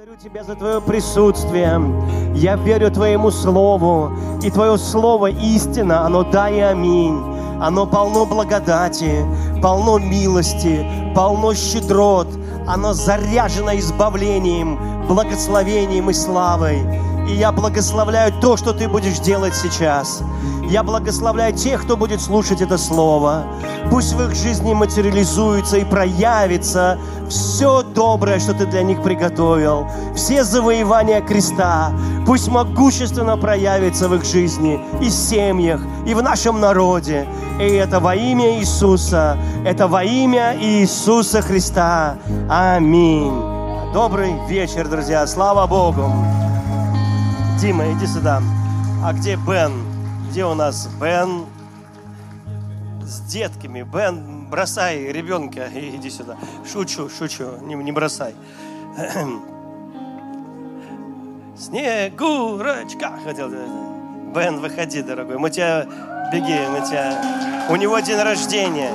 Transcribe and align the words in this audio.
благодарю 0.00 0.16
Тебя 0.16 0.44
за 0.44 0.54
Твое 0.54 0.80
присутствие. 0.80 1.78
Я 2.34 2.56
верю 2.56 2.90
Твоему 2.90 3.30
Слову, 3.30 4.10
и 4.42 4.50
Твое 4.50 4.78
Слово 4.78 5.26
истина, 5.26 6.06
оно 6.06 6.22
да 6.22 6.48
и 6.48 6.58
аминь. 6.58 7.20
Оно 7.60 7.86
полно 7.86 8.24
благодати, 8.24 9.26
полно 9.60 9.98
милости, 9.98 10.86
полно 11.14 11.52
щедрот. 11.52 12.28
Оно 12.66 12.94
заряжено 12.94 13.76
избавлением, 13.78 14.78
благословением 15.06 16.08
и 16.08 16.14
славой. 16.14 16.78
И 17.30 17.34
я 17.34 17.52
благословляю 17.52 18.32
то, 18.40 18.56
что 18.56 18.72
Ты 18.72 18.88
будешь 18.88 19.20
делать 19.20 19.54
сейчас. 19.54 20.22
Я 20.68 20.82
благословляю 20.82 21.54
тех, 21.54 21.82
кто 21.82 21.96
будет 21.96 22.20
слушать 22.20 22.60
это 22.60 22.76
Слово. 22.76 23.44
Пусть 23.88 24.14
в 24.14 24.22
их 24.22 24.34
жизни 24.34 24.74
материализуется 24.74 25.76
и 25.76 25.84
проявится 25.84 26.98
все 27.28 27.82
доброе, 27.82 28.40
что 28.40 28.52
Ты 28.52 28.66
для 28.66 28.82
них 28.82 29.00
приготовил. 29.02 29.86
Все 30.16 30.42
завоевания 30.42 31.20
креста. 31.20 31.92
Пусть 32.26 32.48
могущественно 32.48 33.36
проявится 33.36 34.08
в 34.08 34.14
их 34.16 34.24
жизни 34.24 34.80
и 35.00 35.08
семьях, 35.08 35.80
и 36.06 36.14
в 36.14 36.22
нашем 36.22 36.60
народе. 36.60 37.28
И 37.60 37.64
это 37.64 38.00
во 38.00 38.16
имя 38.16 38.58
Иисуса. 38.58 39.38
Это 39.64 39.86
во 39.86 40.02
имя 40.02 40.56
Иисуса 40.60 41.42
Христа. 41.42 42.16
Аминь. 42.48 43.32
Добрый 43.94 44.34
вечер, 44.48 44.88
друзья. 44.88 45.24
Слава 45.28 45.68
Богу. 45.68 46.12
Дима, 47.60 47.92
иди 47.92 48.06
сюда. 48.06 48.40
А 49.04 49.12
где 49.12 49.36
Бен? 49.36 49.84
Где 50.30 50.46
у 50.46 50.54
нас 50.54 50.88
Бен? 50.98 51.44
С 53.02 53.20
детками. 53.20 53.82
Бен, 53.82 54.46
бросай 54.48 55.12
ребенка 55.12 55.66
и 55.66 55.94
иди 55.94 56.08
сюда. 56.08 56.38
Шучу, 56.64 57.10
шучу, 57.10 57.58
не, 57.60 57.74
не 57.74 57.92
бросай. 57.92 58.34
Снегурочка, 61.58 63.18
хотел 63.22 63.50
Бен, 63.50 64.60
выходи, 64.60 65.02
дорогой. 65.02 65.36
Мы 65.36 65.50
тебя, 65.50 65.84
беги, 66.32 66.60
мы 66.70 66.80
тебя... 66.86 67.66
У 67.68 67.76
него 67.76 68.00
день 68.00 68.22
рождения. 68.22 68.94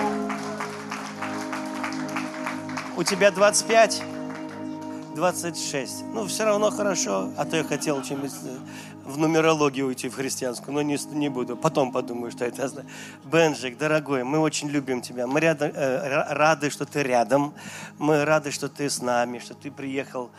У 2.97 3.03
тебя 3.03 3.29
25? 3.29 4.14
26. 5.15 6.03
Ну, 6.13 6.27
все 6.27 6.43
равно 6.43 6.71
хорошо. 6.71 7.29
А 7.37 7.45
то 7.45 7.55
я 7.57 7.63
хотел 7.63 8.03
чем-нибудь 8.03 8.33
в 9.05 9.17
нумерологию 9.17 9.87
уйти 9.87 10.09
в 10.09 10.15
христианскую, 10.15 10.73
но 10.73 10.81
не, 10.81 10.97
не 11.13 11.29
буду. 11.29 11.55
Потом 11.55 11.91
подумаю, 11.91 12.31
что 12.31 12.45
это 12.45 12.67
знаю. 12.67 12.87
Бенжик, 13.23 13.77
дорогой, 13.77 14.23
мы 14.23 14.39
очень 14.39 14.67
любим 14.69 15.01
тебя. 15.01 15.25
Мы 15.25 15.39
рядом, 15.39 15.71
э, 15.73 16.33
рады, 16.33 16.69
что 16.69 16.85
ты 16.85 17.01
рядом. 17.03 17.53
Мы 17.97 18.25
рады, 18.25 18.51
что 18.51 18.67
ты 18.67 18.89
с 18.89 19.01
нами, 19.01 19.39
что 19.39 19.53
ты 19.53 19.71
приехал 19.71 20.29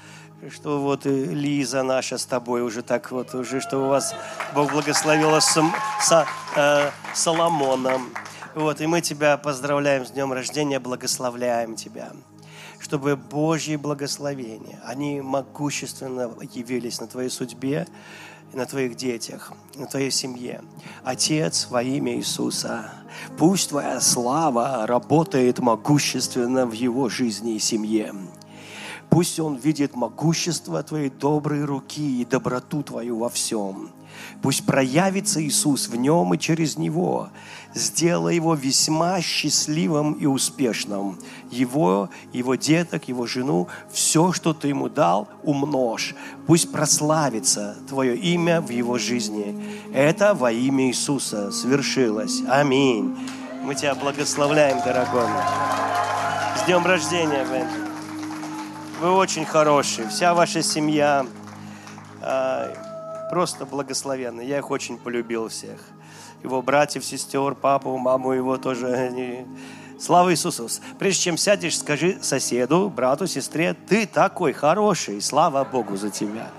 что 0.51 0.83
вот 0.83 1.07
Лиза 1.07 1.83
наша 1.83 2.19
с 2.19 2.27
тобой 2.27 2.61
уже 2.61 2.83
так 2.83 3.11
вот, 3.11 3.35
уже 3.35 3.63
что 3.63 3.79
у 3.79 3.89
вас 3.89 4.15
Бог 4.55 4.71
благословил 4.71 5.33
с, 5.41 5.59
с 6.03 6.27
э, 6.57 6.91
Соломоном. 7.15 8.13
Вот, 8.55 8.83
и 8.83 8.87
мы 8.87 9.01
тебя 9.01 9.39
поздравляем 9.39 10.05
с 10.05 10.11
днем 10.11 10.35
рождения, 10.35 10.79
благословляем 10.79 11.75
тебя 11.75 12.13
чтобы 12.87 13.17
Божьи 13.17 13.75
благословения, 13.75 14.81
они 14.85 15.21
могущественно 15.21 16.31
явились 16.53 17.01
на 17.01 17.09
твоей 17.09 17.31
судьбе, 17.31 17.89
на 18.53 18.65
твоих 18.65 18.95
детях, 18.95 19.53
на 19.75 19.87
твоей 19.87 20.13
семье. 20.13 20.63
Отец, 21.03 21.67
во 21.69 21.83
имя 21.83 22.15
Иисуса, 22.15 22.93
пусть 23.39 23.71
Твоя 23.71 24.01
слава 24.01 24.87
работает 24.87 25.59
могущественно 25.59 26.65
в 26.65 26.71
его 26.71 27.09
жизни 27.09 27.57
и 27.57 27.59
семье. 27.59 28.15
Пусть 29.11 29.41
он 29.41 29.57
видит 29.57 29.97
могущество 29.97 30.81
Твоей 30.85 31.11
доброй 31.11 31.65
руки 31.65 32.21
и 32.21 32.25
доброту 32.25 32.85
Твою 32.85 33.19
во 33.19 33.29
всем. 33.29 33.91
Пусть 34.43 34.65
проявится 34.65 35.43
Иисус 35.43 35.89
в 35.89 35.97
нем 35.97 36.35
и 36.35 36.39
через 36.39 36.79
него, 36.79 37.31
сделай 37.77 38.35
его 38.35 38.55
весьма 38.55 39.21
счастливым 39.21 40.15
и 40.15 40.27
успешным. 40.27 41.19
Его, 41.51 42.09
его 42.33 42.55
деток, 42.55 43.09
его 43.09 43.27
жену, 43.27 43.69
все, 43.93 44.33
что 44.33 44.55
ты 44.55 44.69
ему 44.69 44.89
дал, 44.89 45.29
умножь. 45.45 46.15
Пусть 46.47 46.73
прославится 46.73 47.77
твое 47.89 48.17
имя 48.17 48.61
в 48.61 48.71
его 48.71 48.99
жизни. 48.99 49.63
Это 49.93 50.35
во 50.35 50.51
имя 50.51 50.89
Иисуса 50.89 51.53
свершилось. 51.53 52.43
Аминь. 52.49 53.17
Мы 53.63 53.75
тебя 53.75 53.95
благословляем, 53.95 54.79
дорогой. 54.83 55.29
С 56.57 56.65
днем 56.67 56.85
рождения, 56.87 57.45
Бенджи. 57.45 57.87
Вы 59.01 59.11
очень 59.11 59.45
хорошие. 59.45 60.09
Вся 60.09 60.35
ваша 60.35 60.63
семья 60.63 61.27
а, 62.23 62.73
просто 63.31 63.67
благословенная. 63.67 64.45
Я 64.45 64.59
их 64.59 64.71
очень 64.71 64.97
полюбил 64.97 65.49
всех 65.49 65.79
его 66.43 66.63
братьев, 66.63 67.05
сестер, 67.05 67.55
папу, 67.55 67.97
маму 67.97 68.33
его 68.33 68.57
тоже. 68.57 69.47
Слава 69.99 70.33
Иисусу! 70.33 70.69
Прежде 70.99 71.23
чем 71.23 71.37
сядешь, 71.37 71.79
скажи 71.79 72.19
соседу, 72.21 72.91
брату, 72.91 73.27
сестре, 73.27 73.75
ты 73.75 74.07
такой 74.07 74.53
хороший, 74.53 75.23
слава 75.23 75.65
Богу 75.65 75.97
за 75.97 76.11
тебя. 76.11 76.51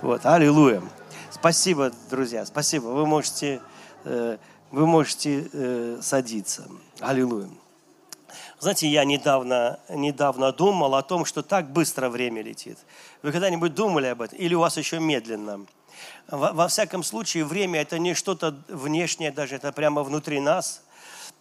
Вот, 0.00 0.24
аллилуйя. 0.24 0.82
Спасибо, 1.30 1.90
друзья, 2.08 2.46
спасибо. 2.46 2.86
Вы 2.86 3.04
можете, 3.04 3.60
э, 4.04 4.38
вы 4.70 4.86
можете 4.86 5.48
э, 5.52 5.98
садиться. 6.00 6.68
Аллилуйя. 7.00 7.48
Знаете, 8.60 8.88
я 8.88 9.04
недавно, 9.04 9.78
недавно 9.88 10.52
думал 10.52 10.94
о 10.94 11.02
том, 11.02 11.24
что 11.24 11.42
так 11.42 11.70
быстро 11.70 12.08
время 12.08 12.42
летит. 12.42 12.78
Вы 13.22 13.30
когда-нибудь 13.30 13.74
думали 13.74 14.06
об 14.06 14.22
этом? 14.22 14.38
Или 14.38 14.54
у 14.54 14.60
вас 14.60 14.76
еще 14.76 14.98
медленно? 14.98 15.66
Во, 16.30 16.68
всяком 16.68 17.02
случае, 17.02 17.46
время 17.46 17.80
это 17.80 17.98
не 17.98 18.12
что-то 18.12 18.54
внешнее, 18.68 19.30
даже 19.30 19.54
это 19.54 19.72
прямо 19.72 20.02
внутри 20.02 20.40
нас. 20.40 20.82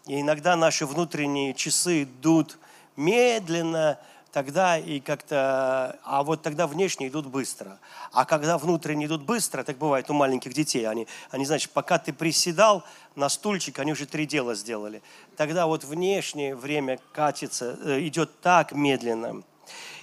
И 0.06 0.22
иногда 0.22 0.56
наши 0.56 0.86
внутренние 0.86 1.54
часы 1.54 2.04
идут 2.04 2.58
медленно, 2.96 4.00
тогда 4.32 4.78
и 4.78 5.02
как-то, 5.02 6.00
а 6.04 6.24
вот 6.24 6.42
тогда 6.42 6.68
внешние 6.68 7.10
идут 7.10 7.26
быстро. 7.26 7.80
А 8.14 8.24
когда 8.24 8.58
внутренние 8.58 9.08
идут 9.08 9.24
быстро, 9.24 9.64
так 9.66 9.78
бывает 9.78 10.10
у 10.10 10.14
маленьких 10.14 10.54
детей, 10.54 10.88
они, 10.88 11.06
они 11.32 11.46
значит, 11.46 11.72
пока 11.72 12.00
ты 12.00 12.14
приседал 12.14 12.86
на 13.16 13.28
стульчик, 13.28 13.80
они 13.80 13.92
уже 13.92 14.06
три 14.06 14.26
дела 14.26 14.56
сделали. 14.56 15.02
Тогда 15.36 15.68
вот 15.68 15.84
внешнее 15.84 16.56
время 16.56 16.98
катится, 17.12 17.78
э, 17.84 18.00
идет 18.08 18.40
так 18.40 18.72
медленно. 18.72 19.44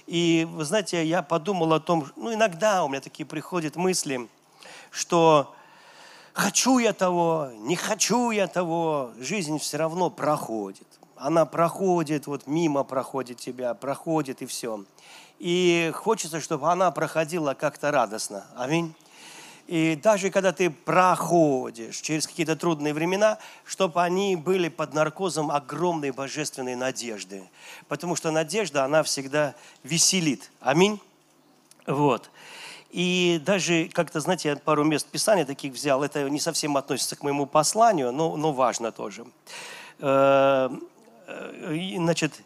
И, 0.05 0.47
вы 0.47 0.63
знаете, 0.63 1.03
я 1.03 1.23
подумал 1.23 1.73
о 1.73 1.79
том, 1.79 2.11
ну, 2.15 2.31
иногда 2.31 2.83
у 2.83 2.87
меня 2.87 3.01
такие 3.01 3.25
приходят 3.25 3.75
мысли, 3.75 4.29
что 4.95 5.53
хочу 6.33 6.77
я 6.77 6.93
того, 6.93 7.49
не 7.57 7.75
хочу 7.75 8.31
я 8.31 8.47
того, 8.47 9.11
жизнь 9.19 9.59
все 9.59 9.77
равно 9.77 10.09
проходит. 10.09 10.87
Она 11.17 11.45
проходит, 11.45 12.27
вот 12.27 12.47
мимо 12.47 12.83
проходит 12.83 13.37
тебя, 13.37 13.73
проходит 13.73 14.41
и 14.41 14.45
все. 14.45 14.83
И 15.37 15.91
хочется, 15.93 16.39
чтобы 16.39 16.71
она 16.71 16.91
проходила 16.91 17.53
как-то 17.53 17.91
радостно. 17.91 18.45
Аминь. 18.55 18.93
И 19.67 19.99
даже 20.01 20.29
когда 20.29 20.53
ты 20.53 20.69
проходишь 20.69 21.97
через 21.97 22.27
какие-то 22.27 22.55
трудные 22.55 22.93
времена, 22.93 23.39
чтобы 23.65 24.01
они 24.03 24.35
были 24.35 24.69
под 24.69 24.93
наркозом 24.93 25.51
огромной 25.51 26.11
божественной 26.11 26.75
надежды. 26.75 27.43
Потому 27.87 28.15
что 28.15 28.31
надежда, 28.31 28.85
она 28.85 29.03
всегда 29.03 29.55
веселит. 29.83 30.51
Аминь. 30.61 31.01
Вот. 31.87 32.29
И 32.95 33.41
даже 33.45 33.89
как-то, 33.91 34.21
знаете, 34.21 34.47
я 34.47 34.55
пару 34.55 34.85
мест 34.85 35.05
Писания 35.07 35.43
таких 35.43 35.73
взял, 35.73 36.01
это 36.01 36.29
не 36.29 36.39
совсем 36.39 36.77
относится 36.77 37.17
к 37.17 37.23
моему 37.23 37.45
посланию, 37.45 38.13
но, 38.13 38.37
но 38.37 38.53
важно 38.53 38.93
тоже. 38.93 39.25
Э, 39.99 40.69
э, 41.27 41.95
значит, 41.97 42.41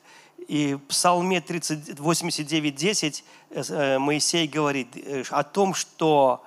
и 0.47 0.73
в 0.73 0.79
Псалме 0.87 1.37
89.10 1.37 3.23
э, 3.51 3.99
Моисей 3.99 4.47
говорит 4.47 4.87
о 5.29 5.43
том, 5.43 5.75
что 5.75 6.43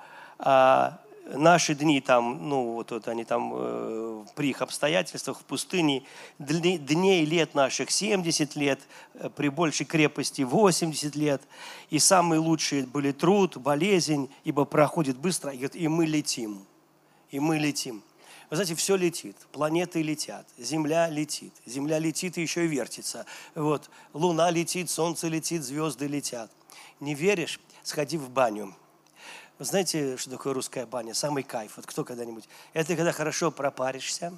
наши 1.25 1.75
дни 1.75 2.01
там, 2.01 2.49
ну 2.49 2.73
вот, 2.73 2.91
вот 2.91 3.07
они 3.07 3.23
там 3.23 3.53
э, 3.55 4.25
при 4.35 4.49
их 4.49 4.61
обстоятельствах 4.61 5.39
в 5.39 5.43
пустыне, 5.43 6.03
дни, 6.39 6.77
дней 6.77 7.25
лет 7.25 7.55
наших 7.55 7.91
70 7.91 8.55
лет, 8.55 8.79
э, 9.15 9.29
при 9.29 9.49
большей 9.49 9.85
крепости 9.85 10.41
80 10.41 11.15
лет, 11.15 11.41
и 11.89 11.99
самые 11.99 12.39
лучшие 12.39 12.85
были 12.85 13.11
труд, 13.11 13.57
болезнь, 13.57 14.29
ибо 14.43 14.65
проходит 14.65 15.17
быстро, 15.17 15.51
и, 15.51 15.65
и 15.65 15.87
мы 15.87 16.05
летим, 16.05 16.65
и 17.31 17.39
мы 17.39 17.57
летим. 17.57 18.03
Вы 18.49 18.57
знаете, 18.57 18.75
все 18.75 18.95
летит, 18.95 19.35
планеты 19.51 20.01
летят, 20.01 20.45
Земля 20.57 21.09
летит, 21.09 21.53
Земля 21.65 21.99
летит 21.99 22.37
и 22.37 22.41
еще 22.41 22.65
и 22.65 22.67
вертится. 22.67 23.25
Вот, 23.55 23.89
Луна 24.13 24.51
летит, 24.51 24.89
Солнце 24.89 25.27
летит, 25.27 25.63
звезды 25.63 26.07
летят. 26.07 26.51
Не 26.99 27.15
веришь? 27.15 27.59
Сходи 27.81 28.17
в 28.17 28.29
баню 28.29 28.75
вы 29.59 29.65
знаете, 29.65 30.17
что 30.17 30.31
такое 30.31 30.53
русская 30.53 30.85
баня? 30.85 31.13
Самый 31.13 31.43
кайф. 31.43 31.77
Вот 31.77 31.85
кто 31.85 32.03
когда-нибудь? 32.03 32.49
Это 32.73 32.95
когда 32.95 33.11
хорошо 33.11 33.51
пропаришься, 33.51 34.37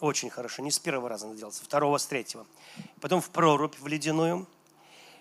очень 0.00 0.30
хорошо, 0.30 0.62
не 0.62 0.70
с 0.70 0.78
первого 0.78 1.08
раза 1.08 1.26
надо 1.26 1.38
делать, 1.38 1.54
со 1.54 1.64
второго, 1.64 1.98
с 1.98 2.06
третьего. 2.06 2.46
Потом 3.00 3.20
в 3.20 3.30
прорубь, 3.30 3.74
в 3.78 3.86
ледяную, 3.86 4.46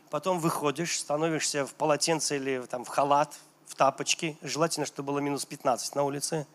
потом 0.09 0.39
выходишь, 0.39 0.99
становишься 0.99 1.65
в 1.65 1.73
полотенце 1.73 2.37
или 2.37 2.65
там, 2.69 2.85
в 2.85 2.87
халат, 2.87 3.37
в 3.65 3.75
тапочки, 3.75 4.37
желательно, 4.41 4.85
чтобы 4.85 5.07
было 5.07 5.19
минус 5.19 5.45
15 5.45 5.95
на 5.95 6.03
улице, 6.03 6.47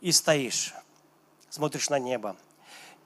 и 0.00 0.12
стоишь, 0.12 0.74
смотришь 1.50 1.90
на 1.90 1.98
небо. 1.98 2.36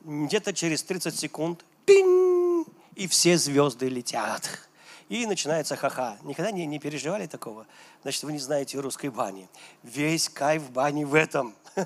Где-то 0.03 0.53
через 0.53 0.83
30 0.83 1.19
секунд 1.19 1.65
пинь, 1.85 2.65
и 2.95 3.07
все 3.09 3.37
звезды 3.39 3.89
летят. 3.89 4.70
И 5.11 5.27
начинается 5.27 5.75
ха-ха. 5.75 6.17
Никогда 6.23 6.53
не, 6.53 6.65
не 6.67 6.79
переживали 6.79 7.27
такого? 7.27 7.67
Значит, 8.03 8.23
вы 8.23 8.33
не 8.33 8.39
знаете 8.39 8.79
русской 8.79 9.11
бани. 9.11 9.49
Весь 9.83 10.29
кайф 10.29 10.71
бани 10.71 11.03
в 11.03 11.15
этом. 11.15 11.53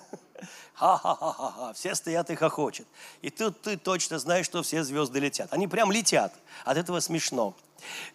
Ха-ха-ха-ха. 0.75 1.73
Все 1.73 1.95
стоят 1.95 2.29
и 2.29 2.35
хохочут. 2.35 2.87
И 3.23 3.31
тут 3.31 3.63
ты 3.63 3.79
точно 3.79 4.19
знаешь, 4.19 4.45
что 4.45 4.63
все 4.63 4.85
звезды 4.85 5.21
летят. 5.21 5.51
Они 5.55 5.67
прям 5.67 5.91
летят. 5.91 6.35
От 6.67 6.77
этого 6.77 7.01
смешно. 7.01 7.57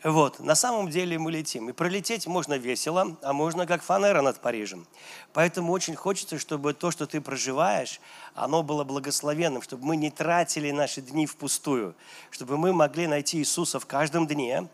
Вот, 0.04 0.40
на 0.40 0.54
самом 0.54 0.92
деле 0.92 1.18
мы 1.18 1.32
летим. 1.32 1.70
И 1.70 1.74
пролететь 1.74 2.28
можно 2.28 2.60
весело, 2.60 3.18
а 3.24 3.34
можно 3.34 3.66
как 3.66 3.82
фанера 3.82 4.22
над 4.22 4.40
Парижем. 4.40 4.86
Поэтому 5.34 5.74
очень 5.74 5.96
хочется, 5.96 6.38
чтобы 6.38 6.74
то, 6.74 6.92
что 6.92 7.08
ты 7.08 7.20
проживаешь, 7.20 8.00
оно 8.36 8.62
было 8.62 8.84
благословенным, 8.84 9.64
чтобы 9.64 9.86
мы 9.86 9.96
не 9.96 10.12
тратили 10.12 10.70
наши 10.70 11.02
дни 11.02 11.26
впустую, 11.26 11.96
чтобы 12.30 12.58
мы 12.60 12.74
могли 12.74 13.08
найти 13.08 13.40
Иисуса 13.40 13.80
в 13.80 13.88
каждом 13.88 14.28
дне, 14.28 14.70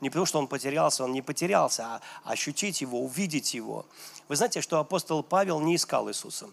не 0.00 0.10
потому, 0.10 0.26
что 0.26 0.38
он 0.38 0.46
потерялся, 0.46 1.04
он 1.04 1.12
не 1.12 1.22
потерялся, 1.22 1.84
а 1.84 2.00
ощутить 2.24 2.80
его, 2.80 3.00
увидеть 3.00 3.54
его. 3.54 3.86
Вы 4.28 4.36
знаете, 4.36 4.60
что 4.60 4.78
апостол 4.78 5.22
Павел 5.22 5.60
не 5.60 5.76
искал 5.76 6.08
Иисуса. 6.08 6.48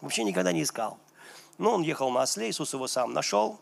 Вообще 0.00 0.24
никогда 0.24 0.52
не 0.52 0.62
искал. 0.62 0.98
Но 1.58 1.74
он 1.74 1.82
ехал 1.82 2.10
на 2.10 2.22
осле, 2.22 2.48
Иисус 2.50 2.72
его 2.72 2.86
сам 2.86 3.12
нашел, 3.12 3.58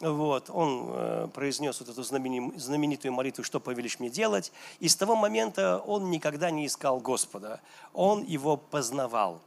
вот, 0.00 0.48
он 0.50 0.90
э, 0.90 1.28
произнес 1.34 1.80
вот 1.80 1.88
эту 1.88 2.02
знаменитую 2.04 3.12
молитву, 3.12 3.42
что 3.42 3.58
повелишь 3.58 3.98
мне 3.98 4.10
делать. 4.10 4.52
И 4.78 4.88
с 4.88 4.94
того 4.94 5.16
момента 5.16 5.78
он 5.78 6.10
никогда 6.10 6.50
не 6.50 6.66
искал 6.66 7.00
Господа. 7.00 7.60
Он 7.94 8.22
его 8.22 8.56
познавал. 8.56 9.40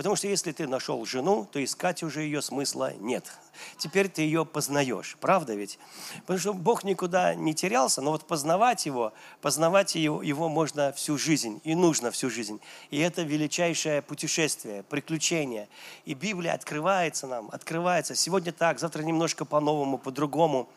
Потому 0.00 0.16
что 0.16 0.28
если 0.28 0.50
ты 0.52 0.66
нашел 0.66 1.04
жену, 1.04 1.46
то 1.52 1.62
искать 1.62 2.02
уже 2.02 2.22
ее 2.22 2.40
смысла 2.40 2.94
нет. 3.00 3.30
Теперь 3.76 4.08
ты 4.08 4.22
ее 4.22 4.46
познаешь. 4.46 5.18
Правда 5.20 5.54
ведь? 5.54 5.78
Потому 6.22 6.38
что 6.38 6.54
Бог 6.54 6.84
никуда 6.84 7.34
не 7.34 7.52
терялся, 7.52 8.00
но 8.00 8.12
вот 8.12 8.26
познавать 8.26 8.86
его, 8.86 9.12
познавать 9.42 9.96
его, 9.96 10.22
его 10.22 10.48
можно 10.48 10.94
всю 10.94 11.18
жизнь 11.18 11.60
и 11.64 11.74
нужно 11.74 12.10
всю 12.12 12.30
жизнь. 12.30 12.62
И 12.88 12.98
это 12.98 13.24
величайшее 13.24 14.00
путешествие, 14.00 14.84
приключение. 14.84 15.68
И 16.06 16.14
Библия 16.14 16.54
открывается 16.54 17.26
нам, 17.26 17.50
открывается. 17.52 18.14
Сегодня 18.14 18.52
так, 18.52 18.78
завтра 18.78 19.02
немножко 19.02 19.44
по-новому, 19.44 19.98
по-другому. 19.98 20.70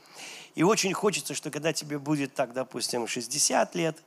И 0.55 0.63
очень 0.63 0.91
хочется, 0.91 1.33
что 1.33 1.49
когда 1.49 1.71
тебе 1.71 1.97
будет 1.97 2.33
так, 2.33 2.51
допустим, 2.51 3.07
60 3.07 3.73
лет, 3.75 3.97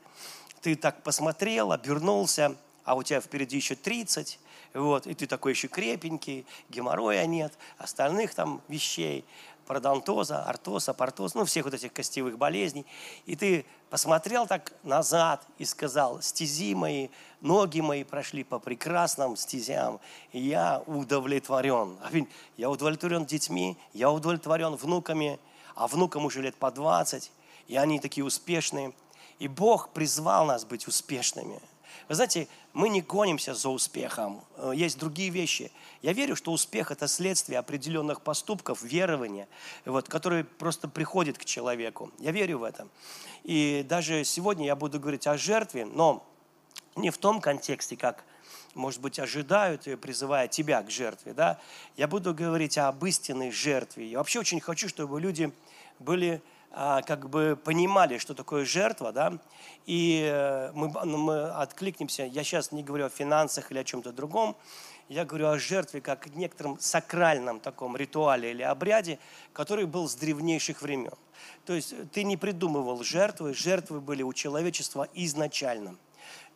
ты 0.61 0.75
так 0.75 1.01
посмотрел, 1.01 1.71
обернулся, 1.71 2.55
а 2.83 2.93
у 2.93 3.01
тебя 3.01 3.19
впереди 3.19 3.57
еще 3.57 3.73
30, 3.73 4.37
вот, 4.77 5.07
и 5.07 5.13
ты 5.13 5.25
такой 5.25 5.53
еще 5.53 5.67
крепенький, 5.67 6.45
геморроя 6.69 7.25
нет, 7.25 7.53
остальных 7.77 8.35
там 8.35 8.61
вещей, 8.67 9.25
пародонтоза, 9.65 10.43
артоза, 10.43 10.93
портоз, 10.93 11.33
ну, 11.33 11.45
всех 11.45 11.65
вот 11.65 11.73
этих 11.73 11.91
костевых 11.91 12.37
болезней. 12.37 12.85
И 13.25 13.35
ты 13.35 13.65
посмотрел 13.89 14.47
так 14.47 14.73
назад 14.83 15.45
и 15.57 15.65
сказал, 15.65 16.21
стези 16.21 16.75
мои, 16.75 17.09
ноги 17.41 17.81
мои 17.81 18.03
прошли 18.03 18.43
по 18.43 18.59
прекрасным 18.59 19.35
стезям, 19.35 19.99
и 20.31 20.39
я 20.39 20.83
удовлетворен. 20.85 21.97
Я 22.55 22.69
удовлетворен 22.69 23.25
детьми, 23.25 23.77
я 23.93 24.11
удовлетворен 24.11 24.75
внуками, 24.75 25.39
а 25.75 25.87
внукам 25.87 26.25
уже 26.25 26.41
лет 26.41 26.55
по 26.55 26.71
20, 26.71 27.31
и 27.67 27.75
они 27.75 27.99
такие 27.99 28.23
успешные. 28.23 28.93
И 29.39 29.47
Бог 29.47 29.89
призвал 29.89 30.45
нас 30.45 30.65
быть 30.65 30.87
успешными– 30.87 31.59
вы 32.07 32.15
знаете, 32.15 32.47
мы 32.73 32.89
не 32.89 33.01
гонимся 33.01 33.53
за 33.53 33.69
успехом. 33.69 34.43
Э, 34.55 34.71
есть 34.73 34.97
другие 34.97 35.29
вещи. 35.29 35.71
Я 36.01 36.13
верю, 36.13 36.35
что 36.35 36.51
успех– 36.51 36.91
это 36.91 37.07
следствие 37.07 37.59
определенных 37.59 38.21
поступков, 38.21 38.81
верования, 38.81 39.47
вот, 39.85 40.07
которые 40.07 40.45
просто 40.45 40.87
приходят 40.87 41.37
к 41.37 41.43
человеку. 41.43 42.11
Я 42.19 42.31
верю 42.31 42.59
в 42.59 42.63
это. 42.63 42.87
И 43.43 43.85
даже 43.87 44.23
сегодня 44.23 44.65
я 44.65 44.75
буду 44.75 44.99
говорить 44.99 45.27
о 45.27 45.37
жертве, 45.37 45.85
но 45.85 46.25
не 46.95 47.09
в 47.09 47.17
том 47.17 47.41
контексте, 47.41 47.97
как, 47.97 48.23
может 48.73 49.01
быть, 49.01 49.19
ожидают, 49.19 49.83
призывая 49.99 50.47
тебя 50.47 50.81
к 50.83 50.89
жертве. 50.89 51.33
Да? 51.33 51.59
Я 51.97 52.07
буду 52.07 52.33
говорить 52.33 52.77
об 52.77 53.05
истинной 53.05 53.51
жертве. 53.51 54.09
Я 54.09 54.19
вообще 54.19 54.39
очень 54.39 54.61
хочу, 54.61 54.87
чтобы 54.87 55.19
люди 55.19 55.51
были 55.99 56.41
как 56.71 57.29
бы 57.29 57.57
понимали, 57.61 58.17
что 58.17 58.33
такое 58.33 58.65
жертва, 58.65 59.11
да, 59.11 59.39
и 59.85 60.29
э, 60.31 60.71
мы, 60.73 60.91
ну, 61.05 61.17
мы 61.17 61.49
откликнемся, 61.49 62.23
я 62.23 62.43
сейчас 62.43 62.71
не 62.71 62.83
говорю 62.83 63.05
о 63.05 63.09
финансах 63.09 63.71
или 63.71 63.79
о 63.79 63.83
чем-то 63.83 64.11
другом, 64.11 64.55
я 65.09 65.25
говорю 65.25 65.47
о 65.47 65.57
жертве 65.57 66.01
как 66.01 66.27
некотором 66.35 66.79
сакральном 66.79 67.59
таком 67.59 67.95
ритуале 67.95 68.51
или 68.51 68.61
обряде, 68.61 69.19
который 69.53 69.85
был 69.85 70.07
с 70.07 70.15
древнейших 70.15 70.81
времен. 70.81 71.13
То 71.65 71.73
есть 71.73 71.95
ты 72.11 72.23
не 72.23 72.37
придумывал 72.37 73.03
жертвы, 73.03 73.53
жертвы 73.53 74.01
были 74.01 74.23
у 74.23 74.33
человечества 74.33 75.07
изначально– 75.13 75.95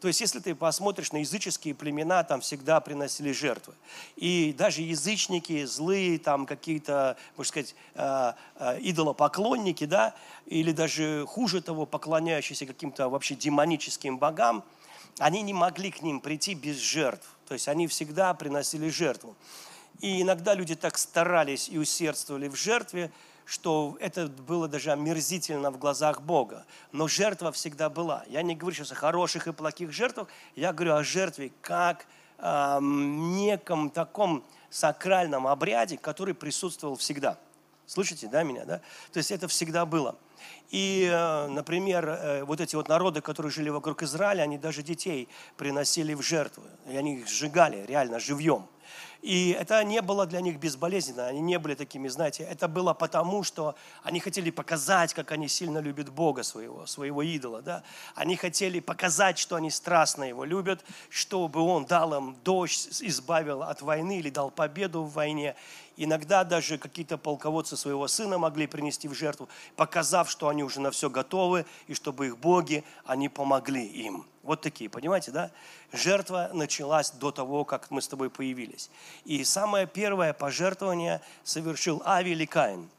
то 0.01 0.07
есть, 0.07 0.19
если 0.19 0.39
ты 0.39 0.55
посмотришь 0.55 1.11
на 1.11 1.17
языческие 1.17 1.75
племена, 1.75 2.23
там 2.23 2.41
всегда 2.41 2.81
приносили 2.81 3.31
жертвы. 3.31 3.75
И 4.15 4.51
даже 4.57 4.81
язычники, 4.81 5.63
злые, 5.65 6.17
там 6.17 6.47
какие-то, 6.47 7.17
можно 7.37 7.49
сказать, 7.49 7.75
э, 7.93 8.33
э, 8.55 8.79
идолопоклонники, 8.81 9.83
да, 9.85 10.15
или 10.47 10.71
даже 10.71 11.25
хуже 11.27 11.61
того, 11.61 11.85
поклоняющиеся 11.85 12.65
каким-то 12.65 13.09
вообще 13.09 13.35
демоническим 13.35 14.17
богам, 14.17 14.63
они 15.19 15.43
не 15.43 15.53
могли 15.53 15.91
к 15.91 16.01
ним 16.01 16.19
прийти 16.19 16.55
без 16.55 16.77
жертв. 16.77 17.27
То 17.47 17.53
есть, 17.53 17.67
они 17.67 17.85
всегда 17.85 18.33
приносили 18.33 18.89
жертву. 18.89 19.35
И 19.99 20.23
иногда 20.23 20.55
люди 20.55 20.73
так 20.73 20.97
старались 20.97 21.69
и 21.69 21.77
усердствовали 21.77 22.47
в 22.47 22.55
жертве, 22.55 23.11
что 23.51 23.97
это 23.99 24.27
было 24.27 24.69
даже 24.69 24.93
омерзительно 24.93 25.71
в 25.71 25.77
глазах 25.77 26.21
Бога. 26.21 26.65
Но 26.93 27.09
жертва 27.09 27.51
всегда 27.51 27.89
была. 27.89 28.23
Я 28.29 28.43
не 28.43 28.55
говорю 28.55 28.77
сейчас 28.77 28.93
о 28.93 28.95
хороших 28.95 29.47
и 29.47 29.51
плохих 29.51 29.91
жертвах, 29.91 30.29
я 30.55 30.71
говорю 30.71 30.93
о 30.93 31.03
жертве 31.03 31.51
как 31.59 32.05
э, 32.37 32.77
неком 32.81 33.89
таком 33.89 34.45
сакральном 34.69 35.47
обряде, 35.47 35.97
который 35.97 36.33
присутствовал 36.33 36.95
всегда. 36.95 37.37
Слышите, 37.87 38.29
да, 38.29 38.43
меня, 38.43 38.63
да? 38.63 38.77
То 39.11 39.17
есть 39.17 39.31
это 39.31 39.49
всегда 39.49 39.85
было. 39.85 40.15
И, 40.69 41.09
э, 41.11 41.47
например, 41.47 42.07
э, 42.07 42.43
вот 42.45 42.61
эти 42.61 42.77
вот 42.77 42.87
народы, 42.87 43.19
которые 43.19 43.51
жили 43.51 43.67
вокруг 43.67 44.01
Израиля, 44.03 44.43
они 44.43 44.57
даже 44.57 44.81
детей 44.81 45.27
приносили 45.57 46.13
в 46.13 46.21
жертву. 46.21 46.63
И 46.89 46.95
они 46.95 47.17
их 47.17 47.27
сжигали 47.27 47.85
реально 47.85 48.21
живьем. 48.21 48.65
И 49.21 49.51
это 49.51 49.83
не 49.83 50.01
было 50.01 50.25
для 50.25 50.41
них 50.41 50.57
безболезненно, 50.57 51.27
они 51.27 51.41
не 51.41 51.59
были 51.59 51.75
такими, 51.75 52.07
знаете, 52.07 52.43
это 52.43 52.67
было 52.67 52.93
потому, 52.95 53.43
что 53.43 53.75
они 54.01 54.19
хотели 54.19 54.49
показать, 54.49 55.13
как 55.13 55.31
они 55.31 55.47
сильно 55.47 55.77
любят 55.77 56.09
Бога 56.09 56.41
своего, 56.41 56.87
своего 56.87 57.21
идола, 57.21 57.61
да. 57.61 57.83
Они 58.15 58.35
хотели 58.35 58.79
показать, 58.79 59.37
что 59.37 59.57
они 59.57 59.69
страстно 59.69 60.23
его 60.23 60.43
любят, 60.43 60.83
чтобы 61.09 61.61
он 61.61 61.85
дал 61.85 62.15
им 62.15 62.35
дождь, 62.43 62.87
избавил 63.01 63.61
от 63.61 63.83
войны 63.83 64.17
или 64.17 64.31
дал 64.31 64.49
победу 64.49 65.03
в 65.03 65.13
войне. 65.13 65.55
Иногда 65.97 66.43
даже 66.43 66.79
какие-то 66.79 67.19
полководцы 67.19 67.77
своего 67.77 68.07
сына 68.07 68.39
могли 68.39 68.65
принести 68.65 69.07
в 69.07 69.13
жертву, 69.13 69.49
показав, 69.75 70.31
что 70.31 70.47
они 70.47 70.63
уже 70.63 70.81
на 70.81 70.89
все 70.89 71.11
готовы, 71.11 71.67
и 71.85 71.93
чтобы 71.93 72.25
их 72.25 72.39
боги, 72.39 72.83
они 73.05 73.29
помогли 73.29 73.85
им. 73.85 74.25
Вот 74.43 74.61
такие, 74.61 74.89
понимаете, 74.89 75.31
да? 75.31 75.51
Жертва 75.91 76.49
началась 76.53 77.11
до 77.11 77.31
того, 77.31 77.63
как 77.63 77.91
мы 77.91 78.01
с 78.01 78.07
тобой 78.07 78.29
появились. 78.29 78.89
И 79.23 79.43
самое 79.43 79.85
первое 79.85 80.33
пожертвование 80.33 81.21
совершил 81.43 82.01
Авель 82.05 82.41
и 82.41 82.47
Каин. 82.47 82.89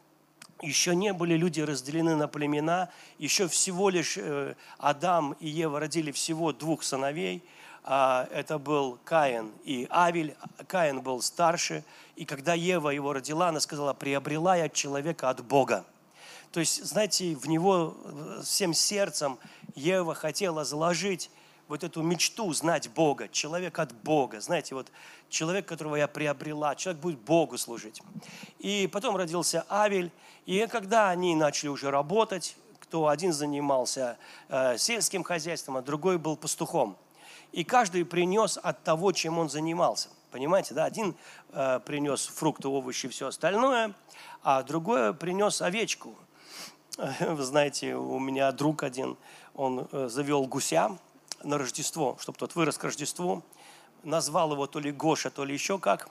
Еще 0.60 0.94
не 0.94 1.12
были 1.12 1.34
люди 1.34 1.60
разделены 1.60 2.14
на 2.14 2.28
племена, 2.28 2.88
еще 3.18 3.48
всего 3.48 3.90
лишь 3.90 4.16
э, 4.16 4.54
Адам 4.78 5.32
и 5.40 5.48
Ева 5.48 5.80
родили 5.80 6.12
всего 6.12 6.52
двух 6.52 6.84
сыновей. 6.84 7.42
А, 7.82 8.28
это 8.30 8.58
был 8.58 9.00
Каин 9.04 9.50
и 9.64 9.88
Авель. 9.90 10.36
Каин 10.68 11.00
был 11.00 11.20
старше, 11.20 11.82
и 12.14 12.24
когда 12.24 12.54
Ева 12.54 12.90
его 12.90 13.12
родила, 13.12 13.48
она 13.48 13.58
сказала, 13.58 13.92
приобрела 13.92 14.54
я 14.54 14.68
человека 14.68 15.30
от 15.30 15.44
Бога. 15.44 15.84
То 16.52 16.60
есть, 16.60 16.84
знаете, 16.84 17.34
в 17.34 17.48
него 17.48 17.96
всем 18.44 18.74
сердцем 18.74 19.38
Ева 19.74 20.14
хотела 20.14 20.64
заложить 20.64 21.30
вот 21.66 21.82
эту 21.82 22.02
мечту 22.02 22.52
знать 22.52 22.90
Бога, 22.90 23.28
человек 23.28 23.78
от 23.78 23.92
Бога, 23.92 24.40
знаете, 24.40 24.74
вот 24.74 24.88
человек, 25.30 25.66
которого 25.66 25.96
я 25.96 26.06
приобрела, 26.06 26.74
человек 26.74 27.00
будет 27.00 27.18
Богу 27.20 27.56
служить. 27.56 28.02
И 28.58 28.86
потом 28.92 29.16
родился 29.16 29.64
Авель, 29.70 30.12
и 30.44 30.66
когда 30.66 31.08
они 31.08 31.34
начали 31.34 31.68
уже 31.68 31.90
работать, 31.90 32.56
кто 32.80 33.08
один 33.08 33.32
занимался 33.32 34.18
э, 34.50 34.76
сельским 34.76 35.22
хозяйством, 35.22 35.78
а 35.78 35.82
другой 35.82 36.18
был 36.18 36.36
пастухом. 36.36 36.98
И 37.52 37.64
каждый 37.64 38.04
принес 38.04 38.58
от 38.62 38.84
того, 38.84 39.12
чем 39.12 39.38
он 39.38 39.48
занимался. 39.48 40.10
Понимаете, 40.30 40.74
да? 40.74 40.84
Один 40.84 41.14
э, 41.52 41.80
принес 41.86 42.26
фрукты, 42.26 42.68
овощи, 42.68 43.08
все 43.08 43.28
остальное, 43.28 43.94
а 44.42 44.62
другой 44.62 45.14
принес 45.14 45.62
овечку. 45.62 46.14
Вы 46.98 47.42
знаете, 47.42 47.94
у 47.94 48.18
меня 48.18 48.52
друг 48.52 48.82
один, 48.82 49.16
он 49.54 49.88
э, 49.92 50.08
завел 50.08 50.44
гуся 50.44 50.98
на 51.42 51.56
Рождество, 51.56 52.18
чтобы 52.20 52.36
тот 52.36 52.54
вырос 52.54 52.76
к 52.76 52.84
Рождеству. 52.84 53.42
Назвал 54.02 54.52
его 54.52 54.66
то 54.66 54.78
ли 54.78 54.92
Гоша, 54.92 55.30
то 55.30 55.44
ли 55.44 55.54
еще 55.54 55.78
как. 55.78 56.10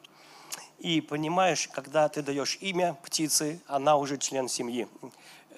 И 0.80 1.00
понимаешь, 1.00 1.70
когда 1.72 2.10
ты 2.10 2.24
даешь 2.24 2.58
имя 2.62 2.98
птицы, 3.04 3.62
она 3.68 3.96
уже 3.96 4.18
член 4.18 4.48
семьи. 4.48 4.88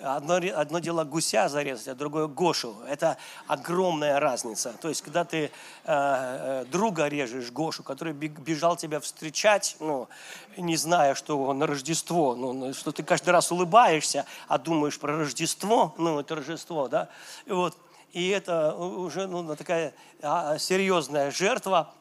Одно, 0.01 0.35
одно 0.35 0.79
дело 0.79 1.03
гуся 1.03 1.47
зарезать, 1.47 1.87
а 1.87 1.95
другое 1.95 2.27
Гошу. 2.27 2.75
Это 2.87 3.17
огромная 3.47 4.19
разница. 4.19 4.73
То 4.81 4.89
есть, 4.89 5.01
когда 5.01 5.23
ты 5.23 5.45
э, 5.45 5.49
э 5.85 6.65
друга 6.65 7.07
режешь, 7.07 7.51
Гошу, 7.51 7.83
который 7.83 8.13
бежал 8.13 8.75
тебя 8.75 8.99
встречать, 8.99 9.77
ну, 9.79 10.09
не 10.57 10.75
зная, 10.75 11.15
что 11.15 11.53
на 11.53 11.67
Рождество, 11.67 12.35
ну, 12.35 12.53
ну, 12.53 12.73
что 12.73 12.91
ты 12.91 13.03
каждый 13.03 13.29
раз 13.29 13.51
улыбаешься, 13.51 14.25
а 14.47 14.57
думаешь 14.57 14.99
про 14.99 15.17
Рождество, 15.17 15.93
ну, 15.97 16.19
это 16.19 16.35
Рождество, 16.35 16.87
да, 16.87 17.09
и 17.45 17.51
вот, 17.51 17.77
и 18.11 18.29
это 18.29 18.75
уже 18.75 19.27
ну, 19.27 19.55
такая 19.55 19.93
а, 20.21 20.57
серьезная 20.57 21.31
жертва. 21.31 21.93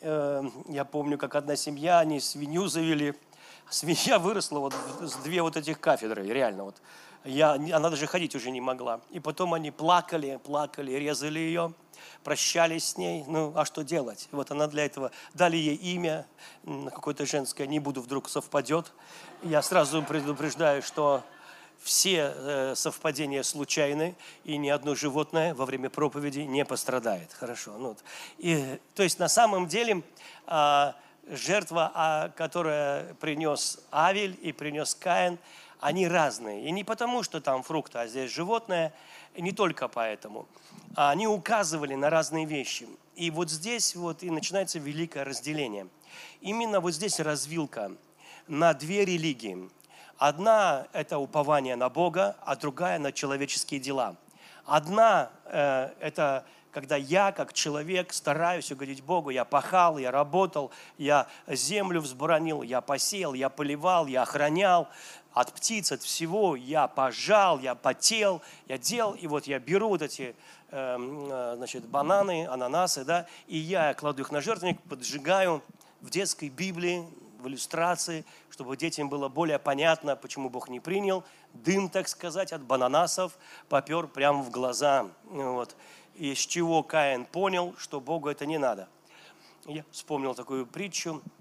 Э, 0.00 0.42
я 0.68 0.84
помню, 0.84 1.18
как 1.18 1.34
одна 1.34 1.56
семья, 1.56 2.00
они 2.00 2.20
свинью 2.20 2.66
завели, 2.68 3.14
свинья 3.70 4.18
выросла 4.18 4.58
вот 4.58 4.74
с 5.00 5.14
две 5.16 5.42
вот 5.42 5.56
этих 5.56 5.80
кафедры, 5.80 6.26
реально 6.26 6.64
вот 6.64 6.76
я, 7.24 7.52
она 7.52 7.90
даже 7.90 8.06
ходить 8.06 8.34
уже 8.34 8.50
не 8.50 8.60
могла. 8.60 9.00
И 9.10 9.20
потом 9.20 9.54
они 9.54 9.70
плакали, 9.70 10.40
плакали, 10.42 10.92
резали 10.92 11.38
ее, 11.38 11.72
прощались 12.24 12.90
с 12.90 12.96
ней. 12.96 13.24
Ну, 13.26 13.52
а 13.56 13.64
что 13.64 13.82
делать? 13.82 14.28
Вот 14.32 14.50
она 14.50 14.66
для 14.66 14.84
этого, 14.84 15.10
дали 15.34 15.56
ей 15.56 15.76
имя, 15.76 16.26
какое-то 16.64 17.26
женское, 17.26 17.66
не 17.66 17.78
буду, 17.78 18.00
вдруг 18.00 18.28
совпадет. 18.28 18.92
Я 19.42 19.62
сразу 19.62 20.02
предупреждаю, 20.02 20.82
что 20.82 21.22
все 21.80 22.32
э, 22.34 22.74
совпадения 22.76 23.42
случайны, 23.42 24.14
и 24.44 24.56
ни 24.56 24.68
одно 24.68 24.94
животное 24.94 25.52
во 25.54 25.66
время 25.66 25.90
проповеди 25.90 26.40
не 26.40 26.64
пострадает. 26.64 27.32
Хорошо. 27.32 27.76
Ну, 27.76 27.96
и, 28.38 28.78
то 28.94 29.02
есть 29.02 29.18
на 29.18 29.28
самом 29.28 29.66
деле 29.66 30.02
э, 30.46 30.92
жертва, 31.28 31.90
а, 31.94 32.28
которая 32.30 33.14
принес 33.14 33.80
Авель 33.90 34.38
и 34.42 34.52
принес 34.52 34.94
Каин, 34.94 35.38
они 35.82 36.06
разные. 36.06 36.64
И 36.64 36.70
не 36.70 36.84
потому, 36.84 37.24
что 37.24 37.40
там 37.40 37.64
фрукты, 37.64 37.98
а 37.98 38.06
здесь 38.06 38.30
животное, 38.30 38.94
не 39.36 39.50
только 39.50 39.88
поэтому. 39.88 40.46
А 40.94 41.10
они 41.10 41.26
указывали 41.26 41.96
на 41.96 42.08
разные 42.08 42.46
вещи. 42.46 42.86
И 43.16 43.32
вот 43.32 43.50
здесь 43.50 43.96
вот 43.96 44.22
и 44.22 44.30
начинается 44.30 44.78
великое 44.78 45.24
разделение. 45.24 45.88
Именно 46.40 46.78
вот 46.80 46.92
здесь 46.92 47.18
развилка 47.18 47.90
на 48.46 48.74
две 48.74 49.04
религии. 49.04 49.68
Одна– 50.18 50.86
это 50.92 51.18
упование 51.18 51.74
на 51.74 51.88
Бога, 51.88 52.36
а 52.42 52.54
другая– 52.54 52.98
на 53.00 53.10
человеческие 53.10 53.80
дела. 53.80 54.14
Одна 54.64 55.30
э,– 55.46 55.90
это 56.00 56.46
когда 56.72 56.96
я, 56.96 57.32
как 57.32 57.52
человек, 57.52 58.12
стараюсь 58.12 58.72
угодить 58.72 59.02
Богу, 59.02 59.30
я 59.30 59.44
пахал, 59.44 59.98
я 59.98 60.10
работал, 60.10 60.70
я 60.96 61.26
землю 61.46 62.00
взборонил, 62.00 62.62
я 62.62 62.80
посеял, 62.80 63.34
я 63.34 63.50
поливал, 63.50 64.06
я 64.06 64.22
охранял, 64.22 64.88
от 65.34 65.52
птиц, 65.52 65.92
от 65.92 66.02
всего, 66.02 66.56
я 66.56 66.88
пожал, 66.88 67.58
я 67.58 67.74
потел, 67.74 68.42
я 68.68 68.78
делал, 68.78 69.14
и 69.14 69.26
вот 69.26 69.46
я 69.46 69.58
беру 69.58 69.88
вот 69.88 70.02
эти 70.02 70.34
эм, 70.70 71.26
э, 71.30 71.54
значит, 71.56 71.86
бананы, 71.86 72.46
ананасы, 72.46 73.04
да, 73.04 73.26
и 73.46 73.56
я 73.56 73.94
кладу 73.94 74.22
их 74.22 74.30
на 74.30 74.40
жертвенник, 74.40 74.80
поджигаю 74.82 75.62
в 76.00 76.10
детской 76.10 76.48
Библии, 76.48 77.06
в 77.38 77.48
иллюстрации, 77.48 78.24
чтобы 78.50 78.76
детям 78.76 79.08
было 79.08 79.28
более 79.28 79.58
понятно, 79.58 80.14
почему 80.14 80.48
Бог 80.48 80.68
не 80.68 80.78
принял. 80.78 81.24
Дым, 81.54 81.88
так 81.88 82.08
сказать, 82.08 82.52
от 82.52 82.62
бананасов 82.62 83.36
попер 83.68 84.06
прямо 84.06 84.42
в 84.42 84.50
глаза. 84.50 85.08
Вот. 85.24 85.74
И 86.14 86.34
с 86.34 86.38
чего 86.38 86.84
Каин 86.84 87.24
понял, 87.24 87.74
что 87.78 88.00
Богу 88.00 88.28
это 88.28 88.46
не 88.46 88.58
надо. 88.58 88.88
Я 89.66 89.84
вспомнил 89.90 90.34
такую 90.34 90.66
притчу– 90.66 91.20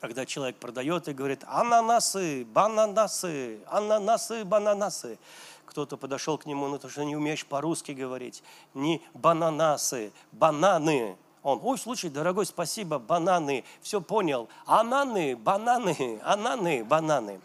когда 0.00 0.26
человек 0.26 0.56
продает 0.56 1.08
и 1.08 1.12
говорит, 1.12 1.44
ананасы, 1.46 2.44
бананасы, 2.46 3.60
ананасы, 3.66 4.44
бананасы. 4.44 5.18
Кто-то 5.66 5.96
подошел 5.96 6.38
к 6.38 6.46
нему, 6.46 6.68
ну 6.68 6.78
ты 6.78 6.88
что 6.88 7.02
не 7.02 7.16
умеешь 7.16 7.46
по-русски 7.46 7.92
говорить. 7.92 8.42
Не 8.74 9.00
бананасы, 9.14 10.12
бананы. 10.32 11.16
Он, 11.42 11.60
ой, 11.62 11.76
слушай, 11.78 12.08
дорогой, 12.08 12.46
спасибо, 12.46 12.98
бананы. 12.98 13.64
Все 13.80 14.00
понял. 14.00 14.48
Ананы, 14.66 15.36
бананы, 15.36 16.20
ананы, 16.24 16.84
бананы. 16.84 17.40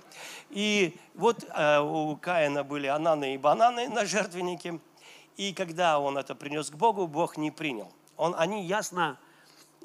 И 0.49 0.97
вот 1.15 1.43
э, 1.43 1.79
у 1.79 2.15
Каина 2.17 2.63
были 2.63 2.87
ананы 2.87 3.33
и 3.33 3.37
бананы 3.37 3.89
на 3.89 4.05
жертвеннике. 4.05 4.79
И 5.35 5.53
когда 5.53 5.99
он 5.99 6.17
это 6.17 6.35
принес 6.35 6.69
к 6.69 6.75
Богу, 6.75 7.07
Бог 7.07 7.37
не 7.37 7.51
принял. 7.51 7.91
Он, 8.17 8.35
они 8.37 8.65
ясно 8.65 9.17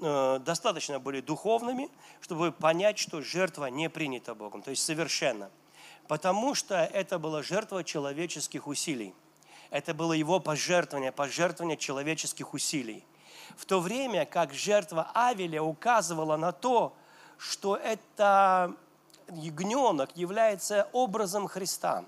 достаточно 0.03 0.99
были 0.99 1.21
духовными, 1.21 1.89
чтобы 2.21 2.53
понять, 2.53 2.99
что 2.99 3.23
жертва 3.23 3.67
не 3.67 3.89
принята 3.89 4.35
Богом, 4.35 4.63
то 4.63 4.71
есть 4.71 4.85
совершенно. 4.85 5.51
Потому 6.09 6.55
что 6.55 6.75
это 6.75 7.19
была 7.19 7.43
жертва 7.43 7.85
человеческих 7.85 8.67
усилий. 8.67 9.15
Это 9.71 9.95
было 9.95 10.13
его 10.13 10.41
пожертвование, 10.41 11.13
пожертвование 11.13 11.77
человеческих 11.77 12.53
усилий. 12.53 13.05
В 13.57 13.65
то 13.65 13.81
время 13.81 14.27
как 14.27 14.53
жертва 14.53 15.11
Авеля 15.15 15.63
указывала 15.63 16.37
на 16.37 16.53
то, 16.53 16.95
что 17.39 17.77
это 17.77 18.75
ягненок 19.31 20.17
является 20.17 20.89
образом 20.93 21.49
Христа, 21.49 22.05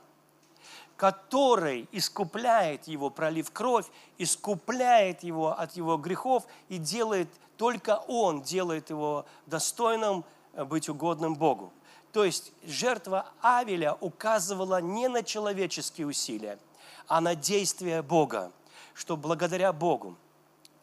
который 0.97 1.89
искупляет 1.93 2.87
его, 2.87 3.11
пролив 3.11 3.51
кровь, 3.51 3.87
искупляет 4.19 5.23
его 5.23 5.59
от 5.59 5.73
его 5.73 5.97
грехов 5.97 6.45
и 6.69 6.79
делает 6.79 7.29
только 7.57 7.97
Он 8.09 8.43
делает 8.43 8.91
его 8.91 9.27
достойным 9.47 10.25
э, 10.55 10.65
быть 10.65 10.89
угодным 10.89 11.35
Богу. 11.35 11.73
То 12.13 12.25
есть 12.25 12.53
жертва 12.65 13.27
Авеля 13.41 13.95
указывала 14.01 14.81
не 14.81 15.09
на 15.09 15.23
человеческие 15.23 16.07
усилия, 16.07 16.59
а 17.09 17.21
на 17.21 17.35
действия 17.35 18.03
Бога, 18.03 18.53
что 18.95 19.17
благодаря 19.17 19.73
Богу. 19.73 20.17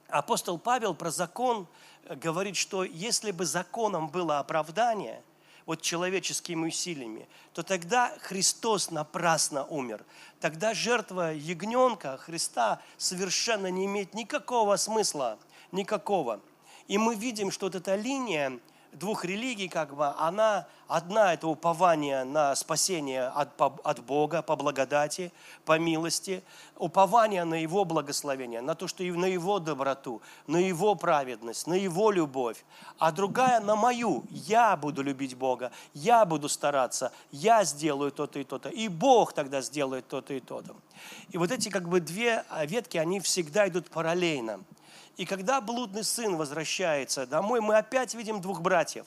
Апостол 0.09 0.59
Павел 0.59 0.93
про 0.93 1.09
закон 1.09 1.67
э, 2.03 2.15
говорит, 2.15 2.55
что 2.55 2.83
если 2.83 3.31
бы 3.31 3.45
законом 3.45 4.09
было 4.09 4.39
оправдание, 4.39 5.23
вот 5.65 5.81
человеческими 5.81 6.67
усилиями, 6.67 7.27
то 7.53 7.63
тогда 7.63 8.13
Христос 8.21 8.91
напрасно 8.91 9.65
умер. 9.65 10.03
Тогда 10.39 10.73
жертва 10.73 11.33
ягненка 11.33 12.17
Христа 12.17 12.81
совершенно 12.97 13.67
не 13.67 13.85
имеет 13.85 14.13
никакого 14.13 14.75
смысла, 14.75 15.37
никакого. 15.71 16.41
И 16.87 16.97
мы 16.97 17.15
видим, 17.15 17.51
что 17.51 17.67
вот 17.67 17.75
эта 17.75 17.95
линия 17.95 18.59
двух 18.93 19.25
религий, 19.25 19.67
как 19.67 19.95
бы, 19.95 20.07
она 20.17 20.67
одна– 20.87 21.33
это 21.35 21.47
упование 21.47 22.23
на 22.23 22.55
спасение 22.55 23.27
от, 23.27 23.49
от 23.59 23.99
Бога 24.03 24.41
по 24.41 24.55
благодати, 24.55 25.31
по 25.65 25.79
милости, 25.79 26.43
упование 26.77 27.43
на 27.43 27.55
Его 27.55 27.85
благословение, 27.85 28.61
на 28.61 28.75
то, 28.75 28.87
что 28.87 29.03
на 29.03 29.25
Его 29.25 29.59
доброту, 29.59 30.21
на 30.47 30.57
Его 30.57 30.95
праведность, 30.95 31.67
на 31.67 31.73
Его 31.73 32.11
любовь, 32.11 32.63
а 32.97 33.11
другая 33.11 33.59
на 33.59 33.75
мою. 33.75 34.23
Я 34.29 34.75
буду 34.75 35.01
любить 35.01 35.35
Бога, 35.35 35.71
я 35.93 36.25
буду 36.25 36.49
стараться, 36.49 37.11
я 37.31 37.63
сделаю 37.63 38.11
то-то 38.11 38.39
и 38.39 38.43
то-то, 38.43 38.69
и 38.69 38.87
Бог 38.87 39.33
тогда 39.33 39.61
сделает 39.61 40.07
то-то 40.07 40.33
и 40.33 40.39
то-то. 40.39 40.75
И 41.29 41.37
вот 41.37 41.51
эти 41.51 41.69
как 41.69 41.87
бы 41.87 41.99
две 41.99 42.43
ветки, 42.65 42.97
они 42.97 43.19
всегда 43.19 43.67
идут 43.67 43.89
параллельно– 43.89 44.59
и 45.21 45.25
когда 45.25 45.61
блудный 45.61 46.03
сын 46.03 46.35
возвращается 46.35 47.27
домой, 47.27 47.61
мы 47.61 47.77
опять 47.77 48.15
видим 48.15 48.41
двух 48.41 48.59
братьев. 48.59 49.05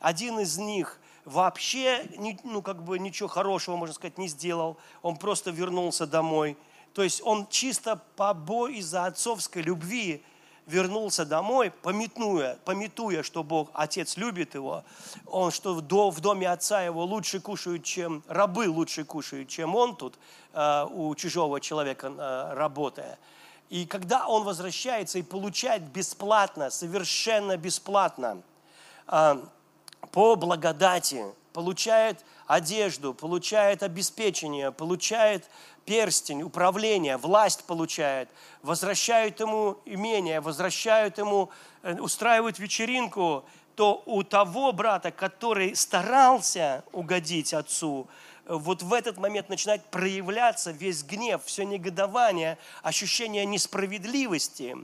Один 0.00 0.40
из 0.40 0.58
них 0.58 0.98
вообще 1.24 2.04
ну, 2.42 2.62
как 2.62 2.82
бы 2.82 2.98
ничего 2.98 3.28
хорошего, 3.28 3.76
можно 3.76 3.94
сказать, 3.94 4.18
не 4.18 4.26
сделал. 4.26 4.76
Он 5.02 5.16
просто 5.16 5.52
вернулся 5.52 6.04
домой. 6.04 6.56
То 6.94 7.04
есть 7.04 7.22
он 7.22 7.46
чисто 7.46 8.02
по 8.16 8.34
бою 8.34 8.74
из-за 8.74 9.06
отцовской 9.06 9.62
любви 9.62 10.24
вернулся 10.66 11.24
домой, 11.24 11.70
пометуя, 11.70 12.58
пометуя, 12.64 13.22
что 13.22 13.44
Бог, 13.44 13.70
Отец 13.72 14.16
любит 14.16 14.54
его, 14.54 14.82
он, 15.26 15.52
что 15.52 15.74
в 15.74 16.20
доме 16.20 16.50
отца 16.50 16.82
его 16.82 17.04
лучше 17.04 17.38
кушают, 17.38 17.84
чем 17.84 18.24
рабы 18.26 18.68
лучше 18.68 19.04
кушают, 19.04 19.48
чем 19.48 19.76
он 19.76 19.94
тут 19.94 20.18
э, 20.54 20.86
у 20.90 21.14
чужого 21.14 21.60
человека 21.60 22.08
э, 22.08 22.54
работая. 22.54 23.20
И 23.72 23.86
когда 23.86 24.26
он 24.26 24.44
возвращается 24.44 25.18
и 25.18 25.22
получает 25.22 25.82
бесплатно, 25.82 26.68
совершенно 26.68 27.56
бесплатно, 27.56 28.42
а, 29.06 29.42
по 30.10 30.36
благодати, 30.36 31.24
получает 31.54 32.22
одежду, 32.46 33.14
получает 33.14 33.82
обеспечение, 33.82 34.72
получает 34.72 35.48
перстень, 35.86 36.42
управление, 36.42 37.16
власть 37.16 37.64
получает, 37.64 38.28
возвращают 38.60 39.40
ему 39.40 39.78
имение, 39.86 40.42
возвращают 40.42 41.16
ему, 41.16 41.48
э, 41.82 41.98
устраивают 41.98 42.58
вечеринку, 42.58 43.42
то 43.74 44.02
у 44.04 44.22
того 44.22 44.72
брата, 44.72 45.10
который 45.10 45.74
старался 45.74 46.84
угодить 46.92 47.54
отцу, 47.54 48.06
вот 48.46 48.82
в 48.82 48.92
этот 48.92 49.18
момент 49.18 49.48
начинает 49.48 49.84
проявляться 49.86 50.70
весь 50.70 51.02
гнев, 51.02 51.42
все 51.44 51.64
негодование, 51.64 52.58
ощущение 52.82 53.46
несправедливости 53.46 54.76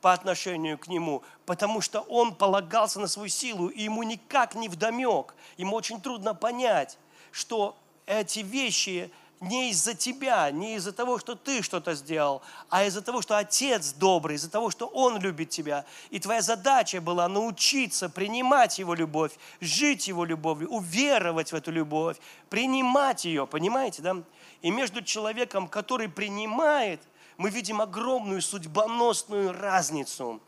по 0.00 0.12
отношению 0.12 0.78
к 0.78 0.88
нему, 0.88 1.22
потому 1.46 1.80
что 1.80 2.00
он 2.00 2.34
полагался 2.34 3.00
на 3.00 3.06
свою 3.06 3.28
силу, 3.28 3.68
и 3.68 3.82
ему 3.82 4.02
никак 4.02 4.54
не 4.54 4.68
вдомек, 4.68 5.34
ему 5.56 5.76
очень 5.76 6.00
трудно 6.00 6.34
понять, 6.34 6.98
что 7.32 7.76
эти 8.06 8.40
вещи 8.40 9.10
не 9.40 9.70
из-за 9.70 9.94
тебя, 9.94 10.50
не 10.50 10.76
из-за 10.76 10.92
того, 10.92 11.18
что 11.18 11.34
ты 11.34 11.62
что-то 11.62 11.94
сделал, 11.94 12.42
а 12.68 12.84
из-за 12.84 13.00
того, 13.00 13.22
что 13.22 13.38
Отец 13.38 13.94
добрый, 13.94 14.36
из-за 14.36 14.50
того, 14.50 14.70
что 14.70 14.86
Он 14.86 15.18
любит 15.18 15.48
тебя. 15.48 15.86
И 16.10 16.18
твоя 16.18 16.42
задача 16.42 17.00
была 17.00 17.26
научиться 17.26 18.10
принимать 18.10 18.78
Его 18.78 18.94
любовь, 18.94 19.32
жить 19.60 20.08
Его 20.08 20.26
любовью, 20.26 20.68
уверовать 20.68 21.52
в 21.52 21.54
эту 21.54 21.72
любовь, 21.72 22.18
принимать 22.50 23.24
ее, 23.24 23.46
понимаете, 23.46 24.02
да? 24.02 24.16
И 24.60 24.70
между 24.70 25.02
человеком, 25.02 25.68
который 25.68 26.10
принимает, 26.10 27.00
мы 27.38 27.48
видим 27.48 27.80
огромную 27.80 28.42
судьбоносную 28.42 29.52
разницу. 29.52 30.38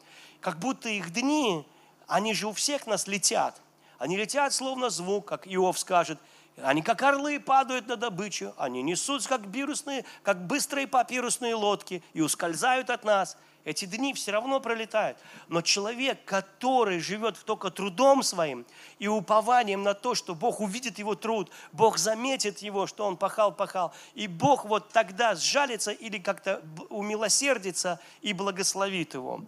Как 0.42 0.58
будто 0.58 0.90
их 0.90 1.14
дни, 1.14 1.66
они 2.06 2.34
же 2.34 2.46
у 2.46 2.52
всех 2.52 2.86
нас 2.86 3.06
летят. 3.06 3.58
Они 3.98 4.18
летят 4.18 4.52
словно 4.52 4.90
звук, 4.90 5.24
как 5.24 5.46
Иов 5.46 5.78
скажет– 5.78 6.18
они 6.56 6.82
как 6.82 7.02
орлы 7.02 7.40
падают 7.40 7.88
на 7.88 7.96
добычу, 7.96 8.54
они 8.58 8.82
несутся 8.82 9.28
как, 9.28 9.46
бирусные, 9.46 10.04
как 10.22 10.46
быстрые 10.46 10.86
папирусные 10.86 11.54
лодки 11.54 12.02
и 12.12 12.20
ускользают 12.20 12.90
от 12.90 13.04
нас– 13.04 13.36
эти 13.64 13.84
дни 13.84 14.12
все 14.12 14.32
равно 14.32 14.58
пролетают. 14.58 15.18
Но 15.48 15.62
человек, 15.62 16.24
который 16.24 16.98
живет 16.98 17.38
только 17.44 17.70
трудом 17.70 18.24
своим 18.24 18.66
и 18.98 19.06
упованием 19.06 19.84
на 19.84 19.94
то, 19.94 20.16
что 20.16 20.34
Бог 20.34 20.60
увидит 20.60 20.98
его 20.98 21.14
труд, 21.14 21.50
Бог 21.70 21.96
заметит 21.96 22.58
его, 22.58 22.88
что 22.88 23.06
он 23.06 23.16
пахал-пахал, 23.16 23.94
и 24.14 24.26
Бог 24.26 24.64
вот 24.64 24.88
тогда 24.88 25.36
сжалится 25.36 25.92
или 25.92 26.18
как-то 26.18 26.60
умилосердится 26.88 28.00
и 28.20 28.32
благословит 28.32 29.14
его. 29.14 29.42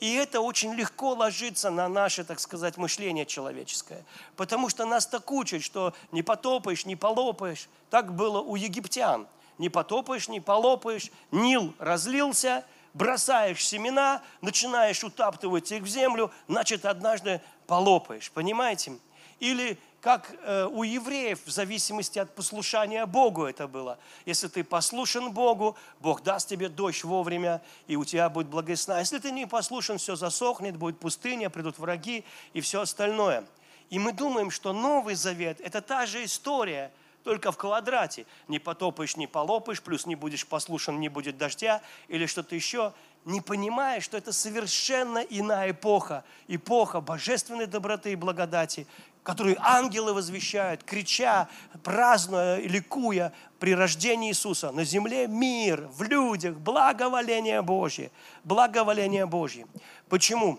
И 0.00 0.14
это 0.14 0.40
очень 0.40 0.74
легко 0.74 1.12
ложится 1.12 1.70
на 1.70 1.88
наше, 1.88 2.24
так 2.24 2.40
сказать, 2.40 2.76
мышление 2.76 3.26
человеческое. 3.26 4.04
Потому 4.34 4.68
что 4.68 4.84
нас 4.84 5.06
так 5.06 5.30
учат, 5.30 5.62
что 5.62 5.94
не 6.10 6.22
потопаешь, 6.22 6.86
не 6.86 6.96
полопаешь. 6.96 7.68
Так 7.90 8.14
было 8.14 8.40
у 8.40 8.56
египтян. 8.56 9.28
Не 9.58 9.68
потопаешь, 9.68 10.28
не 10.28 10.40
полопаешь. 10.40 11.10
Нил 11.30 11.72
разлился– 11.78 12.64
бросаешь 12.94 13.66
семена, 13.66 14.22
начинаешь 14.40 15.02
утаптывать 15.04 15.70
их 15.72 15.82
в 15.82 15.86
землю, 15.86 16.30
значит, 16.48 16.84
однажды 16.84 17.40
полопаешь, 17.66 18.30
понимаете? 18.30 18.98
Или 19.38 19.78
как 20.00 20.34
э, 20.42 20.66
у 20.66 20.82
евреев, 20.82 21.40
в 21.44 21.50
зависимости 21.50 22.18
от 22.18 22.34
послушания 22.34 23.04
Богу 23.06 23.44
это 23.44 23.68
было. 23.68 23.98
Если 24.24 24.48
ты 24.48 24.64
послушен 24.64 25.32
Богу, 25.32 25.76
Бог 26.00 26.22
даст 26.22 26.48
тебе 26.48 26.68
дождь 26.68 27.04
вовремя, 27.04 27.62
и 27.86 27.96
у 27.96 28.04
тебя 28.04 28.28
будет 28.28 28.48
благословение. 28.48 29.00
А 29.00 29.02
если 29.02 29.18
ты 29.18 29.30
не 29.30 29.46
послушен, 29.46 29.98
все 29.98 30.16
засохнет, 30.16 30.76
будет 30.76 30.98
пустыня, 30.98 31.50
придут 31.50 31.78
враги 31.78 32.24
и 32.54 32.60
все 32.60 32.80
остальное. 32.80 33.44
И 33.90 33.98
мы 33.98 34.12
думаем, 34.12 34.50
что 34.50 34.72
Новый 34.72 35.14
Завет– 35.14 35.60
это 35.62 35.80
та 35.82 36.06
же 36.06 36.24
история– 36.24 36.92
только 37.22 37.52
в 37.52 37.56
квадрате. 37.56 38.26
Не 38.48 38.58
потопаешь, 38.58 39.16
не 39.16 39.26
полопаешь, 39.26 39.82
плюс 39.82 40.06
не 40.06 40.14
будешь 40.14 40.46
послушан, 40.46 41.00
не 41.00 41.08
будет 41.08 41.36
дождя 41.38 41.82
или 42.08 42.26
что-то 42.26 42.54
еще. 42.54 42.92
Не 43.24 43.40
понимая, 43.40 44.00
что 44.00 44.16
это 44.16 44.32
совершенно 44.32 45.18
иная 45.18 45.72
эпоха. 45.72 46.24
Эпоха 46.48 47.00
божественной 47.00 47.66
доброты 47.66 48.12
и 48.12 48.16
благодати, 48.16 48.86
которую 49.22 49.56
ангелы 49.60 50.14
возвещают, 50.14 50.82
крича, 50.84 51.48
празднуя, 51.84 52.56
ликуя 52.56 53.32
при 53.58 53.74
рождении 53.74 54.30
Иисуса. 54.30 54.72
На 54.72 54.84
земле 54.84 55.26
мир, 55.26 55.88
в 55.92 56.02
людях, 56.02 56.56
благоволение 56.56 57.60
Божье. 57.60 58.10
Благоволение 58.44 59.26
Божье. 59.26 59.66
Почему? 60.08 60.58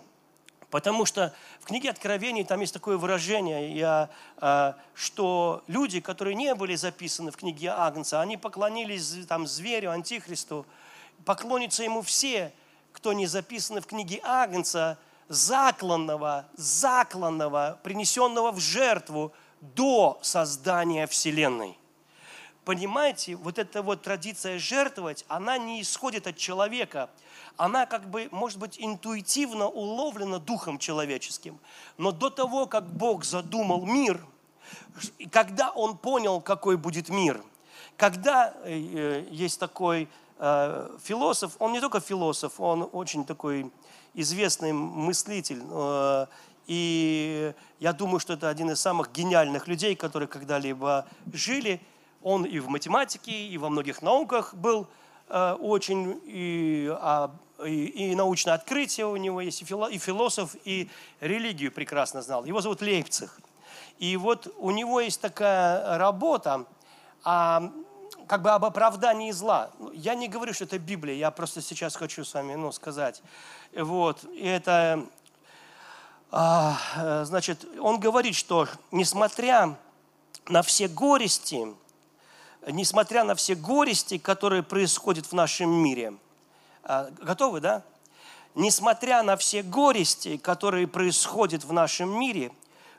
Потому 0.72 1.04
что 1.04 1.34
в 1.60 1.66
книге 1.66 1.90
Откровений 1.90 2.44
там 2.44 2.58
есть 2.60 2.72
такое 2.72 2.96
выражение, 2.96 4.08
а, 4.38 4.74
что 4.94 5.62
люди, 5.66 6.00
которые 6.00 6.34
не 6.34 6.54
были 6.54 6.76
записаны 6.76 7.30
в 7.30 7.36
книге 7.36 7.68
Агнца, 7.68 8.22
они 8.22 8.38
поклонились 8.38 9.26
там, 9.28 9.46
зверю, 9.46 9.90
антихристу. 9.90 10.64
Поклонятся 11.26 11.82
ему 11.82 12.00
все, 12.00 12.54
кто 12.94 13.12
не 13.12 13.26
записаны 13.26 13.82
в 13.82 13.86
книге 13.86 14.22
Агнца, 14.24 14.96
закланного, 15.28 16.46
закланного, 16.54 17.78
принесенного 17.82 18.50
в 18.50 18.58
жертву 18.58 19.34
до 19.60 20.18
создания 20.22 21.06
Вселенной. 21.06 21.76
Понимаете, 22.64 23.36
вот 23.36 23.58
эта 23.58 23.82
вот 23.82 24.02
традиция 24.02 24.58
жертвовать, 24.58 25.24
она 25.28 25.58
не 25.58 25.82
исходит 25.82 26.26
от 26.26 26.36
человека– 26.36 27.10
она 27.56 27.86
как 27.86 28.08
бы, 28.08 28.28
может 28.30 28.58
быть, 28.58 28.76
интуитивно 28.78 29.68
уловлена 29.68 30.38
духом 30.38 30.78
человеческим. 30.78 31.58
Но 31.98 32.12
до 32.12 32.30
того, 32.30 32.66
как 32.66 32.86
Бог 32.86 33.24
задумал 33.24 33.84
мир, 33.84 34.24
когда 35.30 35.70
Он 35.70 35.96
понял, 35.96 36.40
какой 36.40 36.76
будет 36.76 37.08
мир, 37.08 37.42
когда 37.96 38.54
э, 38.64 38.72
э, 38.72 39.26
есть 39.30 39.60
такой 39.60 40.08
э, 40.38 40.98
философ, 41.02 41.52
он 41.58 41.72
не 41.72 41.80
только 41.80 42.00
философ, 42.00 42.58
он 42.58 42.88
очень 42.92 43.24
такой 43.24 43.70
известный 44.14 44.72
мыслитель, 44.72 45.62
и 46.66 47.52
я 47.80 47.92
думаю, 47.92 48.20
что 48.20 48.34
это 48.34 48.48
один 48.48 48.70
из 48.70 48.80
самых 48.80 49.10
гениальных 49.10 49.66
людей, 49.68 49.96
которые 49.96 50.28
когда-либо 50.28 51.06
жили. 51.32 51.80
Он 52.22 52.44
и 52.44 52.58
в 52.58 52.68
математике, 52.68 53.32
и 53.32 53.58
во 53.58 53.68
многих 53.68 54.02
науках 54.02 54.54
был– 54.54 54.86
Э, 55.34 55.56
очень 55.58 56.20
и, 56.26 56.94
а, 57.00 57.34
и, 57.64 58.10
и 58.10 58.14
научное 58.14 58.52
открытие 58.52 59.06
у 59.06 59.16
него 59.16 59.40
есть, 59.40 59.62
и, 59.62 59.64
фило, 59.64 59.86
и 59.90 59.96
философ, 59.96 60.54
и 60.64 60.90
религию 61.20 61.72
прекрасно 61.72 62.20
знал. 62.20 62.44
Его 62.44 62.60
зовут 62.60 62.82
Лейпциг. 62.82 63.30
И 63.98 64.18
вот 64.18 64.52
у 64.58 64.70
него 64.72 65.00
есть 65.00 65.22
такая 65.22 65.96
работа, 65.96 66.66
а, 67.24 67.72
как 68.26 68.42
бы 68.42 68.50
об 68.50 68.66
оправдании 68.66 69.30
зла. 69.30 69.70
Ну, 69.78 69.90
я 69.92 70.14
не 70.14 70.28
говорю, 70.28 70.52
что 70.52 70.64
это 70.64 70.78
Библия, 70.78 71.14
я 71.14 71.30
просто 71.30 71.62
сейчас 71.62 71.96
хочу 71.96 72.26
с 72.26 72.34
вами 72.34 72.54
ну, 72.54 72.70
сказать. 72.70 73.22
Вот, 73.74 74.24
и 74.24 74.46
это, 74.46 75.06
а, 76.30 77.24
значит, 77.24 77.64
он 77.80 77.98
говорит, 78.00 78.34
что 78.34 78.68
несмотря 78.90 79.78
на 80.46 80.60
все 80.60 80.88
горести, 80.88 81.74
несмотря 82.66 83.24
на 83.24 83.34
все 83.34 83.54
горести, 83.54 84.18
которые 84.18 84.62
происходят 84.62 85.26
в 85.26 85.32
нашем 85.32 85.70
мире. 85.70 86.14
А, 86.84 87.10
готовы, 87.20 87.60
да? 87.60 87.82
Несмотря 88.54 89.22
на 89.22 89.36
все 89.36 89.62
горести, 89.62 90.36
которые 90.36 90.86
происходят 90.86 91.64
в 91.64 91.72
нашем 91.72 92.18
мире, 92.18 92.52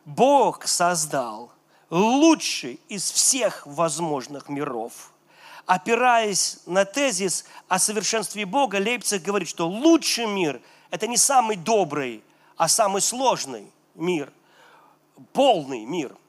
Бог 0.05 0.67
создал 0.67 1.51
лучший 1.89 2.79
из 2.89 3.11
всех 3.11 3.65
возможных 3.65 4.49
миров. 4.49 5.11
Опираясь 5.65 6.59
на 6.65 6.83
тезис 6.83 7.45
о 7.69 7.79
совершенстве 7.79 8.45
Бога, 8.45 8.77
Лейпциг 8.77 9.21
говорит, 9.21 9.47
что 9.47 9.67
лучший 9.67 10.25
мир– 10.25 10.59
это 10.89 11.07
не 11.07 11.17
самый 11.17 11.55
добрый, 11.55 12.23
а 12.57 12.67
самый 12.67 13.01
сложный 13.01 13.71
мир, 13.95 14.33
полный 15.31 15.85
мир– 15.85 16.15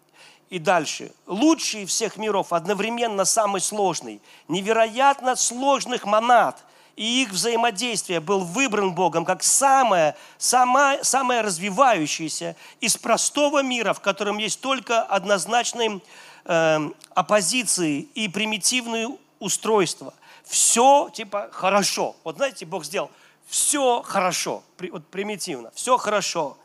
и 0.50 0.58
дальше. 0.58 1.12
Лучший 1.26 1.86
всех 1.86 2.16
миров, 2.16 2.52
одновременно 2.52 3.24
самый 3.24 3.60
сложный. 3.60 4.20
Невероятно 4.48 5.36
сложных 5.36 6.04
монад 6.04 6.62
и 6.96 7.22
их 7.22 7.30
взаимодействие 7.30 8.20
был 8.20 8.40
выбран 8.40 8.94
Богом 8.94 9.24
как 9.24 9.42
самое, 9.42 10.14
самое, 10.38 11.02
самое 11.02 11.40
развивающееся 11.40 12.56
из 12.80 12.96
простого 12.96 13.62
мира, 13.62 13.92
в 13.92 14.00
котором 14.00 14.38
есть 14.38 14.60
только 14.60 15.02
однозначные 15.02 16.00
э, 16.44 16.90
оппозиции 17.14 18.08
и 18.14 18.28
примитивные 18.28 19.08
устройства. 19.40 20.14
Все 20.44 21.10
типа 21.12 21.48
хорошо. 21.52 22.14
Вот 22.22 22.36
знаете, 22.36 22.66
Бог 22.66 22.84
сделал 22.84 23.10
все 23.46 24.02
хорошо, 24.02 24.62
вот 24.90 25.06
примитивно, 25.08 25.70
все 25.74 25.96
хорошо. 25.96 26.56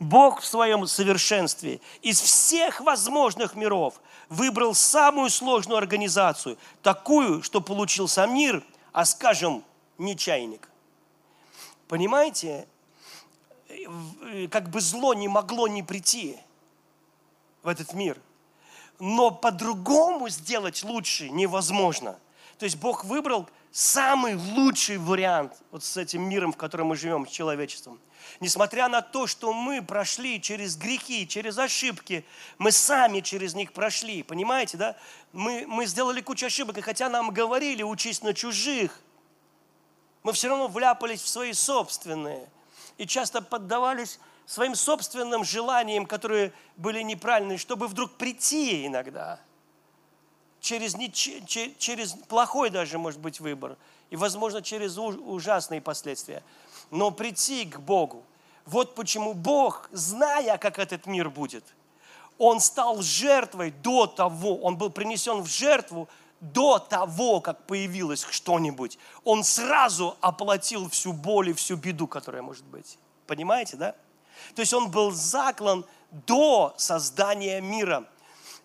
Бог 0.00 0.40
в 0.40 0.46
своем 0.46 0.86
совершенстве 0.86 1.80
из 2.02 2.20
всех 2.20 2.80
возможных 2.80 3.54
миров 3.54 4.00
выбрал 4.28 4.74
самую 4.74 5.30
сложную 5.30 5.78
организацию, 5.78 6.56
такую, 6.82 7.42
что 7.42 7.60
получился 7.60 8.26
мир, 8.26 8.62
а 8.92 9.04
скажем, 9.04 9.64
не 9.96 10.16
чайник. 10.16 10.68
Понимаете, 11.88 12.68
как 14.50 14.70
бы 14.70 14.80
зло 14.80 15.14
не 15.14 15.26
могло 15.26 15.66
не 15.66 15.82
прийти 15.82 16.38
в 17.62 17.68
этот 17.68 17.92
мир. 17.92 18.20
Но 19.00 19.30
по-другому 19.30 20.28
сделать 20.28 20.82
лучше 20.84 21.30
невозможно. 21.30 22.18
То 22.58 22.64
есть 22.64 22.76
Бог 22.76 23.04
выбрал 23.04 23.48
самый 23.70 24.34
лучший 24.34 24.98
вариант 24.98 25.54
вот 25.70 25.84
с 25.84 25.96
этим 25.96 26.28
миром, 26.28 26.52
в 26.52 26.56
котором 26.56 26.88
мы 26.88 26.96
живем, 26.96 27.26
с 27.26 27.30
человечеством. 27.30 28.00
Несмотря 28.40 28.88
на 28.88 29.02
то, 29.02 29.26
что 29.26 29.52
мы 29.52 29.82
прошли 29.82 30.40
через 30.40 30.76
грехи, 30.76 31.26
через 31.26 31.58
ошибки, 31.58 32.24
мы 32.58 32.72
сами 32.72 33.20
через 33.20 33.54
них 33.54 33.72
прошли, 33.72 34.22
понимаете, 34.22 34.76
да? 34.76 34.96
Мы, 35.32 35.64
мы 35.66 35.86
сделали 35.86 36.20
кучу 36.20 36.46
ошибок, 36.46 36.78
и 36.78 36.80
хотя 36.80 37.08
нам 37.08 37.30
говорили, 37.30 37.82
учись 37.82 38.22
на 38.22 38.34
чужих, 38.34 39.00
мы 40.22 40.32
все 40.32 40.48
равно 40.48 40.68
вляпались 40.68 41.20
в 41.20 41.28
свои 41.28 41.52
собственные 41.52 42.48
и 42.96 43.06
часто 43.06 43.42
поддавались 43.42 44.18
своим 44.46 44.74
собственным 44.74 45.44
желаниям, 45.44 46.06
которые 46.06 46.52
были 46.76 47.02
неправильные, 47.02 47.58
чтобы 47.58 47.86
вдруг 47.88 48.12
прийти 48.12 48.86
иногда 48.86 49.40
через, 50.60 50.96
не, 50.96 51.12
через 51.12 52.12
плохой 52.28 52.70
даже, 52.70 52.98
может 52.98 53.20
быть, 53.20 53.40
выбор, 53.40 53.76
и, 54.10 54.16
возможно, 54.16 54.62
через 54.62 54.96
ужасные 54.98 55.80
последствия– 55.80 56.42
но 56.90 57.10
прийти 57.10 57.64
к 57.64 57.78
Богу. 57.80 58.24
Вот 58.66 58.94
почему 58.94 59.34
Бог, 59.34 59.88
зная, 59.92 60.58
как 60.58 60.78
этот 60.78 61.06
мир 61.06 61.30
будет, 61.30 61.64
Он 62.38 62.60
стал 62.60 63.02
жертвой 63.02 63.70
до 63.70 64.06
того, 64.06 64.56
Он 64.58 64.76
был 64.76 64.90
принесен 64.90 65.40
в 65.40 65.46
жертву 65.46 66.08
до 66.40 66.78
того, 66.78 67.40
как 67.40 67.66
появилось 67.66 68.26
что-нибудь. 68.30 68.98
Он 69.24 69.42
сразу 69.42 70.16
оплатил 70.20 70.88
всю 70.88 71.12
боль 71.12 71.50
и 71.50 71.52
всю 71.52 71.76
беду, 71.76 72.06
которая 72.06 72.42
может 72.42 72.64
быть. 72.64 72.98
Понимаете, 73.26 73.76
да? 73.76 73.94
То 74.54 74.62
есть 74.62 74.72
он 74.72 74.90
был 74.90 75.10
заклан 75.10 75.84
до 76.10 76.74
создания 76.76 77.60
мира. 77.60 78.04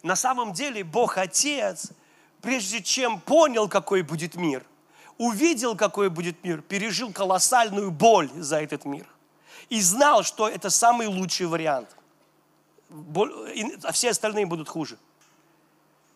На 0.04 0.16
самом 0.16 0.54
деле 0.54 0.84
Бог 0.84 1.18
Отец, 1.18 1.92
прежде 2.42 2.82
чем 2.82 3.20
понял, 3.20 3.68
какой 3.68 4.02
будет 4.02 4.36
мир, 4.36 4.66
увидел, 5.18 5.76
какой 5.76 6.10
будет 6.10 6.44
мир, 6.44 6.62
пережил 6.62 7.12
колоссальную 7.12 7.92
боль 7.92 8.30
за 8.36 8.62
этот 8.62 8.86
мир 8.86 9.08
и 9.70 9.82
знал, 9.82 10.24
что 10.24 10.48
это 10.48 10.70
самый 10.70 11.08
лучший 11.08 11.48
вариант. 11.48 11.90
А 13.84 13.92
все 13.92 14.12
остальные 14.12 14.46
будут 14.46 14.70
хуже. 14.70 14.98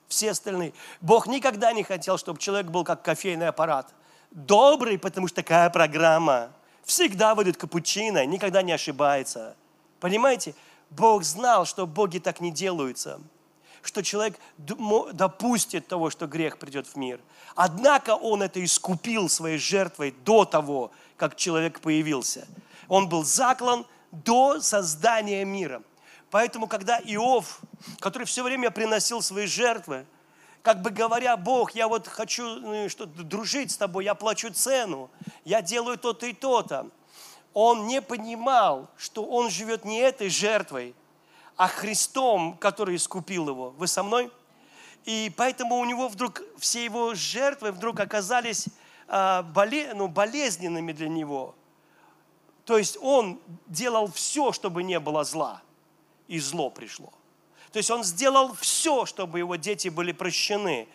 Все 0.07 0.31
остальные. 0.31 0.73
Бог 1.01 1.27
никогда 1.27 1.73
не 1.73 1.83
хотел, 1.83 2.17
чтобы 2.17 2.39
человек 2.39 2.67
был 2.67 2.83
как 2.83 3.01
кофейный 3.01 3.47
аппарат. 3.47 3.93
Добрый, 4.31 4.97
потому 4.97 5.27
что 5.27 5.37
такая 5.37 5.69
программа. 5.69 6.51
Всегда 6.83 7.35
будет 7.35 7.57
капучино, 7.57 8.25
никогда 8.25 8.61
не 8.61 8.71
ошибается. 8.71 9.55
Понимаете? 9.99 10.55
Бог 10.89 11.23
знал, 11.23 11.65
что 11.65 11.85
боги 11.85 12.19
так 12.19 12.39
не 12.39 12.51
делаются 12.51 13.19
что 13.87 14.03
человек 14.03 14.37
допустит 14.57 15.87
того, 15.87 16.09
что 16.09 16.27
грех 16.27 16.59
придет 16.59 16.87
в 16.87 16.97
мир. 16.97 17.21
Однако 17.55 18.15
он 18.15 18.43
это 18.43 18.63
искупил 18.63 19.29
своей 19.29 19.57
жертвой 19.57 20.13
до 20.25 20.43
того, 20.43 20.91
как 21.15 21.37
человек 21.37 21.79
появился. 21.79 22.45
Он 22.89 23.07
был 23.07 23.23
заклан 23.23 23.85
до 24.11 24.59
создания 24.59 25.45
мира. 25.45 25.81
Поэтому, 26.31 26.67
когда 26.67 26.99
Иов, 26.99 27.61
который 27.99 28.25
все 28.25 28.43
время 28.43 28.71
приносил 28.71 29.21
свои 29.21 29.45
жертвы, 29.45 30.05
как 30.63 30.81
бы 30.81 30.89
говоря, 30.89 31.37
Бог, 31.37 31.71
я 31.71 31.87
вот 31.87 32.07
хочу 32.07 32.43
ну, 32.43 32.89
что 32.89 33.05
дружить 33.05 33.71
с 33.71 33.77
тобой, 33.77 34.03
я 34.03 34.15
плачу 34.15 34.51
цену, 34.51 35.09
я 35.45 35.61
делаю 35.61 35.97
то-то 35.97 36.25
и 36.25 36.33
то-то. 36.33 36.89
Он 37.53 37.87
не 37.87 38.01
понимал, 38.01 38.89
что 38.97 39.23
он 39.23 39.49
живет 39.49 39.85
не 39.85 39.99
этой 39.99 40.27
жертвой, 40.27 40.93
а 41.57 41.67
Христом, 41.67 42.55
который 42.57 42.95
искупил 42.95 43.49
его. 43.49 43.71
Вы 43.71 43.87
со 43.87 44.03
мной? 44.03 44.31
И 45.05 45.31
поэтому 45.35 45.77
у 45.77 45.85
него 45.85 46.07
вдруг 46.07 46.43
все 46.57 46.83
его 46.83 47.15
жертвы 47.15 47.71
вдруг 47.71 47.99
оказались 47.99 48.67
а, 49.07 49.41
боле, 49.41 49.93
ну, 49.93 50.07
болезненными 50.07 50.91
для 50.91 51.09
него. 51.09 51.55
То 52.65 52.77
есть 52.77 52.97
он 53.01 53.39
делал 53.67 54.11
все, 54.11 54.51
чтобы 54.51 54.83
не 54.83 54.99
было 54.99 55.23
зла, 55.23 55.61
и 56.27 56.39
зло 56.39 56.69
пришло. 56.69 57.11
То 57.71 57.77
есть 57.77 57.89
он 57.89 58.03
сделал 58.03 58.53
все, 58.53 59.05
чтобы 59.05 59.39
его 59.39 59.55
дети 59.55 59.87
были 59.87 60.11
прощены. 60.11 60.87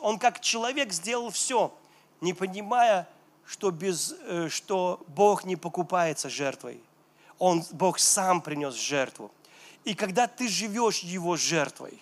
Он 0.00 0.18
как 0.18 0.40
человек 0.40 0.92
сделал 0.92 1.30
все, 1.30 1.74
не 2.20 2.32
понимая, 2.32 3.08
что, 3.44 3.70
без, 3.70 4.14
э, 4.20 4.48
что 4.48 5.02
Бог 5.08 5.44
не 5.44 5.56
покупается 5.56 6.30
жертвой. 6.30 6.80
Он, 7.38 7.64
Бог 7.72 7.98
сам 7.98 8.40
принес 8.40 8.74
жертву. 8.74 9.32
И 9.84 9.94
когда 9.94 10.26
ты 10.26 10.48
живешь 10.48 11.00
Его 11.00 11.36
жертвой, 11.36 12.00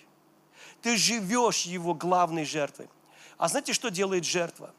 ты 0.81 0.97
живешь 0.97 1.63
Его 1.63 1.93
главной 1.93 2.45
жертвой. 2.45 2.89
А 3.37 3.47
знаете, 3.47 3.73
что 3.73 3.89
делает 3.89 4.25
жертва? 4.25 4.71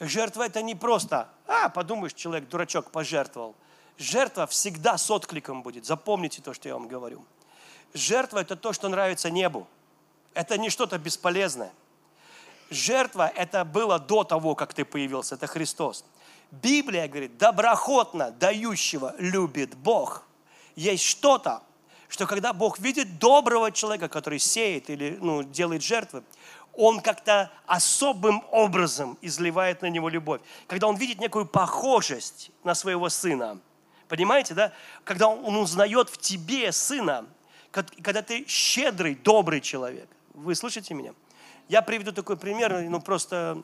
Жертва 0.00 0.42
это 0.44 0.60
не 0.60 0.74
просто, 0.74 1.28
а, 1.46 1.68
подумаешь, 1.68 2.14
человек, 2.14 2.48
дурачок, 2.48 2.90
пожертвовал. 2.90 3.54
Жертва 3.96 4.46
всегда 4.46 4.98
с 4.98 5.10
откликом 5.10 5.62
будет. 5.62 5.86
Запомните 5.86 6.42
то, 6.42 6.52
что 6.52 6.68
я 6.68 6.74
вам 6.74 6.88
говорю. 6.88 7.24
Жертва 7.94 8.40
это 8.40 8.56
то, 8.56 8.72
что 8.72 8.88
нравится 8.88 9.30
небу. 9.30 9.68
Это 10.34 10.58
не 10.58 10.68
что-то 10.68 10.98
бесполезное. 10.98 11.72
Жертва 12.70 13.28
это 13.28 13.64
было 13.64 14.00
до 14.00 14.24
того, 14.24 14.56
как 14.56 14.74
ты 14.74 14.84
появился. 14.84 15.36
Это 15.36 15.46
Христос. 15.46 16.04
Библия 16.50 17.06
говорит, 17.08 17.38
доброхотно 17.38 18.32
дающего 18.32 19.14
любит 19.18 19.76
Бог. 19.76 20.26
Есть 20.74 21.04
что-то, 21.04 21.62
что 22.14 22.28
когда 22.28 22.52
Бог 22.52 22.78
видит 22.78 23.18
доброго 23.18 23.72
человека, 23.72 24.08
который 24.08 24.38
сеет 24.38 24.88
или 24.88 25.18
ну, 25.20 25.42
делает 25.42 25.82
жертвы, 25.82 26.22
он 26.72 27.00
как-то 27.00 27.50
особым 27.66 28.44
образом 28.52 29.18
изливает 29.20 29.82
на 29.82 29.86
него 29.86 30.08
любовь. 30.08 30.40
Когда 30.68 30.86
он 30.86 30.94
видит 30.94 31.18
некую 31.18 31.44
похожесть 31.44 32.52
на 32.62 32.76
своего 32.76 33.08
сына. 33.08 33.58
Понимаете, 34.06 34.54
да? 34.54 34.72
Когда 35.02 35.26
он 35.26 35.56
узнает 35.56 36.08
в 36.08 36.18
тебе 36.18 36.70
сына, 36.70 37.26
когда 37.72 38.22
ты 38.22 38.46
щедрый, 38.46 39.16
добрый 39.16 39.60
человек. 39.60 40.08
Вы 40.34 40.54
слышите 40.54 40.94
меня? 40.94 41.14
Я 41.66 41.82
приведу 41.82 42.12
такой 42.12 42.36
пример, 42.36 42.80
ну 42.82 43.00
просто 43.00 43.60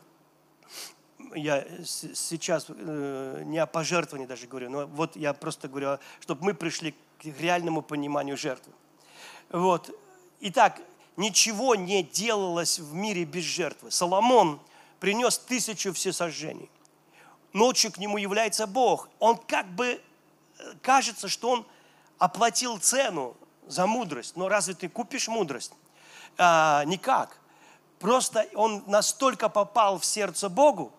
я 1.36 1.64
сейчас 1.84 2.66
э, 2.68 3.42
не 3.44 3.58
о 3.58 3.66
пожертвовании 3.66 4.26
даже 4.26 4.48
говорю, 4.48 4.70
но 4.70 4.86
вот 4.88 5.14
я 5.14 5.34
просто 5.34 5.68
говорю, 5.68 5.98
чтобы 6.18 6.44
мы 6.44 6.54
пришли 6.54 6.96
реальному 7.24 7.83
пониманию 7.83 8.37
жертвы. 8.37 8.72
Вот. 9.50 9.90
Итак, 10.40 10.80
ничего 11.16 11.74
не 11.74 12.02
делалось 12.02 12.78
в 12.78 12.94
мире 12.94 13.24
без 13.24 13.44
жертвы. 13.44 13.90
Соломон 13.90 14.61
принес 15.00 15.38
тысячу 15.38 15.92
всесожжений. 15.92 16.70
Ночью 17.52 17.92
к 17.92 17.98
нему 17.98 18.16
является 18.16 18.66
Бог. 18.66 19.09
Он 19.18 19.37
как 19.37 19.66
бы, 19.68 20.00
э, 20.59 20.72
кажется, 20.83 21.28
что 21.28 21.50
он 21.50 21.66
оплатил 22.18 22.78
цену 22.78 23.37
за 23.66 23.87
мудрость. 23.87 24.37
Но 24.37 24.48
разве 24.48 24.74
ты 24.74 24.88
купишь 24.88 25.28
мудрость? 25.28 25.72
А, 26.38 26.85
никак. 26.85 27.40
Просто 27.98 28.48
он 28.54 28.83
настолько 28.87 29.48
попал 29.48 29.98
в 29.98 30.04
сердце 30.04 30.48
Богу, 30.48 30.92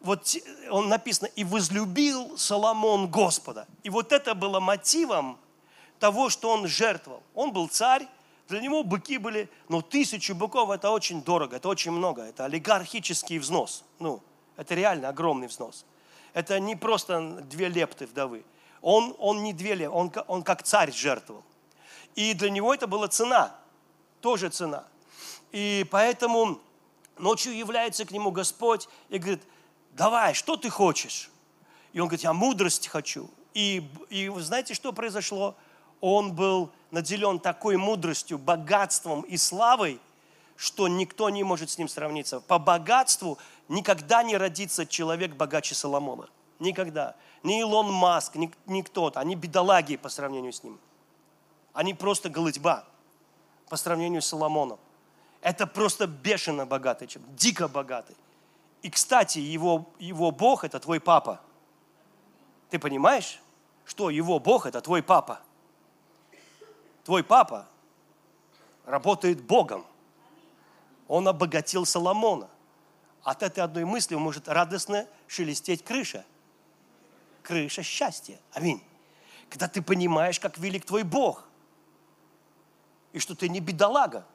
вот 0.00 0.36
он 0.70 0.88
написано, 0.88 1.28
и 1.28 1.44
возлюбил 1.44 2.36
Соломон 2.36 3.08
Господа. 3.08 3.66
И 3.84 3.90
вот 3.90 4.12
это 4.12 4.34
было 4.34 4.60
мотивом 4.60 5.38
того, 6.04 6.28
что 6.28 6.50
он 6.50 6.68
жертвовал. 6.68 7.22
Он 7.34 7.50
был 7.50 7.66
царь, 7.66 8.06
для 8.48 8.60
него 8.60 8.84
быки 8.84 9.16
были, 9.16 9.48
но 9.70 9.80
тысячу 9.80 10.34
быков 10.34 10.68
это 10.68 10.90
очень 10.90 11.22
дорого, 11.22 11.56
это 11.56 11.66
очень 11.66 11.92
много, 11.92 12.20
это 12.20 12.44
олигархический 12.44 13.38
взнос. 13.38 13.84
Ну, 13.98 14.22
это 14.58 14.74
реально 14.74 15.08
огромный 15.08 15.46
взнос. 15.46 15.86
Это 16.34 16.60
не 16.60 16.76
просто 16.76 17.40
две 17.48 17.68
лепты 17.68 18.04
вдовы. 18.04 18.44
Он, 18.82 19.16
он 19.18 19.42
не 19.44 19.54
две 19.54 19.76
лепты, 19.76 19.96
он, 19.96 20.12
он 20.26 20.42
как 20.42 20.62
царь 20.62 20.92
жертвовал. 20.92 21.42
И 22.14 22.34
для 22.34 22.50
него 22.50 22.74
это 22.74 22.86
была 22.86 23.08
цена, 23.08 23.54
тоже 24.20 24.50
цена. 24.50 24.84
И 25.52 25.86
поэтому 25.90 26.60
ночью 27.16 27.56
является 27.56 28.04
к 28.04 28.10
нему 28.10 28.30
Господь 28.30 28.90
и 29.08 29.16
говорит, 29.16 29.42
давай, 29.92 30.34
что 30.34 30.58
ты 30.58 30.68
хочешь? 30.68 31.30
И 31.94 32.00
он 32.00 32.08
говорит, 32.08 32.24
я 32.24 32.34
мудрость 32.34 32.88
хочу. 32.88 33.30
И, 33.54 33.88
и 34.10 34.30
знаете, 34.36 34.74
что 34.74 34.92
произошло? 34.92 35.56
Он 36.00 36.34
был 36.34 36.70
наделен 36.90 37.38
такой 37.38 37.76
мудростью, 37.76 38.38
богатством 38.38 39.22
и 39.22 39.36
славой, 39.36 40.00
что 40.56 40.88
никто 40.88 41.30
не 41.30 41.42
может 41.42 41.70
с 41.70 41.78
ним 41.78 41.88
сравниться. 41.88 42.40
По 42.40 42.58
богатству 42.58 43.38
никогда 43.68 44.22
не 44.22 44.36
родится 44.36 44.86
человек 44.86 45.34
богаче 45.34 45.74
Соломона. 45.74 46.28
Никогда. 46.58 47.16
Ни 47.42 47.60
Илон 47.60 47.92
Маск, 47.92 48.36
ни, 48.36 48.50
ни 48.66 48.82
кто-то. 48.82 49.20
Они 49.20 49.34
бедолаги 49.34 49.96
по 49.96 50.08
сравнению 50.08 50.52
с 50.52 50.62
ним. 50.62 50.78
Они 51.72 51.92
просто 51.92 52.28
голытьба 52.30 52.84
по 53.68 53.76
сравнению 53.76 54.22
с 54.22 54.26
Соломоном. 54.26 54.78
Это 55.40 55.66
просто 55.66 56.06
бешено 56.06 56.64
богатый 56.64 57.06
человек, 57.06 57.34
дико 57.34 57.68
богатый. 57.68 58.16
И, 58.82 58.90
кстати, 58.90 59.38
его, 59.38 59.86
его 59.98 60.30
Бог– 60.30 60.64
это 60.64 60.78
твой 60.78 61.00
папа. 61.00 61.40
Ты 62.70 62.78
понимаешь, 62.78 63.40
что 63.84 64.10
его 64.10 64.38
Бог– 64.38 64.66
это 64.66 64.80
твой 64.80 65.02
папа? 65.02 65.40
Твой 67.04 67.22
папа 67.22 67.68
работает 68.86 69.42
Богом. 69.42 69.86
Он 71.06 71.28
обогатил 71.28 71.84
Соломона. 71.84 72.48
От 73.22 73.42
этой 73.42 73.60
одной 73.60 73.84
мысли 73.84 74.14
может 74.14 74.48
радостно 74.48 75.06
шелестеть 75.26 75.84
крыша. 75.84 76.24
Крыша 77.42 77.82
счастья. 77.82 78.38
Аминь. 78.52 78.82
Когда 79.50 79.68
ты 79.68 79.82
понимаешь, 79.82 80.40
как 80.40 80.58
велик 80.58 80.86
твой 80.86 81.02
Бог. 81.02 81.44
И 83.12 83.18
что 83.18 83.34
ты 83.34 83.48
не 83.48 83.60
бедолага, 83.60 84.26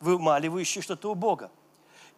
вымаливающий 0.00 0.82
что-то 0.82 1.10
у 1.10 1.14
Бога. 1.14 1.50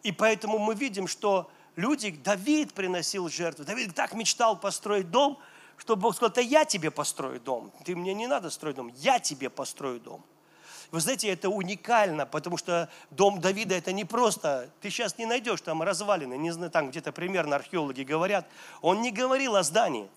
И 0.03 0.11
поэтому 0.11 0.59
мы 0.59 0.75
видим, 0.75 1.07
что 1.07 1.49
люди, 1.75 2.11
Давид 2.11 2.73
приносил 2.73 3.29
жертву. 3.29 3.65
Давид 3.65 3.95
так 3.95 4.13
мечтал 4.13 4.59
построить 4.59 5.09
дом, 5.09 5.39
что 5.81 5.95
Бог 5.95 6.15
сказал, 6.15 6.31
да 6.31 6.41
я 6.41 6.63
тебе 6.63 6.91
построю 6.91 7.39
дом. 7.39 7.71
Ты 7.83 7.95
мне 7.95 8.13
не 8.13 8.27
надо 8.27 8.51
строить 8.51 8.75
дом, 8.75 8.91
я 8.97 9.19
тебе 9.19 9.49
построю 9.49 9.99
дом. 9.99 10.23
Вы 10.91 10.99
знаете, 10.99 11.27
это 11.29 11.49
уникально, 11.49 12.27
потому 12.27 12.55
что 12.55 12.87
дом 13.09 13.41
Давида 13.41 13.73
это 13.73 13.91
не 13.91 14.05
просто, 14.05 14.69
ты 14.79 14.91
сейчас 14.91 15.17
не 15.17 15.25
найдешь 15.25 15.59
там 15.61 15.81
развалины, 15.81 16.37
не 16.37 16.51
знаю, 16.51 16.69
там 16.69 16.91
где-то 16.91 17.11
примерно 17.11 17.55
археологи 17.55 18.03
говорят. 18.03 18.47
Он 18.81 19.01
не 19.01 19.09
говорил 19.09 19.55
о 19.55 19.63
здании, 19.63 20.07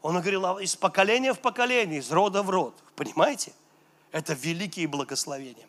он 0.00 0.14
говорил 0.14 0.58
из 0.58 0.74
поколения 0.74 1.34
в 1.34 1.38
поколение, 1.38 2.00
из 2.00 2.10
рода 2.10 2.42
в 2.42 2.50
род. 2.50 2.74
Понимаете? 2.96 3.52
Это 4.10 4.32
великие 4.32 4.88
благословения. 4.88 5.68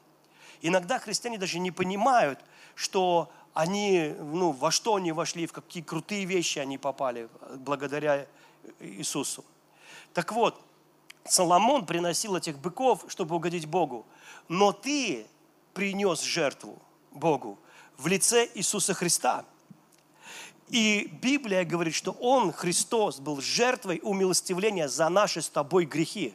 Иногда 0.64 0.98
христиане 0.98 1.38
даже 1.38 1.60
не 1.60 1.70
понимают, 1.70 2.40
что 2.74 3.30
они, 3.54 4.16
ну, 4.20 4.52
во 4.52 4.72
что 4.72 4.96
они 4.96 5.12
вошли, 5.12 5.46
в 5.46 5.54
какие 5.54 5.84
крутые 5.84 6.26
вещи 6.26 6.58
они 6.58 6.80
попали 6.80 7.30
благодаря 7.58 8.26
Иисусу. 8.80 9.44
Так 10.14 10.32
вот, 10.32 10.60
Соломон 11.26 11.86
приносил 11.86 12.36
этих 12.36 12.60
быков, 12.60 13.06
чтобы 13.08 13.36
угодить 13.36 13.66
Богу. 13.66 14.06
Но 14.48 14.72
ты 14.72 15.26
принес 15.74 16.22
жертву 16.22 16.82
Богу 17.12 17.60
в 17.98 18.08
лице 18.08 18.50
Иисуса 18.54 18.94
Христа. 18.94 19.46
И 20.70 21.10
Библия 21.22 21.66
говорит, 21.66 21.94
что 21.94 22.12
Он, 22.14 22.52
Христос, 22.52 23.20
был 23.20 23.42
жертвой 23.42 24.00
умилостивления 24.04 24.88
за 24.88 25.08
наши 25.10 25.42
с 25.42 25.50
тобой 25.50 25.86
грехи. 25.86 26.34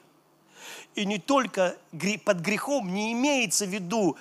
И 0.95 1.05
не 1.05 1.19
только 1.19 1.77
под 2.25 2.41
грехом 2.41 2.93
не 2.93 3.13
имеется 3.13 3.67
в 3.67 3.71
виду 3.71 4.17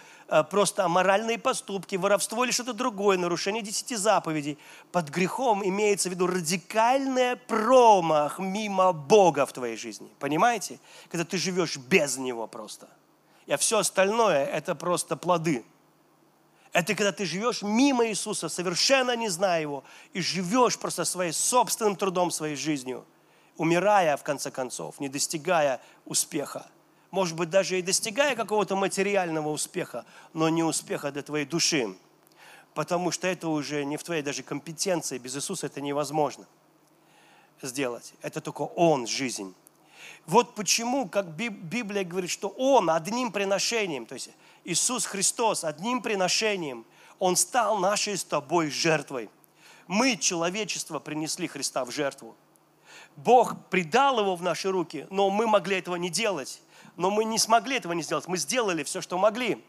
просто 0.49 0.83
аморальные 0.83 1.39
поступки, 1.39 1.95
воровство 1.95 2.43
или 2.43 2.51
что-то 2.51 2.73
другое, 2.73 3.17
нарушение 3.17 3.63
десяти 3.63 3.95
заповедей. 3.95 4.57
Под 4.91 5.09
грехом 5.09 5.65
имеется 5.65 6.09
в 6.09 6.11
виду 6.11 6.27
радикальный 6.27 7.37
промах 7.37 8.39
мимо 8.39 8.91
Бога 8.91 9.45
в 9.45 9.53
твоей 9.53 9.77
жизни. 9.77 10.09
Понимаете? 10.19 10.79
Когда 11.09 11.23
ты 11.23 11.37
живешь 11.37 11.77
без 11.77 12.17
Него 12.17 12.47
просто. 12.47 12.89
И 13.45 13.55
все 13.55 13.79
остальное– 13.79 14.45
это 14.45 14.75
просто 14.75 15.15
плоды. 15.15 15.63
Это 16.73 16.93
когда 16.93 17.13
ты 17.13 17.25
живешь 17.25 17.61
мимо 17.61 18.07
Иисуса, 18.07 18.49
совершенно 18.49 19.15
не 19.15 19.29
зная 19.29 19.61
Его, 19.61 19.83
и 20.11 20.21
живешь 20.21 20.77
просто 20.77 21.05
своим 21.05 21.31
собственным 21.31 21.95
трудом, 21.95 22.29
своей 22.29 22.57
жизнью, 22.57 23.05
умирая, 23.55 24.17
в 24.17 24.23
конце 24.23 24.51
концов, 24.51 24.99
не 24.99 25.07
достигая 25.07 25.79
успеха– 26.05 26.65
может 27.11 27.35
быть, 27.35 27.49
даже 27.49 27.79
и 27.79 27.81
достигая 27.81 28.35
какого-то 28.35 28.75
материального 28.75 29.49
успеха, 29.49 30.05
но 30.33 30.49
не 30.49 30.63
успеха 30.63 31.11
для 31.11 31.21
твоей 31.21 31.45
души. 31.45 31.95
Потому 32.73 33.11
что 33.11 33.27
это 33.27 33.47
уже 33.47 33.85
не 33.85 33.97
в 33.97 34.03
твоей 34.03 34.21
даже 34.21 34.43
компетенции. 34.43 35.17
Без 35.17 35.35
Иисуса 35.35 35.67
это 35.67 35.81
невозможно 35.81 36.45
сделать. 37.61 38.13
Это 38.21 38.41
только 38.41 38.61
Он, 38.61 39.07
жизнь. 39.07 39.55
Вот 40.25 40.55
почему, 40.55 41.07
как 41.07 41.27
Библия 41.27 42.03
говорит, 42.03 42.29
что 42.29 42.49
Он 42.49 42.89
одним 42.89 43.31
приношением, 43.31 44.05
то 44.05 44.13
есть 44.13 44.29
Иисус 44.63 45.05
Христос 45.05 45.63
одним 45.63 46.01
приношением, 46.01 46.85
Он 47.19 47.35
стал 47.35 47.77
нашей 47.77 48.17
с 48.17 48.23
тобой 48.23 48.69
жертвой. 48.69 49.29
Мы, 49.87 50.17
человечество, 50.17 50.99
принесли 50.99 51.47
Христа 51.47 51.85
в 51.85 51.91
жертву. 51.91 52.35
Бог 53.15 53.55
предал 53.69 54.19
его 54.19 54.35
в 54.35 54.43
наши 54.43 54.69
руки, 54.69 55.07
но 55.09 55.29
мы 55.29 55.47
могли 55.47 55.77
этого 55.77 55.95
не 55.95 56.09
делать 56.09 56.61
но 56.97 57.11
мы 57.11 57.23
не 57.23 57.37
смогли 57.37 57.77
этого 57.77 57.93
не 57.93 58.01
сделать. 58.01 58.27
Мы 58.27 58.37
сделали 58.37 58.83
все, 58.83 59.01
что 59.01 59.17
могли. 59.17 59.63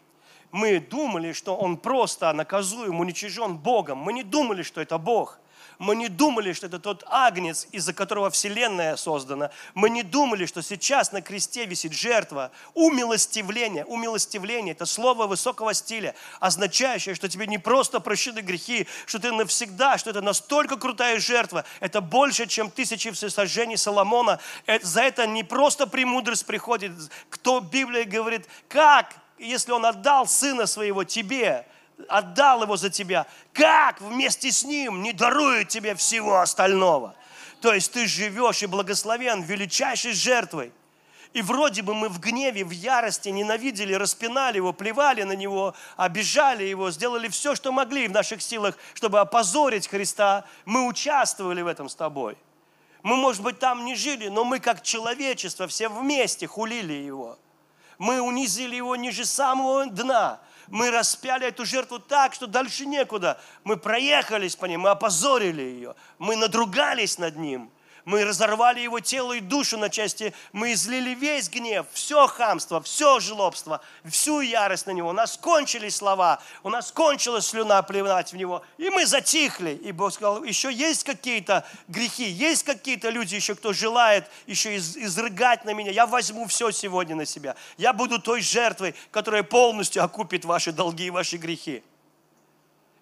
Мы 0.51 0.81
думали, 0.81 1.33
что 1.33 1.55
он 1.55 1.77
просто 1.77 2.33
наказуем, 2.33 3.01
уничижен 3.01 3.59
Богом. 3.59 3.99
Мы 3.99 4.15
не 4.15 4.25
думали, 4.25 4.63
что 4.63 4.81
это 4.81 4.99
Бог. 4.99 5.39
Мы 5.79 5.95
не 5.95 6.09
думали, 6.09 6.53
что 6.53 6.67
это 6.67 6.81
тот 6.81 7.05
агнец, 7.07 7.69
из-за 7.71 7.93
которого 7.93 8.31
Вселенная 8.31 8.97
создана. 8.97 9.51
Мы 9.75 9.91
не 9.91 10.03
думали, 10.03 10.45
что 10.45 10.61
сейчас 10.61 11.13
на 11.13 11.23
кресте 11.23 11.67
висит 11.67 11.93
жертва. 11.93 12.51
Умилостивление. 12.75 13.85
Умилостивление– 13.85 14.73
это 14.75 14.87
слово 14.87 15.29
высокого 15.29 15.73
стиля, 15.75 16.17
означающее, 16.41 17.15
что 17.15 17.29
тебе 17.29 17.47
не 17.47 17.59
просто 17.59 18.01
прощены 18.01 18.41
грехи, 18.41 18.89
что 19.07 19.21
ты 19.21 19.31
навсегда, 19.31 19.99
что 19.99 20.11
это 20.11 20.21
настолько 20.21 20.77
крутая 20.77 21.21
жертва. 21.21 21.65
Это 21.79 22.01
больше, 22.01 22.47
чем 22.47 22.73
тысячи 22.73 23.13
всесожжений 23.13 23.77
Соломона. 23.77 24.41
За 24.83 25.03
это 25.03 25.29
не 25.29 25.45
просто 25.45 25.87
премудрость 25.87 26.45
приходит. 26.45 26.91
Кто 27.31 27.61
Библия 27.61 28.05
говорит, 28.05 28.49
как, 28.69 29.15
если 29.39 29.71
он 29.71 29.87
отдал 29.87 30.27
сына 30.27 30.67
своего 30.67 31.05
тебе– 31.05 31.65
отдал 32.09 32.63
его 32.63 32.77
за 32.77 32.91
тебя, 32.91 33.27
как 33.53 34.01
вместе 34.01 34.53
с 34.53 34.65
ним 34.65 35.03
не 35.03 35.13
дарует 35.13 35.69
тебе 35.69 35.95
всего 35.95 36.41
остального? 36.41 37.15
То 37.61 37.75
есть 37.75 37.93
ты 37.93 38.07
живешь 38.07 38.63
и 38.63 38.67
благословен 38.67 39.43
величайшей 39.43 40.13
жертвой. 40.13 40.73
И 41.35 41.43
вроде 41.43 41.83
бы 41.83 41.95
мы 41.95 42.09
в 42.09 42.21
гневе, 42.21 42.65
в 42.65 42.71
ярости 42.71 43.29
ненавидели, 43.29 43.93
распинали 43.93 44.57
его, 44.57 44.73
плевали 44.73 45.25
на 45.25 45.33
него, 45.33 45.75
обижали 45.97 46.65
его, 46.65 46.91
сделали 46.91 47.29
все, 47.29 47.55
что 47.55 47.71
могли 47.71 48.09
в 48.09 48.13
наших 48.13 48.41
силах, 48.41 48.77
чтобы 48.95 49.21
опозорить 49.21 49.89
Христа. 49.89 50.45
Мы 50.65 50.87
участвовали 50.87 51.61
в 51.61 51.67
этом 51.67 51.89
с 51.89 51.95
тобой. 51.95 52.39
Мы, 53.03 53.17
может 53.17 53.43
быть, 53.43 53.59
там 53.59 53.85
не 53.85 53.95
жили, 53.95 54.29
но 54.29 54.45
мы 54.45 54.59
как 54.59 54.83
человечество 54.83 55.69
все 55.69 55.89
вместе 55.89 56.47
хулили 56.47 56.95
его. 56.95 57.39
Мы 57.99 58.21
унизили 58.21 58.77
его 58.77 58.97
ниже 58.97 59.25
самого 59.25 59.87
дна 59.87 60.41
мы 60.71 60.91
распяли 60.91 61.47
эту 61.47 61.65
жертву 61.65 61.99
так, 61.99 62.35
что 62.35 62.47
дальше 62.47 62.87
некуда. 62.87 63.41
Мы 63.65 63.77
проехались 63.77 64.57
по 64.57 64.67
ней, 64.67 64.77
мы 64.77 64.91
опозорили 64.91 65.63
ее, 65.63 65.95
мы 66.19 66.37
надругались 66.37 67.19
над 67.19 67.37
ним– 67.37 67.71
мы 68.09 68.25
разорвали 68.25 68.81
его 68.81 69.01
тело 69.01 69.35
и 69.35 69.41
душу 69.41 69.77
на 69.77 69.91
части. 69.91 70.33
Мы 70.53 70.73
излили 70.73 71.11
весь 71.11 71.51
гнев, 71.51 71.85
все 71.93 72.27
хамство, 72.27 72.81
все 72.81 73.21
жлобство, 73.21 73.83
всю 74.07 74.41
ярость 74.41 74.87
на 74.87 74.93
него. 74.93 75.11
У 75.11 75.13
нас 75.13 75.37
кончились 75.37 75.97
слова, 75.97 76.41
у 76.63 76.71
нас 76.71 76.91
кончилась 76.91 77.49
слюна 77.49 77.83
плевать 77.83 78.33
в 78.33 78.37
него. 78.37 78.65
И 78.79 78.89
мы 78.89 79.05
затихли. 79.05 79.73
И 79.73 79.93
Бог 79.93 80.15
сказал, 80.15 80.43
еще 80.43 80.73
есть 80.73 81.05
какие-то 81.05 81.67
грехи, 81.87 82.25
есть 82.25 82.63
какие-то 82.63 83.11
люди 83.11 83.35
еще, 83.35 83.55
кто 83.55 83.75
желает 83.75 84.25
еще 84.47 84.77
из, 84.77 84.97
изрыгать 84.97 85.67
на 85.67 85.75
меня. 85.75 85.91
Я 85.91 86.07
возьму 86.07 86.47
все 86.47 86.71
сегодня 86.71 87.15
на 87.15 87.27
себя. 87.27 87.57
Я 87.77 87.93
буду 87.93 88.19
той 88.19 88.41
жертвой, 88.41 88.95
которая 89.11 89.43
полностью 89.43 90.03
окупит 90.03 90.47
ваши 90.47 90.73
долги 90.73 91.09
и 91.09 91.11
ваши 91.11 91.37
грехи. 91.37 91.83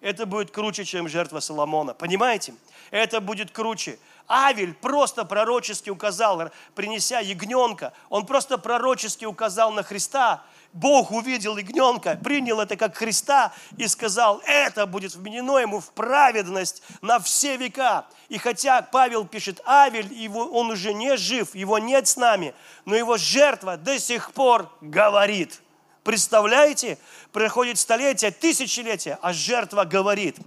Это 0.01 0.25
будет 0.25 0.51
круче, 0.51 0.85
чем 0.85 1.07
жертва 1.07 1.39
Соломона. 1.39 1.93
Понимаете? 1.93 2.53
Это 2.91 3.19
будет 3.19 3.51
круче. 3.51 3.97
Авель 4.27 4.73
просто 4.73 5.23
пророчески 5.23 5.89
указал, 5.89 6.51
принеся 6.75 7.19
ягненка, 7.19 7.93
он 8.09 8.25
просто 8.25 8.57
пророчески 8.57 9.25
указал 9.25 9.71
на 9.71 9.83
Христа. 9.83 10.43
Бог 10.73 11.11
увидел 11.11 11.55
ягненка, 11.55 12.19
принял 12.21 12.59
это 12.59 12.75
как 12.75 12.97
Христа 12.97 13.53
и 13.77 13.87
сказал, 13.87 14.41
это 14.45 14.85
будет 14.85 15.15
вменено 15.15 15.59
ему 15.59 15.79
в 15.79 15.91
праведность 15.91 16.83
на 17.01 17.19
все 17.19 17.55
века. 17.55 18.05
И 18.27 18.37
хотя 18.37 18.81
Павел 18.81 19.25
пишет, 19.25 19.61
Авель, 19.65 20.13
его, 20.13 20.45
он 20.45 20.71
уже 20.71 20.93
не 20.93 21.15
жив, 21.15 21.55
его 21.55 21.79
нет 21.79 22.07
с 22.07 22.17
нами, 22.17 22.53
но 22.83 22.95
его 22.95 23.15
жертва 23.17 23.77
до 23.77 23.97
сих 23.97 24.33
пор 24.33 24.69
говорит. 24.81 25.61
Представляете? 26.07 26.97
Проходит 27.33 27.77
столетия, 27.77 28.31
тысячелетия, 28.31 29.19
а 29.21 29.33
жертва 29.33 29.83
говорит. 29.83 30.37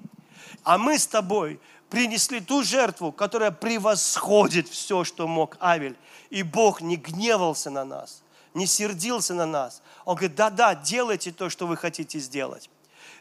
А 0.64 0.78
мы 0.78 0.98
с 0.98 1.06
тобой 1.06 1.60
принесли 1.90 2.40
ту 2.40 2.62
жертву, 2.62 3.12
которая 3.12 3.50
превосходит 3.50 4.70
все, 4.70 5.04
что 5.04 5.28
мог 5.28 5.58
Авель. 5.60 5.98
И 6.30 6.42
Бог 6.42 6.80
не 6.80 6.96
гневался 6.96 7.68
на 7.68 7.84
нас, 7.84 8.22
не 8.54 8.66
сердился 8.66 9.34
на 9.34 9.44
нас. 9.44 9.82
Он 10.06 10.16
говорит, 10.16 10.34
да-да, 10.34 10.74
делайте 10.74 11.30
то, 11.30 11.50
что 11.50 11.66
вы 11.66 11.76
хотите 11.76 12.18
сделать. 12.20 12.70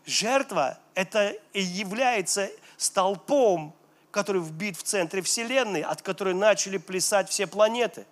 Жертва– 0.05 0.79
это 0.93 1.35
и 1.51 1.61
является 1.61 2.49
столпом, 2.77 3.75
который 4.11 4.41
вбит 4.41 4.77
в 4.77 4.83
центре 4.83 5.21
Вселенной, 5.21 5.81
от 5.81 6.01
которой 6.01 6.33
начали 6.33 6.77
плясать 6.77 7.29
все 7.29 7.47
планеты. 7.47 8.05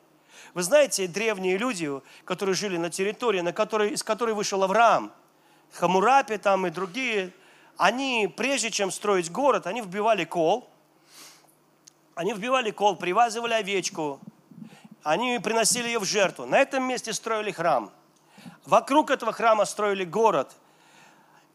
Вы 0.58 0.64
знаете, 0.64 1.06
древние 1.06 1.56
люди, 1.56 1.88
которые 2.26 2.56
жили 2.56 2.78
на 2.78 2.90
территории, 2.90 3.42
на 3.42 3.54
которой, 3.54 3.92
из 3.92 4.02
которой 4.02 4.34
вышел 4.34 4.64
Авраам, 4.64 5.14
Хамурапи 5.74 6.38
там 6.38 6.66
и 6.66 6.72
другие– 6.72 7.32
они, 7.78 8.28
прежде 8.36 8.72
чем 8.72 8.90
строить 8.90 9.32
город, 9.32 9.68
они 9.68 9.82
вбивали 9.82 10.26
кол, 10.26 10.68
они 12.16 12.34
вбивали 12.34 12.72
кол, 12.72 12.96
привязывали 12.96 13.54
овечку, 13.54 14.20
они 15.04 15.38
приносили 15.38 15.86
ее 15.86 16.00
в 16.00 16.06
жертву. 16.06 16.48
На 16.48 16.58
этом 16.58 16.86
месте 16.86 17.14
строили 17.14 17.52
храм. 17.52 17.92
Вокруг 18.66 19.12
этого 19.12 19.34
храма 19.34 19.66
строили 19.66 20.06
город. 20.06 20.56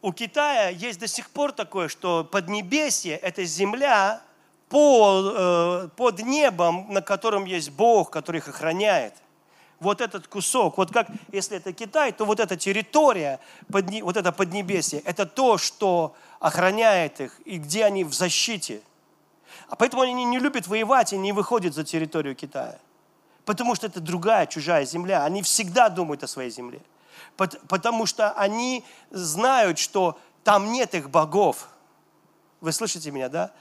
у 0.01 0.13
Китая 0.13 0.69
есть 0.69 1.01
до 1.01 1.07
сих 1.07 1.29
пор 1.29 1.51
такое, 1.51 1.89
что 1.89 2.23
Поднебесье– 2.23 3.17
это 3.21 3.43
земля 3.43 4.21
под, 4.73 5.33
э, 5.37 5.89
под 5.95 6.19
небом, 6.23 6.87
на 6.89 7.01
котором 7.03 7.45
есть 7.45 7.69
Бог, 7.69 8.09
который 8.09 8.37
их 8.37 8.47
охраняет. 8.47 9.13
Вот 9.79 10.01
этот 10.01 10.27
кусок, 10.27 10.77
вот 10.77 10.91
как, 10.91 11.07
если 11.31 11.57
это 11.57 11.73
Китай, 11.73 12.11
то 12.11 12.25
вот 12.25 12.39
эта 12.39 12.57
территория, 12.57 13.39
вот 13.69 14.17
это 14.17 14.31
Поднебесье, 14.31 14.99
это 15.01 15.27
то, 15.27 15.59
что 15.59 16.15
охраняет 16.39 17.21
их 17.21 17.39
и 17.45 17.57
где 17.57 17.85
они 17.85 18.03
в 18.03 18.13
защите. 18.13 18.81
А 19.69 19.75
поэтому 19.75 20.01
они 20.01 20.25
не 20.25 20.39
любят 20.39 20.65
воевать 20.67 21.13
и 21.13 21.17
не 21.17 21.33
выходят 21.33 21.75
за 21.75 21.83
территорию 21.83 22.35
Китая. 22.35 22.79
Потому 23.45 23.75
что 23.75 23.85
это 23.85 23.99
другая, 23.99 24.47
чужая 24.47 24.85
земля. 24.85 25.23
Они 25.23 25.43
всегда 25.43 25.89
думают 25.89 26.23
о 26.23 26.27
своей 26.27 26.49
земле 26.49 26.81
потому 27.35 28.05
что 28.05 28.31
они 28.31 28.83
знают, 29.11 29.79
что 29.79 30.17
там 30.43 30.71
нет 30.71 30.93
их 30.93 31.09
богов. 31.09 31.67
Вы 32.61 32.71
слышите 32.71 33.11
меня, 33.11 33.29
да? 33.29 33.51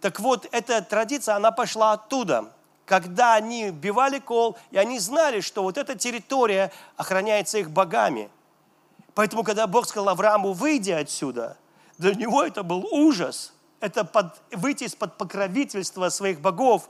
Так 0.00 0.20
вот, 0.20 0.46
эта 0.52 0.80
традиция, 0.82 1.34
она 1.36 1.50
пошла 1.50 1.92
оттуда, 1.92 2.52
когда 2.84 3.34
они 3.34 3.70
бивали 3.70 4.18
кол, 4.18 4.56
и 4.70 4.78
они 4.78 4.98
знали, 4.98 5.40
что 5.40 5.62
вот 5.62 5.76
эта 5.76 5.94
территория 5.96 6.72
охраняется 6.96 7.58
их 7.58 7.70
богами. 7.70 8.30
Поэтому, 9.14 9.42
когда 9.42 9.66
Бог 9.66 9.86
сказал 9.86 10.10
Аврааму, 10.10 10.52
выйди 10.52 10.92
отсюда, 10.92 11.56
для 11.98 12.14
него 12.14 12.44
это 12.44 12.62
был 12.62 12.86
ужас. 12.90 13.52
Это 13.80 14.04
под, 14.04 14.40
выйти 14.52 14.84
из-под 14.84 15.18
покровительства 15.18 16.08
своих 16.08 16.40
богов 16.40 16.88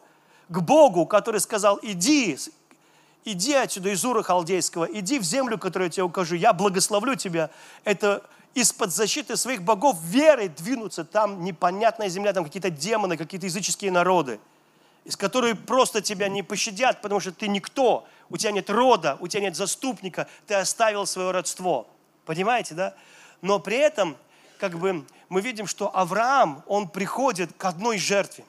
к 0.49 0.61
Богу, 0.61 1.07
который 1.07 1.41
сказал, 1.41 1.79
иди, 1.83 2.39
иди 3.25 3.55
отсюда 3.55 3.91
из 3.91 4.05
Ура 4.05 4.23
Халдейского, 4.23 4.85
иди 4.85 5.19
в 5.19 5.23
землю, 5.23 5.59
которую 5.59 5.87
я 5.89 5.91
тебе 5.91 6.03
укажу, 6.05 6.35
я 6.35 6.53
благословлю 6.53 7.15
тебя. 7.15 7.51
Это 7.85 8.23
из-под 8.55 8.93
защиты 8.93 9.37
своих 9.37 9.63
богов 9.63 9.97
верой 10.03 10.49
двинуться. 10.49 11.05
Там 11.05 11.45
непонятная 11.45 12.09
земля, 12.09 12.33
там 12.33 12.45
какие-то 12.45 12.71
демоны, 12.71 13.17
какие-то 13.17 13.47
языческие 13.47 13.91
народы, 13.91 14.41
из 15.05 15.17
которых 15.17 15.65
просто 15.65 16.01
тебя 16.01 16.29
не 16.29 16.43
пощадят, 16.43 17.01
потому 17.01 17.21
что 17.21 17.33
ты 17.33 17.49
никто, 17.49 18.07
у 18.31 18.37
тебя 18.37 18.53
нет 18.53 18.69
рода, 18.71 19.17
у 19.21 19.29
тебя 19.29 19.43
нет 19.43 19.57
заступника, 19.57 20.29
ты 20.47 20.55
оставил 20.55 21.07
свое 21.07 21.31
родство. 21.31 21.87
Понимаете, 22.25 22.75
да? 22.75 22.95
Но 23.41 23.59
при 23.59 23.77
этом, 23.77 24.17
как 24.59 24.79
бы, 24.79 25.05
мы 25.29 25.41
видим, 25.41 25.67
что 25.67 25.95
Авраам, 25.97 26.63
он 26.67 26.89
приходит 26.89 27.53
к 27.57 27.65
одной 27.65 27.99
жертве. 27.99 28.45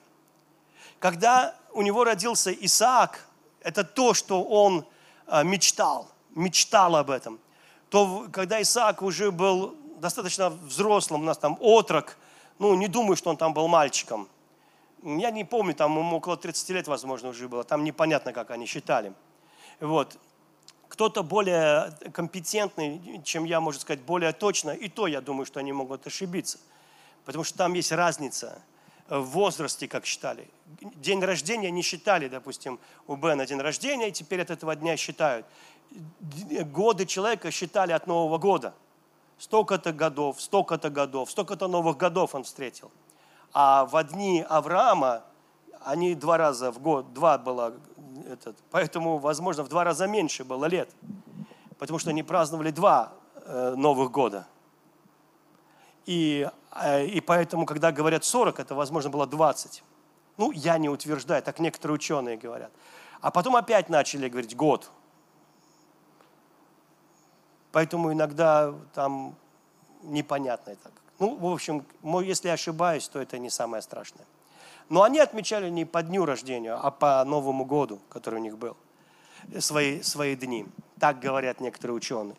Когда 1.00 1.56
у 1.72 1.82
него 1.82 2.04
родился 2.04 2.52
Исаак– 2.52 3.26
это 3.62 3.84
то, 3.84 4.14
что 4.14 4.44
он 4.44 4.86
а, 5.28 5.44
мечтал, 5.44 6.10
мечтал 6.36 6.96
об 6.96 7.10
этом. 7.10 7.40
То, 7.90 8.28
когда 8.32 8.62
Исаак 8.62 9.02
уже 9.02 9.32
был 9.32 9.76
достаточно 10.00 10.50
взрослым, 10.50 11.22
у 11.22 11.26
нас 11.26 11.38
там 11.38 11.58
отрок, 11.60 12.18
ну, 12.60 12.76
не 12.76 12.88
думаю, 12.88 13.16
что 13.16 13.30
он 13.30 13.38
там 13.38 13.54
был 13.54 13.68
мальчиком. 13.68 14.28
Я 15.04 15.32
не 15.32 15.46
помню, 15.46 15.74
там 15.74 15.98
ему 15.98 16.18
около 16.18 16.36
30 16.36 16.70
лет, 16.70 16.88
возможно, 16.88 17.30
уже 17.30 17.48
было. 17.48 17.64
Там 17.64 17.84
непонятно, 17.84 18.34
как 18.34 18.52
они 18.52 18.66
считали. 18.66 19.14
Вот. 19.80 20.18
Кто-то 20.90 21.24
более 21.24 21.94
компетентный, 22.12 23.22
чем 23.24 23.46
я, 23.46 23.62
может 23.62 23.82
сказать, 23.82 24.02
более 24.02 24.34
точно, 24.34 24.72
и 24.72 24.90
то 24.90 25.08
я 25.08 25.22
думаю, 25.22 25.46
что 25.46 25.60
они 25.60 25.72
могут 25.72 26.06
ошибиться. 26.06 26.60
Потому 27.24 27.44
что 27.44 27.58
там 27.58 27.74
есть 27.74 27.92
разница 27.92 28.62
в 29.08 29.22
возрасте, 29.22 29.88
как 29.88 30.06
считали. 30.06 30.50
День 30.82 31.24
рождения 31.24 31.72
не 31.72 31.82
считали, 31.82 32.28
допустим, 32.28 32.80
у 33.08 33.16
Бена 33.16 33.46
день 33.46 33.60
рождения, 33.60 34.10
и 34.10 34.12
теперь 34.12 34.42
от 34.42 34.52
этого 34.52 34.76
дня 34.76 34.98
считают. 34.98 35.46
Годы 35.92 37.06
человека 37.06 37.52
считали 37.52 37.92
от 37.92 38.06
Нового 38.08 38.38
года. 38.38 38.74
Столько-то 39.40 39.92
годов, 39.94 40.40
столько-то 40.40 40.92
годов, 40.92 41.32
столько-то 41.32 41.68
новых 41.68 41.98
годов 41.98 42.36
он 42.36 42.44
встретил. 42.44 42.92
А 43.52 43.86
в 43.86 44.04
дни 44.04 44.46
Авраама, 44.48 45.24
они 45.84 46.14
два 46.14 46.38
раза 46.38 46.72
в 46.72 46.80
год, 46.80 47.14
два 47.14 47.40
было, 47.40 47.74
этот, 48.30 48.56
поэтому, 48.70 49.18
возможно, 49.18 49.64
в 49.64 49.70
два 49.70 49.84
раза 49.84 50.06
меньше 50.06 50.44
было 50.44 50.66
лет. 50.66 50.90
Потому 51.80 51.98
что 51.98 52.12
они 52.12 52.22
праздновали 52.22 52.70
два 52.70 53.14
э, 53.46 53.74
Новых 53.76 54.12
года– 54.12 54.46
и, 56.10 56.50
э, 56.76 57.06
и 57.06 57.22
поэтому, 57.22 57.68
когда 57.68 57.92
говорят 57.92 58.24
40, 58.24 58.60
это, 58.60 58.74
возможно, 58.74 59.12
было 59.12 59.28
20. 59.28 59.84
Ну, 60.38 60.52
я 60.52 60.80
не 60.80 60.90
утверждаю, 60.90 61.44
так 61.44 61.60
некоторые 61.60 61.94
ученые 61.94 62.36
говорят. 62.36 62.72
А 63.22 63.30
потом 63.30 63.56
опять 63.56 63.90
начали 63.90 64.28
говорить 64.28 64.56
год. 64.56 64.90
Поэтому 67.72 68.12
иногда 68.12 68.74
там 68.94 69.36
непонятно 70.04 70.72
это. 70.72 70.92
Ну, 71.20 71.36
в 71.36 71.46
общем, 71.46 71.86
если 72.24 72.48
я 72.48 72.54
ошибаюсь, 72.54 73.08
то 73.08 73.20
это 73.20 73.38
не 73.38 73.50
самое 73.50 73.82
страшное. 73.82 74.26
Но 74.90 75.04
они 75.04 75.20
отмечали 75.20 75.70
не 75.70 75.86
по 75.86 76.02
дню 76.02 76.26
рождения, 76.26 76.74
а 76.74 76.90
по 76.90 77.24
Новому 77.26 77.66
году, 77.66 78.00
который 78.10 78.40
у 78.40 78.44
них 78.44 78.58
был, 78.58 78.76
свои, 79.60 80.02
свои 80.02 80.36
дни. 80.36 80.66
Так 81.00 81.20
говорят 81.20 81.60
некоторые 81.60 81.96
ученые. 81.96 82.36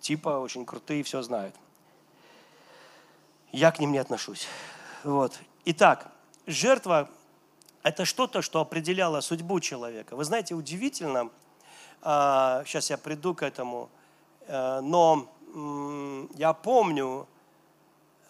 Типа 0.00 0.30
очень 0.40 0.64
крутые, 0.64 1.02
все 1.02 1.22
знают 1.22 1.54
я 3.52 3.70
к 3.72 3.78
ним 3.78 3.92
не 3.92 3.98
отношусь. 3.98 4.46
Вот. 5.04 5.38
Итак, 5.64 6.10
жертва– 6.46 7.08
это 7.82 8.04
что-то, 8.04 8.42
что 8.42 8.60
определяло 8.60 9.20
судьбу 9.20 9.60
человека. 9.60 10.16
Вы 10.16 10.24
знаете, 10.24 10.54
удивительно, 10.54 11.30
а, 12.02 12.62
сейчас 12.64 12.90
я 12.90 12.98
приду 12.98 13.34
к 13.34 13.42
этому, 13.42 13.88
а, 13.88 13.99
но 14.48 15.26
я 16.34 16.52
помню, 16.52 17.26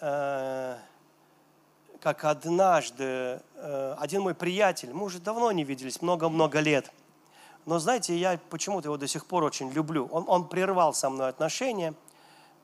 а, 0.01 0.79
как 2.01 2.25
однажды 2.25 3.41
один 3.99 4.23
мой 4.23 4.35
приятель, 4.35 4.93
мы 4.93 5.05
уже 5.05 5.19
давно 5.19 5.53
не 5.53 5.65
виделись, 5.65 6.01
много-много 6.03 6.61
лет, 6.61 6.93
но 7.67 7.79
знаете, 7.79 8.17
я 8.17 8.39
почему-то 8.49 8.89
его 8.89 8.97
до 8.97 9.07
сих 9.07 9.27
пор 9.27 9.45
очень 9.45 9.71
люблю. 9.71 10.09
Он, 10.11 10.25
он 10.27 10.49
прервал 10.49 10.95
со 10.95 11.11
мной 11.11 11.29
отношения– 11.29 11.95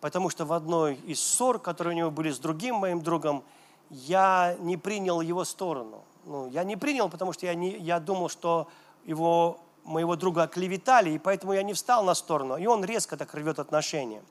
потому 0.00 0.30
что 0.30 0.44
в 0.44 0.52
одной 0.52 0.94
из 1.06 1.20
ссор, 1.20 1.58
которые 1.58 1.94
у 1.94 1.96
него 1.96 2.10
были 2.10 2.30
с 2.30 2.38
другим 2.38 2.76
моим 2.76 3.00
другом, 3.00 3.42
я 3.90 4.56
не 4.60 4.76
принял 4.76 5.20
его 5.20 5.44
сторону. 5.44 6.04
Ну, 6.24 6.48
я 6.50 6.64
не 6.64 6.76
принял, 6.76 7.08
потому 7.08 7.32
что 7.32 7.46
я, 7.46 7.54
не, 7.54 7.76
я 7.76 8.00
думал, 8.00 8.28
что 8.28 8.68
его, 9.04 9.58
моего 9.86 10.16
друга 10.16 10.42
оклеветали, 10.42 11.10
и 11.10 11.18
поэтому 11.18 11.52
я 11.52 11.62
не 11.62 11.72
встал 11.72 12.04
на 12.04 12.14
сторону. 12.14 12.56
И 12.56 12.66
он 12.66 12.84
резко 12.84 13.16
так 13.16 13.32
рвет 13.34 13.58
отношения. 13.58 14.22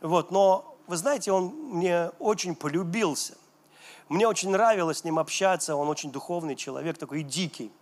Вот, 0.00 0.30
но, 0.30 0.76
вы 0.86 0.96
знаете, 0.96 1.32
он 1.32 1.46
мне 1.72 2.10
очень 2.18 2.54
полюбился. 2.54 3.34
Мне 4.08 4.28
очень 4.28 4.50
нравилось 4.50 4.98
с 4.98 5.04
ним 5.04 5.18
общаться, 5.18 5.76
он 5.76 5.88
очень 5.88 6.12
духовный 6.12 6.56
человек, 6.56 6.98
такой 6.98 7.22
дикий. 7.22 7.72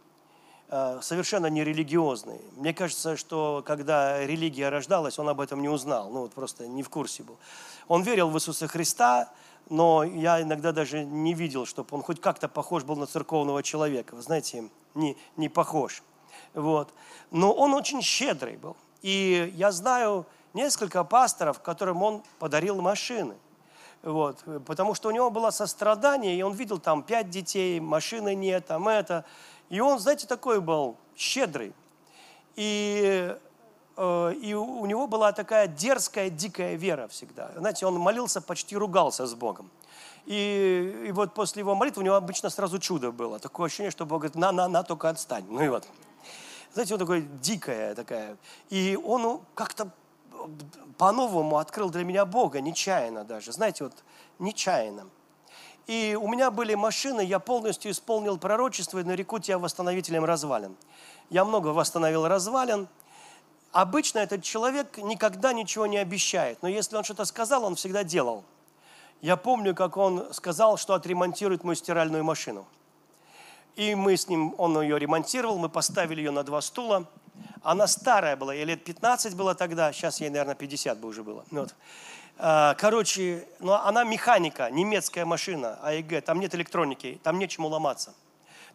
Э, 0.75 1.01
совершенно 1.03 1.49
нерелигиозный. 1.49 2.41
Мне 2.57 2.73
кажется, 2.73 3.19
что 3.19 3.63
когда 3.67 4.25
религия 4.25 4.71
рождалась, 4.71 5.19
он 5.19 5.29
об 5.29 5.43
этом 5.43 5.61
не 5.61 5.69
узнал, 5.69 6.09
ну 6.09 6.21
вот 6.21 6.33
просто 6.33 6.67
не 6.67 6.83
в 6.83 6.89
курсе 6.89 7.23
был. 7.23 7.37
Он 7.89 8.03
верил 8.03 8.31
в 8.31 8.37
Иисуса 8.37 8.69
Христа, 8.69 9.31
но 9.69 10.03
я 10.03 10.41
иногда 10.41 10.73
даже 10.73 11.05
не 11.05 11.35
видел, 11.35 11.67
чтобы 11.67 11.89
он 11.95 12.03
хоть 12.03 12.23
как-то 12.23 12.49
похож 12.49 12.85
был 12.85 12.97
на 12.97 13.07
церковного 13.07 13.63
человека. 13.63 14.15
Вы 14.15 14.23
знаете, 14.23 14.71
не, 14.95 15.19
не 15.37 15.51
похож. 15.51 16.03
Вот. 16.55 16.93
Но 17.31 17.53
он 17.53 17.75
очень 17.75 18.03
щедрый 18.03 18.57
был. 18.57 18.77
И 19.03 19.53
я 19.57 19.73
знаю 19.73 20.27
несколько 20.55 21.05
пасторов, 21.05 21.61
которым 21.61 22.03
он 22.03 22.23
подарил 22.38 22.81
машины. 22.81 23.35
Вот, 24.03 24.43
потому 24.67 24.95
что 24.95 25.09
у 25.09 25.12
него 25.12 25.31
было 25.31 25.51
сострадание, 25.51 26.37
и 26.37 26.43
он 26.43 26.55
видел 26.55 26.81
там 26.81 27.05
пять 27.05 27.31
детей, 27.31 27.79
машины 27.79 28.35
нет, 28.35 28.67
там 28.67 28.88
это. 28.88 29.25
И 29.71 29.79
он, 29.79 30.01
знаете, 30.01 30.27
такой 30.27 30.61
был 30.61 30.97
щедрый. 31.17 31.73
И, 32.57 33.35
э, 33.97 34.35
и 34.43 34.55
у 34.55 34.85
него 34.87 35.07
была 35.07 35.31
такая 35.33 35.69
дерзкая, 35.69 36.31
дикая 36.31 36.75
вера 36.75 37.07
всегда. 37.09 37.53
Знаете, 37.57 37.87
он 37.87 37.94
молился, 37.94 38.40
почти 38.40 38.77
ругался 38.77 39.25
с 39.25 39.35
Богом. 39.35 39.71
И, 40.27 41.05
и 41.07 41.13
вот 41.13 41.33
после 41.33 41.61
его 41.61 41.77
молитвы 41.77 42.03
у 42.03 42.05
него 42.05 42.17
обычно 42.17 42.50
сразу 42.50 42.81
чудо 42.81 43.13
было. 43.13 43.38
Такое 43.38 43.67
ощущение, 43.67 43.92
что 43.92 44.05
Бог 44.05 44.23
говорит, 44.23 44.35
на-на-на, 44.35 44.83
только 44.83 45.09
отстань. 45.09 45.44
Ну 45.48 45.63
и 45.63 45.69
вот. 45.69 45.87
Знаете, 46.73 46.94
он 46.94 47.00
такой 47.00 47.23
дикая 47.40 47.94
такая. 47.94 48.37
И 48.70 48.98
он 49.02 49.23
ну, 49.23 49.42
как-то 49.54 49.90
по-новому 50.98 51.58
открыл 51.58 51.90
для 51.90 52.04
меня 52.04 52.25
Бога, 52.25 52.60
нечаянно 52.60 53.25
даже. 53.25 53.52
Знаете, 53.52 53.85
вот 53.85 53.94
нечаянно. 54.38 55.08
И 55.87 56.16
у 56.20 56.29
меня 56.29 56.50
были 56.50 56.75
машины, 56.75 57.23
я 57.23 57.38
полностью 57.38 57.90
исполнил 57.90 58.38
пророчество 58.38 59.00
и 59.00 59.04
нареку 59.04 59.38
тебя 59.38 59.58
восстановителем 59.58 60.25
развалин. 60.25 60.77
Я 61.29 61.44
много 61.44 61.68
восстановил 61.68 62.27
развалин. 62.29 62.88
Обычно 63.73 64.20
этот 64.20 64.42
человек 64.42 64.98
никогда 64.98 65.52
ничего 65.52 65.87
не 65.87 65.98
обещает, 65.98 66.62
но 66.62 66.68
если 66.68 66.96
он 66.96 67.04
что-то 67.04 67.25
сказал, 67.25 67.64
он 67.64 67.75
всегда 67.75 68.04
делал. 68.04 68.44
Я 69.23 69.37
помню, 69.37 69.75
как 69.75 69.96
он 69.96 70.33
сказал, 70.33 70.77
что 70.77 70.94
отремонтирует 70.94 71.64
мою 71.64 71.75
стиральную 71.75 72.23
машину. 72.23 72.66
И 73.77 73.94
мы 73.94 74.16
с 74.16 74.29
ним, 74.29 74.54
он 74.58 74.81
ее 74.81 74.98
ремонтировал, 74.98 75.58
мы 75.58 75.68
поставили 75.68 76.20
ее 76.20 76.31
на 76.31 76.42
два 76.42 76.60
стула. 76.60 77.06
Она 77.62 77.87
старая 77.87 78.37
была, 78.37 78.52
ей 78.52 78.64
лет 78.64 78.85
15 78.85 79.35
было 79.35 79.54
тогда, 79.54 79.92
сейчас 79.92 80.20
ей, 80.20 80.29
наверное, 80.31 80.54
50 80.54 80.98
бы 80.98 81.08
уже 81.08 81.23
было. 81.23 81.44
Вот. 81.50 81.75
А, 82.38 82.75
короче, 82.75 83.46
ну, 83.60 83.73
она 83.73 84.04
механика, 84.04 84.70
немецкая 84.70 85.25
машина, 85.25 85.79
АЕГ, 85.83 86.25
там 86.25 86.40
нет 86.40 86.54
электроники, 86.54 87.20
там 87.23 87.38
нечему 87.38 87.68
ломаться. 87.68 88.14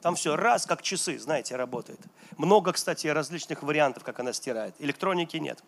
Там 0.01 0.15
все 0.15 0.35
раз, 0.35 0.65
как 0.65 0.81
часы, 0.81 1.17
знаете, 1.19 1.55
работает. 1.55 1.99
Много, 2.37 2.71
кстати, 2.71 3.07
различных 3.07 3.63
вариантов, 3.63 4.03
как 4.03 4.19
она 4.19 4.31
стирает. 4.31 4.75
Электроники 4.79 5.37
нет. 5.37 5.63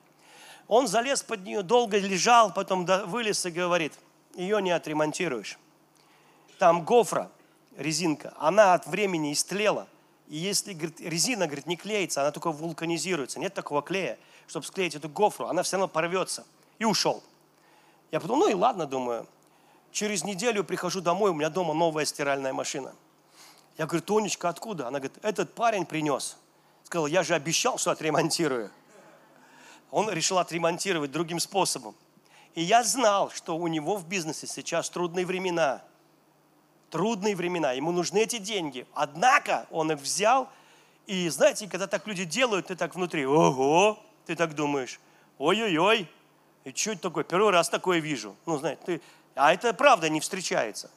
Он 0.67 0.87
залез 0.87 1.23
под 1.23 1.43
нее, 1.43 1.63
долго 1.63 1.97
лежал, 1.97 2.53
потом 2.53 2.85
вылез 2.85 3.45
и 3.45 3.51
говорит, 3.51 3.93
ее 4.35 4.61
не 4.61 4.71
отремонтируешь. 4.71 5.57
Там 6.59 6.85
гофра, 6.85 7.31
резинка, 7.77 8.33
она 8.37 8.73
от 8.73 8.87
времени 8.87 9.33
истлела. 9.33 9.87
И 10.27 10.37
если 10.37 10.73
говорит, 10.73 10.99
резина 10.99 11.47
говорит, 11.47 11.65
не 11.65 11.75
клеится, 11.75 12.21
она 12.21 12.31
только 12.31 12.51
вулканизируется. 12.51 13.39
Нет 13.39 13.53
такого 13.53 13.81
клея, 13.81 14.19
чтобы 14.47 14.65
склеить 14.65 14.95
эту 14.95 15.09
гофру, 15.09 15.47
она 15.47 15.63
все 15.63 15.77
равно 15.77 15.87
порвется. 15.87 16.45
И 16.77 16.85
ушел. 16.85 17.23
Я 18.11 18.19
подумал, 18.19 18.47
ну 18.47 18.51
и 18.51 18.53
ладно, 18.53 18.85
думаю. 18.85 19.27
Через 19.91 20.23
неделю 20.23 20.63
прихожу 20.63 21.01
домой, 21.01 21.31
у 21.31 21.33
меня 21.33 21.49
дома 21.49 21.73
новая 21.73 22.05
стиральная 22.05 22.53
машина. 22.53 22.93
Я 23.77 23.85
говорю, 23.85 24.03
Тонечка, 24.03 24.49
откуда? 24.49 24.87
Она 24.87 24.99
говорит, 24.99 25.17
этот 25.23 25.53
парень 25.53 25.85
принес. 25.85 26.37
Сказал, 26.83 27.07
я 27.07 27.23
же 27.23 27.33
обещал, 27.33 27.77
что 27.77 27.91
отремонтирую. 27.91 28.71
Он 29.91 30.09
решил 30.09 30.37
отремонтировать 30.37 31.11
другим 31.11 31.39
способом. 31.39 31.95
И 32.55 32.61
я 32.61 32.83
знал, 32.83 33.31
что 33.31 33.57
у 33.57 33.67
него 33.67 33.95
в 33.95 34.07
бизнесе 34.07 34.47
сейчас 34.47 34.89
трудные 34.89 35.25
времена. 35.25 35.81
Трудные 36.89 37.35
времена. 37.35 37.71
Ему 37.73 37.91
нужны 37.91 38.19
эти 38.19 38.37
деньги. 38.37 38.87
Однако 38.93 39.67
он 39.71 39.91
их 39.91 39.99
взял. 39.99 40.49
И 41.05 41.29
знаете, 41.29 41.67
когда 41.67 41.87
так 41.87 42.07
люди 42.07 42.25
делают, 42.25 42.67
ты 42.67 42.75
так 42.75 42.95
внутри, 42.95 43.25
ого, 43.25 43.99
ты 44.25 44.35
так 44.35 44.53
думаешь, 44.55 44.99
ой-ой-ой, 45.37 46.07
и 46.63 46.73
что 46.75 46.91
это 46.91 47.01
такое? 47.01 47.23
Первый 47.23 47.51
раз 47.51 47.69
такое 47.69 47.99
вижу. 47.99 48.35
Ну, 48.45 48.57
знаете, 48.57 48.81
ты... 48.85 49.01
А 49.35 49.53
это 49.53 49.73
правда 49.73 50.09
не 50.09 50.19
встречается. 50.19 50.91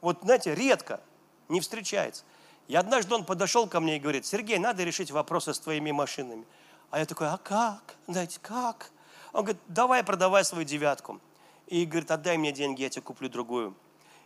Вот, 0.00 0.20
знаете, 0.22 0.54
редко 0.54 1.00
не 1.48 1.60
встречается. 1.60 2.24
И 2.68 2.74
однажды 2.74 3.14
он 3.14 3.24
подошел 3.24 3.66
ко 3.66 3.80
мне 3.80 3.96
и 3.96 4.00
говорит, 4.00 4.24
Сергей, 4.24 4.58
надо 4.58 4.84
решить 4.84 5.10
вопросы 5.10 5.52
с 5.52 5.58
твоими 5.58 5.90
машинами. 5.90 6.44
А 6.90 6.98
я 6.98 7.06
такой, 7.06 7.28
а 7.28 7.38
как? 7.38 7.96
Знаете, 8.06 8.38
как? 8.40 8.90
Он 9.32 9.44
говорит, 9.44 9.60
давай 9.66 10.04
продавай 10.04 10.44
свою 10.44 10.64
девятку. 10.64 11.20
И 11.66 11.84
говорит, 11.84 12.10
отдай 12.10 12.36
мне 12.36 12.52
деньги, 12.52 12.82
я 12.82 12.90
тебе 12.90 13.02
куплю 13.02 13.28
другую. 13.28 13.74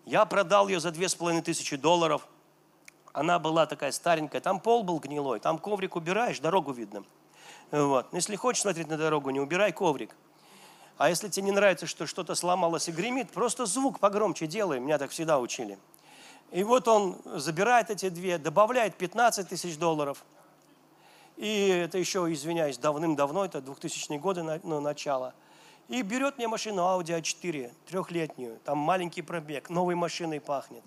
Я 0.07 0.25
продал 0.25 0.69
ее 0.69 0.79
за 0.79 0.93
две 0.93 1.09
с 1.09 1.17
половиной 1.17 1.43
тысячи 1.43 1.77
долларов. 1.77 2.29
Она 3.13 3.41
была 3.41 3.67
такая 3.67 3.91
старенькая, 3.91 4.41
там 4.41 4.61
пол 4.61 4.85
был 4.85 5.01
гнилой, 5.01 5.41
там 5.41 5.59
коврик 5.59 5.97
убираешь, 5.97 6.39
дорогу 6.39 6.71
видно. 6.71 7.05
Вот. 7.73 8.07
Если 8.13 8.37
хочешь 8.37 8.63
смотреть 8.63 8.87
на 8.87 8.97
дорогу, 8.97 9.31
не 9.31 9.41
убирай 9.41 9.73
коврик. 9.73 10.15
А 10.97 11.09
если 11.09 11.29
тебе 11.29 11.47
не 11.47 11.53
нравится, 11.53 11.87
что 11.87 12.07
что-то 12.07 12.37
сломалось 12.37 12.89
и 12.89 12.93
гремит, 12.93 13.33
просто 13.33 13.67
звук 13.67 13.99
погромче 13.99 14.47
делай. 14.47 14.79
Меня 14.79 14.99
так 14.99 15.11
всегда 15.11 15.41
учили. 15.41 15.77
И 16.53 16.63
вот 16.63 16.87
он 16.87 17.17
забирает 17.25 17.91
эти 17.91 18.09
две, 18.09 18.39
добавляет 18.39 18.95
15 18.95 19.49
тысяч 19.49 19.77
долларов. 19.77 20.25
И 21.37 21.67
это 21.67 21.99
еще, 21.99 22.33
извиняюсь, 22.33 22.79
давным-давно, 22.79 23.45
это 23.45 23.59
2000-е 23.59 24.21
годы, 24.21 24.45
ну, 24.63 24.81
начало. 24.81 25.35
И 25.89 26.03
берет 26.03 26.37
мне 26.37 26.49
машину 26.49 26.83
Audi 26.83 27.21
A4, 27.21 27.73
трехлетнюю, 27.87 28.59
там 28.65 28.79
маленький 28.79 29.23
пробег, 29.23 29.71
новой 29.71 29.95
машиной 29.95 30.41
пахнет. 30.41 30.83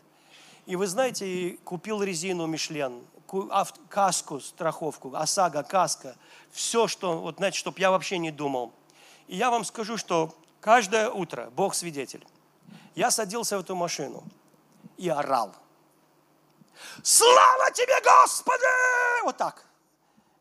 И 0.66 0.76
вы 0.76 0.88
знаете, 0.88 1.58
купил 1.64 2.04
резину 2.04 2.46
Мишлен, 2.48 3.02
каску, 3.88 4.40
страховку, 4.42 5.16
ОСАГО, 5.16 5.64
каска, 5.64 6.16
все, 6.52 6.88
что, 6.88 7.20
вот 7.20 7.38
знаете, 7.38 7.58
чтобы 7.58 7.80
я 7.80 7.92
вообще 7.92 8.18
не 8.18 8.32
думал. 8.32 8.74
И 9.28 9.38
я 9.38 9.52
вам 9.52 9.64
скажу, 9.64 9.98
что 9.98 10.36
каждое 10.60 11.10
утро, 11.10 11.50
Бог 11.56 11.76
свидетель, 11.76 12.26
я 12.96 13.10
садился 13.10 13.58
в 13.58 13.62
эту 13.62 13.76
машину 13.76 14.24
и 14.98 15.08
орал. 15.08 15.56
Слава 17.04 17.72
тебе, 17.72 17.96
Господи! 18.04 19.24
Вот 19.24 19.38
так. 19.38 19.66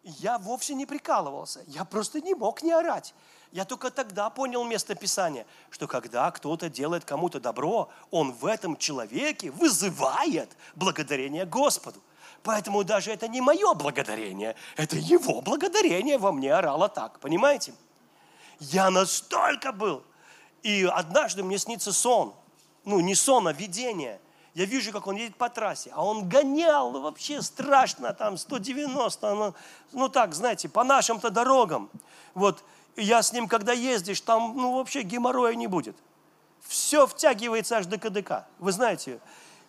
Я 0.02 0.38
вовсе 0.38 0.74
не 0.74 0.86
прикалывался, 0.86 1.62
я 1.66 1.84
просто 1.84 2.20
не 2.20 2.34
мог 2.34 2.62
не 2.62 2.72
орать. 2.72 3.14
Я 3.52 3.64
только 3.64 3.90
тогда 3.90 4.28
понял 4.28 4.64
место 4.64 4.94
Писания, 4.94 5.46
что 5.70 5.86
когда 5.86 6.30
кто-то 6.30 6.68
делает 6.68 7.04
кому-то 7.04 7.40
добро, 7.40 7.88
он 8.10 8.32
в 8.32 8.44
этом 8.44 8.76
человеке 8.76 9.50
вызывает 9.50 10.54
благодарение 10.74 11.46
Господу. 11.46 12.00
Поэтому 12.42 12.84
даже 12.84 13.10
это 13.10 13.26
не 13.26 13.40
мое 13.40 13.74
благодарение, 13.74 14.54
это 14.76 14.96
его 14.96 15.40
благодарение 15.40 16.18
во 16.18 16.30
мне 16.30 16.52
орало 16.52 16.88
так, 16.88 17.18
понимаете? 17.20 17.74
Я 18.60 18.90
настолько 18.90 19.72
был. 19.72 20.02
И 20.62 20.84
однажды 20.84 21.42
мне 21.42 21.58
снится 21.58 21.92
сон. 21.92 22.34
Ну, 22.84 23.00
не 23.00 23.14
сон, 23.14 23.48
а 23.48 23.52
видение. 23.52 24.20
Я 24.54 24.64
вижу, 24.64 24.92
как 24.92 25.06
он 25.06 25.16
едет 25.16 25.36
по 25.36 25.48
трассе, 25.48 25.90
а 25.94 26.04
он 26.04 26.28
гонял 26.28 26.90
вообще 27.00 27.42
страшно, 27.42 28.12
там 28.12 28.36
190, 28.36 29.34
ну, 29.34 29.54
ну 29.92 30.08
так, 30.08 30.34
знаете, 30.34 30.68
по 30.68 30.82
нашим-то 30.82 31.30
дорогам. 31.30 31.88
Вот, 32.34 32.64
я 32.98 33.22
с 33.22 33.32
ним, 33.32 33.48
когда 33.48 33.72
ездишь, 33.72 34.20
там, 34.20 34.54
ну 34.56 34.76
вообще 34.76 35.02
геморроя 35.02 35.54
не 35.54 35.66
будет. 35.66 35.96
Все 36.66 37.06
втягивается 37.06 37.78
аж 37.78 37.86
до 37.86 37.98
КДК, 37.98 38.46
вы 38.58 38.72
знаете. 38.72 39.20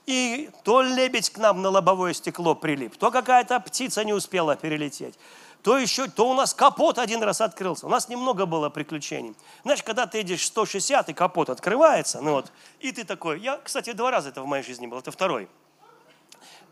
И 0.06 0.50
то 0.64 0.82
лебедь 0.82 1.30
к 1.30 1.38
нам 1.38 1.62
на 1.62 1.70
лобовое 1.70 2.14
стекло 2.14 2.56
прилип, 2.56 2.98
то 2.98 3.12
какая-то 3.12 3.60
птица 3.60 4.04
не 4.04 4.14
успела 4.14 4.56
перелететь 4.56 5.16
то 5.62 5.78
еще, 5.78 6.08
то 6.08 6.30
у 6.30 6.34
нас 6.34 6.54
капот 6.54 7.00
один 7.00 7.22
раз 7.22 7.42
открылся. 7.42 7.86
У 7.86 7.90
нас 7.90 8.08
немного 8.08 8.46
было 8.46 8.70
приключений. 8.70 9.36
Знаешь, 9.64 9.84
когда 9.84 10.08
ты 10.08 10.20
едешь 10.20 10.46
160, 10.46 11.10
и 11.10 11.14
капот 11.14 11.50
открывается, 11.50 12.22
ну 12.22 12.34
вот, 12.34 12.52
и 12.80 12.92
ты 12.92 13.04
такой, 13.04 13.40
я, 13.42 13.58
кстати, 13.58 13.92
два 13.92 14.12
раза 14.12 14.30
это 14.30 14.42
в 14.42 14.46
моей 14.46 14.64
жизни 14.64 14.88
было, 14.88 15.00
это 15.00 15.12
второй. 15.12 15.50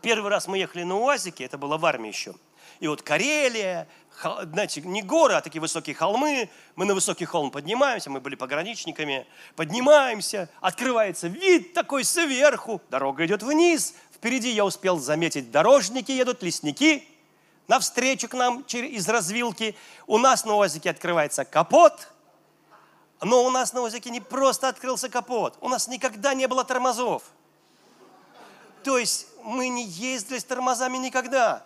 Первый 0.00 0.30
раз 0.30 0.46
мы 0.46 0.58
ехали 0.58 0.84
на 0.84 0.96
УАЗике, 0.96 1.44
это 1.44 1.58
было 1.58 1.76
в 1.76 1.84
армии 1.84 2.08
еще. 2.08 2.34
И 2.80 2.86
вот 2.86 3.02
Карелия, 3.02 3.88
знаете, 4.52 4.80
не 4.82 5.02
горы, 5.02 5.34
а 5.34 5.40
такие 5.40 5.60
высокие 5.60 5.94
холмы. 5.94 6.50
Мы 6.76 6.84
на 6.84 6.94
высокий 6.94 7.24
холм 7.24 7.50
поднимаемся, 7.50 8.10
мы 8.10 8.20
были 8.20 8.34
пограничниками. 8.34 9.26
Поднимаемся, 9.54 10.48
открывается 10.60 11.28
вид 11.28 11.72
такой 11.72 12.04
сверху, 12.04 12.80
дорога 12.90 13.24
идет 13.26 13.42
вниз. 13.42 13.94
Впереди 14.14 14.50
я 14.50 14.64
успел 14.64 14.98
заметить, 14.98 15.50
дорожники 15.50 16.10
едут, 16.10 16.42
лесники– 16.42 17.06
навстречу 17.68 18.28
к 18.28 18.34
нам 18.34 18.62
из 18.62 19.08
развилки. 19.08 19.76
У 20.06 20.18
нас 20.18 20.44
на 20.44 20.56
УАЗике 20.56 20.90
открывается 20.90 21.44
капот, 21.44 22.08
но 23.20 23.44
у 23.44 23.50
нас 23.50 23.72
на 23.72 23.82
УАЗике 23.82 24.10
не 24.10 24.20
просто 24.20 24.68
открылся 24.68 25.08
капот, 25.08 25.56
у 25.60 25.68
нас 25.68 25.86
никогда 25.86 26.34
не 26.34 26.48
было 26.48 26.64
тормозов. 26.64 27.22
То 28.82 28.98
есть 28.98 29.26
мы 29.44 29.68
не 29.68 29.84
ездили 29.84 30.38
с 30.38 30.44
тормозами 30.44 30.96
никогда. 30.96 31.62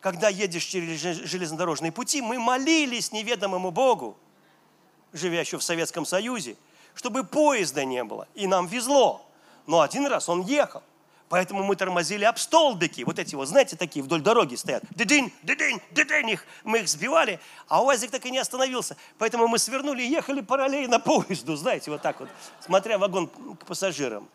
Когда 0.00 0.28
едешь 0.28 0.64
через 0.64 1.00
железнодорожные 1.00 1.90
пути, 1.90 2.22
мы 2.22 2.38
молились 2.38 3.12
неведомому 3.12 3.70
Богу, 3.70 4.16
живя 5.12 5.40
еще 5.40 5.58
в 5.58 5.62
Советском 5.62 6.06
Союзе, 6.06 6.56
чтобы 6.94 7.24
поезда 7.24 7.84
не 7.84 8.04
было. 8.04 8.28
И 8.34 8.46
нам 8.46 8.66
везло. 8.66 9.26
Но 9.66 9.80
один 9.80 10.06
раз 10.06 10.28
он 10.28 10.42
ехал. 10.42 10.82
Поэтому 11.28 11.62
мы 11.62 11.76
тормозили 11.76 12.24
об 12.24 12.38
столбики. 12.38 13.02
Вот 13.02 13.18
эти 13.18 13.34
вот, 13.34 13.48
знаете, 13.48 13.76
такие 13.76 14.02
вдоль 14.02 14.22
дороги 14.22 14.54
стоят. 14.54 14.82
Дыдынь, 14.90 15.32
дыдынь, 15.42 15.80
дыдынь. 15.90 16.30
Их, 16.30 16.46
мы 16.64 16.78
их 16.78 16.88
сбивали, 16.88 17.38
а 17.66 17.82
УАЗик 17.82 18.10
так 18.10 18.24
и 18.24 18.30
не 18.30 18.38
остановился. 18.38 18.96
Поэтому 19.18 19.46
мы 19.46 19.58
свернули 19.58 20.02
и 20.02 20.08
ехали 20.08 20.40
параллельно 20.40 20.98
поезду, 21.00 21.56
знаете, 21.56 21.90
вот 21.90 22.02
так 22.02 22.20
вот, 22.20 22.30
смотря 22.60 22.98
вагон 22.98 23.26
к 23.26 23.66
пассажирам. 23.66 24.28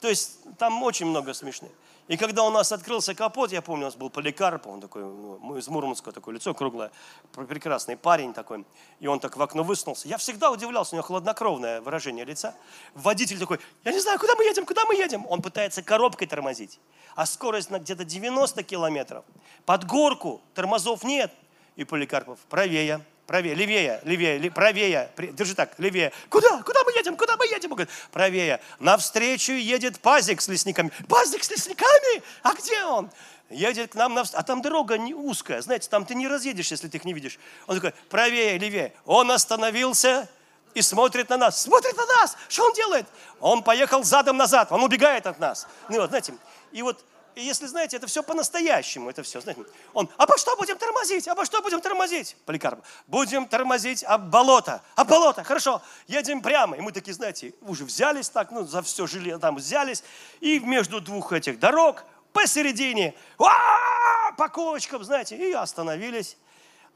То 0.00 0.08
есть 0.08 0.38
там 0.58 0.82
очень 0.82 1.06
много 1.06 1.34
смешных. 1.34 1.72
И 2.08 2.16
когда 2.16 2.42
у 2.44 2.50
нас 2.50 2.72
открылся 2.72 3.14
капот, 3.14 3.52
я 3.52 3.60
помню, 3.60 3.84
у 3.84 3.88
нас 3.88 3.94
был 3.94 4.08
Поликарп, 4.08 4.66
он 4.66 4.80
такой, 4.80 5.02
ну, 5.02 5.56
из 5.58 5.68
Мурманска, 5.68 6.10
такое 6.10 6.34
лицо 6.34 6.54
круглое, 6.54 6.90
прекрасный 7.32 7.98
парень 7.98 8.32
такой, 8.32 8.64
и 8.98 9.06
он 9.06 9.20
так 9.20 9.36
в 9.36 9.42
окно 9.42 9.62
высунулся. 9.62 10.08
Я 10.08 10.16
всегда 10.16 10.50
удивлялся, 10.50 10.94
у 10.94 10.96
него 10.96 11.06
хладнокровное 11.06 11.82
выражение 11.82 12.24
лица. 12.24 12.54
Водитель 12.94 13.38
такой, 13.38 13.60
я 13.84 13.92
не 13.92 14.00
знаю, 14.00 14.18
куда 14.18 14.34
мы 14.36 14.44
едем, 14.44 14.64
куда 14.64 14.86
мы 14.86 14.94
едем? 14.94 15.26
Он 15.28 15.42
пытается 15.42 15.82
коробкой 15.82 16.26
тормозить, 16.26 16.80
а 17.14 17.26
скорость 17.26 17.70
на 17.70 17.78
где-то 17.78 18.04
90 18.04 18.62
километров. 18.62 19.24
Под 19.66 19.84
горку 19.84 20.40
тормозов 20.54 21.04
нет. 21.04 21.32
И 21.76 21.84
Поликарпов, 21.84 22.40
правее, 22.48 23.04
правее, 23.28 23.54
левее, 23.54 24.00
левее, 24.04 24.50
правее, 24.50 25.10
держи 25.34 25.54
так, 25.54 25.78
левее. 25.78 26.12
Куда? 26.30 26.62
Куда 26.62 26.82
мы 26.82 26.92
едем? 26.92 27.14
Куда 27.14 27.36
мы 27.36 27.44
едем? 27.44 27.70
Он 27.70 27.76
говорит, 27.76 27.90
правее. 28.10 28.58
Навстречу 28.78 29.52
едет 29.52 30.00
пазик 30.00 30.40
с 30.40 30.48
лесниками. 30.48 30.90
Пазик 31.08 31.44
с 31.44 31.50
лесниками? 31.50 32.22
А 32.42 32.54
где 32.54 32.82
он? 32.84 33.10
Едет 33.50 33.92
к 33.92 33.94
нам 33.96 34.14
навстречу. 34.14 34.40
А 34.40 34.44
там 34.44 34.62
дорога 34.62 34.96
не 34.96 35.12
узкая, 35.12 35.60
знаете, 35.60 35.90
там 35.90 36.06
ты 36.06 36.14
не 36.14 36.26
разъедешь, 36.26 36.70
если 36.70 36.88
ты 36.88 36.96
их 36.96 37.04
не 37.04 37.12
видишь. 37.12 37.38
Он 37.66 37.76
такой, 37.76 37.92
правее, 38.08 38.56
левее. 38.56 38.94
Он 39.04 39.30
остановился 39.30 40.26
и 40.72 40.80
смотрит 40.80 41.28
на 41.28 41.36
нас. 41.36 41.60
Смотрит 41.60 41.98
на 41.98 42.06
нас. 42.06 42.34
Что 42.48 42.64
он 42.64 42.72
делает? 42.72 43.06
Он 43.40 43.62
поехал 43.62 44.04
задом 44.04 44.38
назад, 44.38 44.72
он 44.72 44.82
убегает 44.82 45.26
от 45.26 45.38
нас. 45.38 45.66
Ну 45.90 46.00
вот, 46.00 46.08
знаете, 46.08 46.32
и 46.72 46.80
вот 46.80 47.04
и 47.38 47.42
если 47.42 47.66
знаете, 47.66 47.96
это 47.96 48.08
все 48.08 48.22
по-настоящему, 48.24 49.08
это 49.08 49.22
все, 49.22 49.40
знаете. 49.40 49.64
Он, 49.94 50.10
а 50.16 50.26
по 50.26 50.36
что 50.36 50.56
будем 50.56 50.76
тормозить? 50.76 51.28
А 51.28 51.36
по 51.36 51.44
что 51.44 51.62
будем 51.62 51.80
тормозить? 51.80 52.36
Поликарп, 52.44 52.84
будем 53.06 53.46
тормозить 53.46 54.02
об 54.02 54.28
болото. 54.28 54.82
Об 54.96 55.08
болото, 55.08 55.44
хорошо, 55.44 55.80
едем 56.08 56.42
прямо. 56.42 56.76
И 56.76 56.80
мы 56.80 56.90
такие, 56.90 57.14
знаете, 57.14 57.54
уже 57.60 57.84
взялись 57.84 58.28
так, 58.28 58.50
ну, 58.50 58.64
за 58.64 58.82
все 58.82 59.06
железо 59.06 59.38
там 59.38 59.54
взялись, 59.54 60.02
и 60.40 60.58
между 60.58 61.00
двух 61.00 61.32
этих 61.32 61.60
дорог, 61.60 62.04
посередине, 62.32 63.14
по 63.36 64.48
кочкам, 64.48 65.04
знаете, 65.04 65.36
и 65.36 65.52
остановились. 65.52 66.36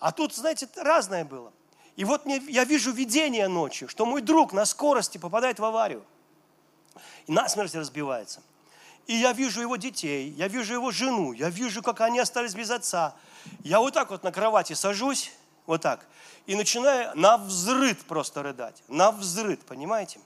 А 0.00 0.10
тут, 0.10 0.34
знаете, 0.34 0.68
разное 0.76 1.24
было. 1.24 1.52
И 1.94 2.04
вот 2.04 2.26
мне, 2.26 2.42
я 2.48 2.64
вижу 2.64 2.90
видение 2.90 3.46
ночью, 3.46 3.88
что 3.88 4.04
мой 4.06 4.22
друг 4.22 4.52
на 4.52 4.64
скорости 4.64 5.18
попадает 5.18 5.60
в 5.60 5.64
аварию. 5.64 6.04
И 7.26 7.32
насмерть 7.32 7.76
разбивается. 7.76 8.42
И 9.06 9.14
я 9.14 9.32
вижу 9.32 9.60
его 9.60 9.76
детей, 9.76 10.30
я 10.30 10.48
вижу 10.48 10.74
его 10.74 10.90
жену, 10.90 11.32
я 11.32 11.50
вижу, 11.50 11.82
как 11.82 12.00
они 12.00 12.20
остались 12.20 12.54
без 12.54 12.70
отца. 12.70 13.14
Я 13.64 13.80
вот 13.80 13.94
так 13.94 14.10
вот 14.10 14.22
на 14.22 14.30
кровати 14.30 14.74
сажусь, 14.74 15.32
вот 15.66 15.82
так, 15.82 16.06
и 16.46 16.54
начинаю 16.54 17.10
на 17.16 17.36
взрыв 17.36 18.04
просто 18.04 18.42
рыдать. 18.42 18.82
На 18.88 19.10
взрыв, 19.10 19.58
понимаете? 19.60 20.20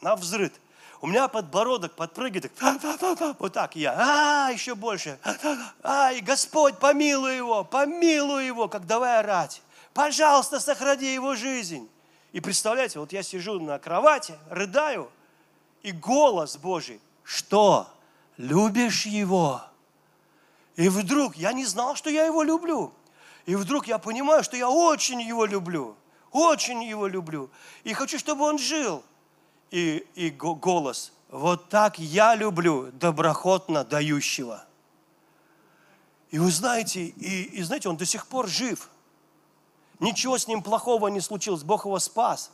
На 0.00 0.14
взрыв. 0.16 0.52
У 1.00 1.06
меня 1.06 1.28
подбородок 1.28 1.94
подпрыгивает, 1.94 2.52
вот 3.38 3.52
так 3.54 3.74
я, 3.74 3.94
а, 3.96 4.50
еще 4.50 4.74
больше, 4.74 5.18
ай, 5.82 6.20
Господь, 6.20 6.78
помилуй 6.78 7.36
его, 7.36 7.64
помилуй 7.64 8.46
его, 8.46 8.68
как 8.68 8.86
давай 8.86 9.18
орать. 9.20 9.62
Пожалуйста, 9.94 10.60
сохрани 10.60 11.14
его 11.14 11.34
жизнь. 11.36 11.88
И 12.32 12.40
представляете, 12.40 13.00
вот 13.00 13.12
я 13.12 13.22
сижу 13.22 13.58
на 13.58 13.78
кровати, 13.78 14.34
рыдаю, 14.50 15.10
и 15.82 15.90
голос 15.90 16.58
Божий, 16.58 17.00
что? 17.24 17.88
Любишь 18.40 19.06
его. 19.06 19.62
И 20.76 20.88
вдруг 20.88 21.36
я 21.36 21.52
не 21.52 21.66
знал, 21.66 21.94
что 21.94 22.10
я 22.10 22.24
его 22.24 22.42
люблю. 22.42 22.92
И 23.46 23.54
вдруг 23.54 23.86
я 23.86 23.98
понимаю, 23.98 24.42
что 24.42 24.56
я 24.56 24.68
очень 24.68 25.20
его 25.20 25.44
люблю. 25.44 25.96
Очень 26.32 26.82
его 26.82 27.06
люблю. 27.06 27.50
И 27.84 27.92
хочу, 27.92 28.18
чтобы 28.18 28.44
он 28.44 28.58
жил. 28.58 29.02
И, 29.70 30.06
и 30.14 30.30
голос. 30.30 31.12
Вот 31.28 31.68
так 31.68 31.98
я 31.98 32.34
люблю 32.34 32.90
доброхотно 32.92 33.84
дающего. 33.84 34.64
И 36.30 36.38
вы 36.38 36.50
знаете, 36.50 37.06
и, 37.06 37.42
и 37.42 37.62
знаете, 37.62 37.88
он 37.88 37.96
до 37.96 38.06
сих 38.06 38.26
пор 38.26 38.48
жив. 38.48 38.88
Ничего 39.98 40.38
с 40.38 40.48
ним 40.48 40.62
плохого 40.62 41.08
не 41.08 41.20
случилось. 41.20 41.62
Бог 41.62 41.84
его 41.84 41.98
спас. 41.98 42.50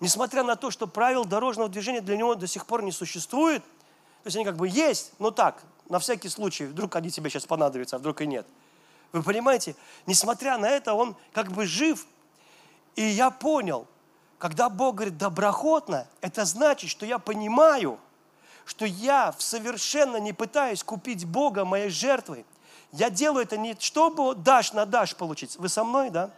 Несмотря 0.00 0.42
на 0.42 0.56
то, 0.56 0.70
что 0.70 0.86
правил 0.86 1.24
дорожного 1.24 1.68
движения 1.68 2.00
для 2.02 2.16
него 2.16 2.34
до 2.34 2.46
сих 2.46 2.66
пор 2.66 2.82
не 2.82 2.92
существует– 2.92 3.62
то 4.24 4.28
есть 4.28 4.36
они 4.36 4.46
как 4.46 4.56
бы 4.56 4.66
есть, 4.66 5.12
но 5.18 5.30
так, 5.30 5.62
на 5.90 5.98
всякий 5.98 6.30
случай, 6.30 6.64
вдруг 6.64 6.96
они 6.96 7.10
тебе 7.10 7.28
сейчас 7.28 7.44
понадобятся, 7.44 7.96
а 7.96 7.98
вдруг 7.98 8.22
и 8.22 8.26
нет. 8.26 8.46
Вы 9.12 9.22
понимаете, 9.22 9.76
несмотря 10.06 10.56
на 10.56 10.64
это, 10.64 10.94
он 10.94 11.14
как 11.34 11.52
бы 11.52 11.66
жив. 11.66 12.06
И 12.96 13.02
я 13.02 13.30
понял, 13.30 13.86
когда 14.38 14.70
Бог 14.70 14.94
говорит 14.94 15.18
доброхотно, 15.18 16.08
это 16.22 16.46
значит, 16.46 16.88
что 16.88 17.04
я 17.04 17.18
понимаю, 17.18 17.98
что 18.64 18.86
я 18.86 19.34
совершенно 19.36 20.16
не 20.16 20.32
пытаюсь 20.32 20.82
купить 20.82 21.26
Бога 21.26 21.66
моей 21.66 21.90
жертвой. 21.90 22.46
Я 22.92 23.10
делаю 23.10 23.44
это 23.44 23.58
не 23.58 23.76
чтобы 23.78 24.34
дашь 24.34 24.72
на 24.72 24.86
дашь 24.86 25.14
получить. 25.14 25.56
Вы 25.58 25.68
со 25.68 25.84
мной, 25.84 26.08
да? 26.08 26.30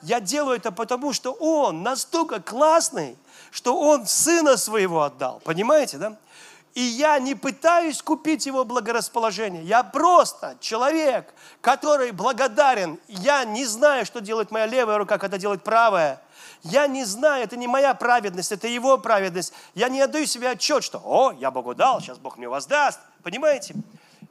Я 0.00 0.20
делаю 0.20 0.56
это 0.56 0.72
потому, 0.72 1.12
что 1.12 1.32
Он 1.32 1.82
настолько 1.82 2.40
классный, 2.40 3.18
что 3.50 3.78
Он 3.78 4.06
Сына 4.06 4.56
Своего 4.56 5.02
отдал. 5.02 5.40
Понимаете, 5.44 5.98
да? 5.98 6.16
И 6.76 6.82
я 6.82 7.18
не 7.18 7.34
пытаюсь 7.34 8.02
купить 8.02 8.44
его 8.44 8.62
благорасположение. 8.62 9.64
Я 9.64 9.82
просто 9.82 10.58
человек, 10.60 11.32
который 11.62 12.10
благодарен. 12.10 13.00
Я 13.08 13.46
не 13.46 13.64
знаю, 13.64 14.04
что 14.04 14.20
делает 14.20 14.50
моя 14.50 14.66
левая 14.66 14.98
рука, 14.98 15.16
когда 15.16 15.38
делает 15.38 15.64
правая. 15.64 16.20
Я 16.62 16.86
не 16.86 17.06
знаю, 17.06 17.44
это 17.44 17.56
не 17.56 17.66
моя 17.66 17.94
праведность, 17.94 18.52
это 18.52 18.68
его 18.68 18.98
праведность. 18.98 19.54
Я 19.74 19.88
не 19.88 20.02
отдаю 20.02 20.26
себе 20.26 20.50
отчет, 20.50 20.84
что, 20.84 21.00
о, 21.02 21.32
я 21.32 21.50
Богу 21.50 21.74
дал, 21.74 22.02
сейчас 22.02 22.18
Бог 22.18 22.36
мне 22.36 22.46
воздаст. 22.46 23.00
Понимаете? 23.22 23.74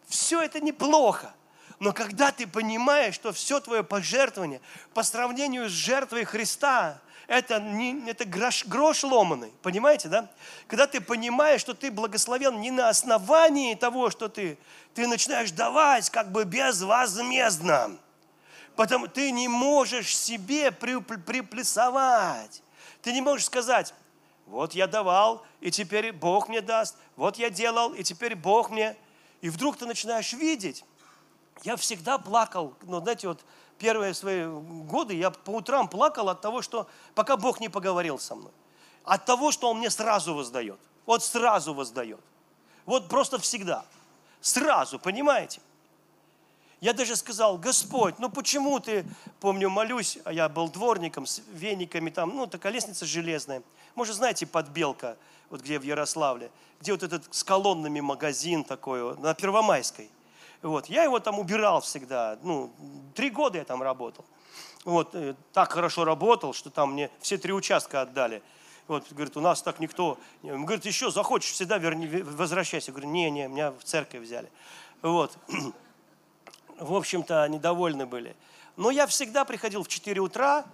Все 0.08 0.39
это 0.39 0.62
неплохо. 0.62 1.34
Но 1.80 1.93
когда 1.93 2.32
ты 2.32 2.46
понимаешь, 2.46 3.16
что 3.16 3.34
все 3.34 3.60
твое 3.60 3.84
пожертвование 3.84 4.62
по 4.93 5.02
сравнению 5.02 5.68
с 5.68 5.72
жертвой 5.72 6.26
Христа, 6.26 7.02
это, 7.28 7.59
не, 7.59 8.09
это 8.09 8.26
грош, 8.26 8.65
грош 8.65 9.03
ломаный, 9.03 9.51
понимаете, 9.61 10.09
да? 10.09 10.30
Когда 10.67 10.86
ты 10.86 11.01
понимаешь, 11.01 11.61
что 11.61 11.73
ты 11.73 11.89
благословен 11.91 12.59
не 12.61 12.71
на 12.71 12.89
основании 12.89 13.76
того, 13.76 14.09
что 14.09 14.30
ты, 14.30 14.57
ты 14.93 15.07
начинаешь 15.07 15.51
давать 15.51 16.09
как 16.09 16.32
бы 16.32 16.43
безвозмездно. 16.43 17.97
Потому 18.76 19.07
ты 19.07 19.32
не 19.32 19.47
можешь 19.47 20.15
себе 20.15 20.71
приплюсовать. 20.71 22.61
Ты 23.01 23.13
не 23.13 23.21
можешь 23.21 23.45
сказать, 23.45 23.93
вот 24.45 24.73
я 24.73 24.86
давал, 24.86 25.45
и 25.61 25.71
теперь 25.71 26.11
Бог 26.11 26.49
мне 26.49 26.61
даст. 26.61 26.95
Вот 27.15 27.38
я 27.38 27.49
делал, 27.49 27.93
и 27.93 28.03
теперь 28.03 28.36
Бог 28.36 28.69
мне. 28.69 28.95
И 29.41 29.49
вдруг 29.49 29.78
ты 29.78 29.86
начинаешь 29.86 30.34
видеть. 30.34 30.84
Я 31.63 31.78
всегда 31.78 32.17
плакал, 32.17 32.73
ну, 32.84 32.99
знаете, 32.99 33.28
вот 33.28 33.43
первые 33.78 34.13
свои 34.13 34.45
годы 34.45 35.15
я 35.15 35.32
по 35.32 35.51
утрам 35.51 35.88
плакал 35.88 36.30
от 36.30 36.41
того, 36.41 36.61
что 36.61 36.88
пока 37.13 37.38
Бог 37.38 37.59
не 37.59 37.69
поговорил 37.69 38.19
со 38.19 38.36
мной. 38.36 38.51
От 39.03 39.26
того, 39.26 39.51
что 39.51 39.69
Он 39.69 39.78
мне 39.78 39.89
сразу 39.89 40.34
воздает. 40.34 40.80
Вот 41.05 41.23
сразу 41.23 41.73
воздает. 41.73 42.19
Вот 42.86 43.07
просто 43.07 43.38
всегда. 43.39 43.86
Сразу, 44.41 44.99
понимаете? 44.99 45.61
Я 46.82 46.93
даже 46.93 47.15
сказал, 47.15 47.57
Господь, 47.57 48.19
ну 48.19 48.30
почему 48.30 48.80
ты, 48.80 49.05
помню, 49.39 49.69
молюсь, 49.69 50.19
а 50.23 50.34
я 50.34 50.49
был 50.49 50.69
дворником 50.69 51.26
с 51.26 51.41
вениками 51.51 52.09
там, 52.09 52.36
ну 52.36 52.47
такая 52.47 52.73
лестница 52.73 53.05
железная. 53.05 53.63
Может, 53.95 54.15
знаете, 54.17 54.45
подбелка, 54.45 55.17
вот 55.49 55.61
где 55.61 55.80
в 55.80 55.84
Ярославле, 55.84 56.51
где 56.82 56.91
вот 56.91 57.03
этот 57.03 57.23
с 57.34 57.43
колоннами 57.43 58.01
магазин 58.01 58.63
такой, 58.63 59.17
на 59.17 59.34
Первомайской. 59.34 60.09
Вот. 60.62 60.88
Я 60.88 61.03
его 61.03 61.20
там 61.20 61.39
убирал 61.39 61.82
всегда. 61.82 62.38
Ну, 62.43 62.72
три 63.14 63.30
года 63.30 63.58
я 63.58 63.66
там 63.66 63.82
работал. 63.82 64.26
Вот. 64.84 65.14
Э, 65.16 65.36
так 65.53 65.72
хорошо 65.72 66.06
работал, 66.06 66.53
что 66.53 66.70
там 66.70 66.93
мне 66.93 67.10
все 67.20 67.38
три 67.38 67.53
участка 67.53 68.01
отдали. 68.01 68.41
Вот, 68.88 69.12
говорит, 69.12 69.36
у 69.36 69.41
нас 69.41 69.64
так 69.64 69.80
никто... 69.80 70.20
Говорит, 70.43 70.86
еще 70.86 71.10
захочешь, 71.10 71.51
всегда 71.51 71.78
верни, 71.80 72.08
возвращайся. 72.08 72.91
Я 72.91 72.93
говорю, 72.93 73.10
не-не, 73.10 73.47
меня 73.47 73.72
в 73.72 73.84
церковь 73.84 74.22
взяли. 74.22 74.49
Вот. 75.01 75.36
В 76.80 76.93
общем-то, 76.93 77.43
они 77.43 77.58
довольны 77.58 78.06
были. 78.06 78.36
Но 78.78 78.91
я 78.91 79.08
всегда 79.08 79.45
приходил 79.45 79.84
в 79.84 79.88
4 79.88 80.20
утра, 80.20 80.66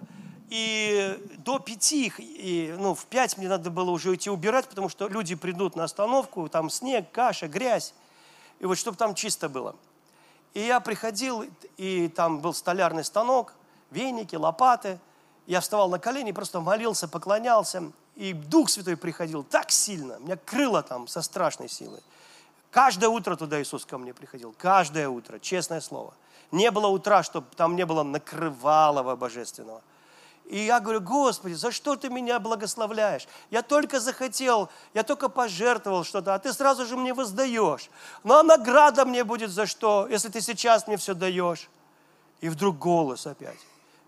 и 0.50 1.18
до 1.38 1.58
5, 1.58 1.92
и, 2.18 2.74
ну, 2.76 2.94
в 2.94 3.06
5 3.06 3.38
мне 3.38 3.48
надо 3.48 3.70
было 3.70 3.90
уже 3.90 4.14
идти 4.14 4.28
убирать, 4.28 4.68
потому 4.68 4.88
что 4.88 5.08
люди 5.08 5.34
придут 5.34 5.76
на 5.76 5.84
остановку, 5.84 6.48
там 6.48 6.68
снег, 6.68 7.10
каша, 7.10 7.46
грязь 7.48 7.94
и 8.62 8.66
вот 8.66 8.78
чтобы 8.78 8.96
там 8.96 9.14
чисто 9.14 9.48
было. 9.48 9.74
И 10.54 10.60
я 10.60 10.78
приходил, 10.78 11.44
и 11.76 12.08
там 12.08 12.38
был 12.38 12.54
столярный 12.54 13.04
станок, 13.04 13.54
веники, 13.90 14.36
лопаты. 14.36 15.00
Я 15.46 15.60
вставал 15.60 15.90
на 15.90 15.98
колени, 15.98 16.30
просто 16.30 16.60
молился, 16.60 17.08
поклонялся. 17.08 17.90
И 18.14 18.32
Дух 18.32 18.70
Святой 18.70 18.96
приходил 18.96 19.42
так 19.42 19.72
сильно, 19.72 20.18
меня 20.20 20.36
крыло 20.36 20.80
там 20.82 21.08
со 21.08 21.22
страшной 21.22 21.68
силой. 21.68 22.00
Каждое 22.70 23.08
утро 23.08 23.34
туда 23.34 23.60
Иисус 23.60 23.84
ко 23.84 23.98
мне 23.98 24.14
приходил, 24.14 24.54
каждое 24.56 25.08
утро, 25.08 25.40
честное 25.40 25.80
слово. 25.80 26.14
Не 26.52 26.70
было 26.70 26.86
утра, 26.86 27.24
чтобы 27.24 27.48
там 27.56 27.74
не 27.74 27.84
было 27.84 28.04
накрывалого 28.04 29.16
божественного. 29.16 29.82
И 30.46 30.58
я 30.66 30.80
говорю, 30.80 31.00
Господи, 31.00 31.54
за 31.54 31.70
что 31.70 31.96
ты 31.96 32.10
меня 32.10 32.38
благословляешь? 32.38 33.26
Я 33.50 33.62
только 33.62 34.00
захотел, 34.00 34.68
я 34.92 35.02
только 35.02 35.28
пожертвовал 35.28 36.04
что-то, 36.04 36.34
а 36.34 36.38
ты 36.38 36.52
сразу 36.52 36.84
же 36.84 36.96
мне 36.96 37.14
воздаешь. 37.14 37.88
Ну 38.24 38.34
а 38.34 38.42
награда 38.42 39.04
мне 39.04 39.24
будет 39.24 39.50
за 39.50 39.66
что, 39.66 40.06
если 40.10 40.28
ты 40.28 40.40
сейчас 40.40 40.86
мне 40.86 40.96
все 40.96 41.14
даешь? 41.14 41.70
И 42.40 42.48
вдруг 42.48 42.76
голос 42.78 43.26
опять. 43.26 43.58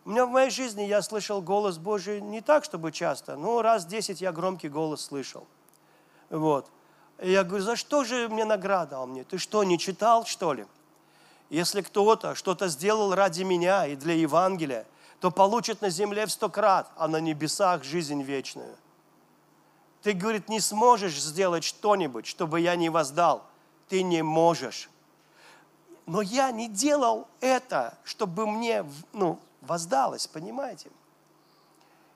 У 0.04 0.10
меня 0.10 0.26
в 0.26 0.30
моей 0.30 0.50
жизни 0.50 0.82
я 0.82 1.00
слышал 1.00 1.40
голос 1.40 1.78
Божий 1.78 2.20
не 2.20 2.42
так, 2.42 2.64
чтобы 2.64 2.92
часто, 2.92 3.36
но 3.36 3.62
раз 3.62 3.86
десять 3.86 4.20
я 4.20 4.32
громкий 4.32 4.68
голос 4.68 5.02
слышал. 5.02 5.46
Вот. 6.28 6.68
И 7.22 7.30
я 7.30 7.44
говорю, 7.44 7.64
за 7.64 7.76
что 7.76 8.04
же 8.04 8.28
мне 8.28 8.44
награда? 8.44 8.98
Он 8.98 9.10
мне, 9.10 9.24
ты 9.24 9.38
что, 9.38 9.64
не 9.64 9.78
читал, 9.78 10.26
что 10.26 10.52
ли? 10.52 10.66
Если 11.48 11.80
кто-то 11.80 12.34
что-то 12.34 12.68
сделал 12.68 13.14
ради 13.14 13.44
меня 13.44 13.86
и 13.86 13.96
для 13.96 14.14
Евангелия, 14.14 14.86
то 15.24 15.30
получит 15.30 15.80
на 15.80 15.88
земле 15.88 16.26
в 16.26 16.30
сто 16.30 16.50
крат, 16.50 16.92
а 16.96 17.08
на 17.08 17.16
небесах 17.16 17.82
жизнь 17.82 18.20
вечную. 18.20 18.76
Ты, 20.02 20.12
говорит, 20.12 20.50
не 20.50 20.60
сможешь 20.60 21.18
сделать 21.18 21.64
что-нибудь, 21.64 22.26
чтобы 22.26 22.60
я 22.60 22.76
не 22.76 22.90
воздал. 22.90 23.42
Ты 23.88 24.02
не 24.02 24.20
можешь. 24.20 24.90
Но 26.04 26.20
я 26.20 26.50
не 26.50 26.68
делал 26.68 27.26
это, 27.40 27.96
чтобы 28.04 28.46
мне 28.46 28.84
ну, 29.14 29.40
воздалось, 29.62 30.26
понимаете? 30.26 30.90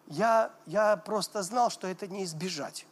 Я, 0.09 0.51
я 0.67 0.99
просто 0.99 1.43
знал, 1.43 1.71
что 1.71 1.87
это 1.87 2.07
не 2.09 2.25
избежать. 2.25 2.85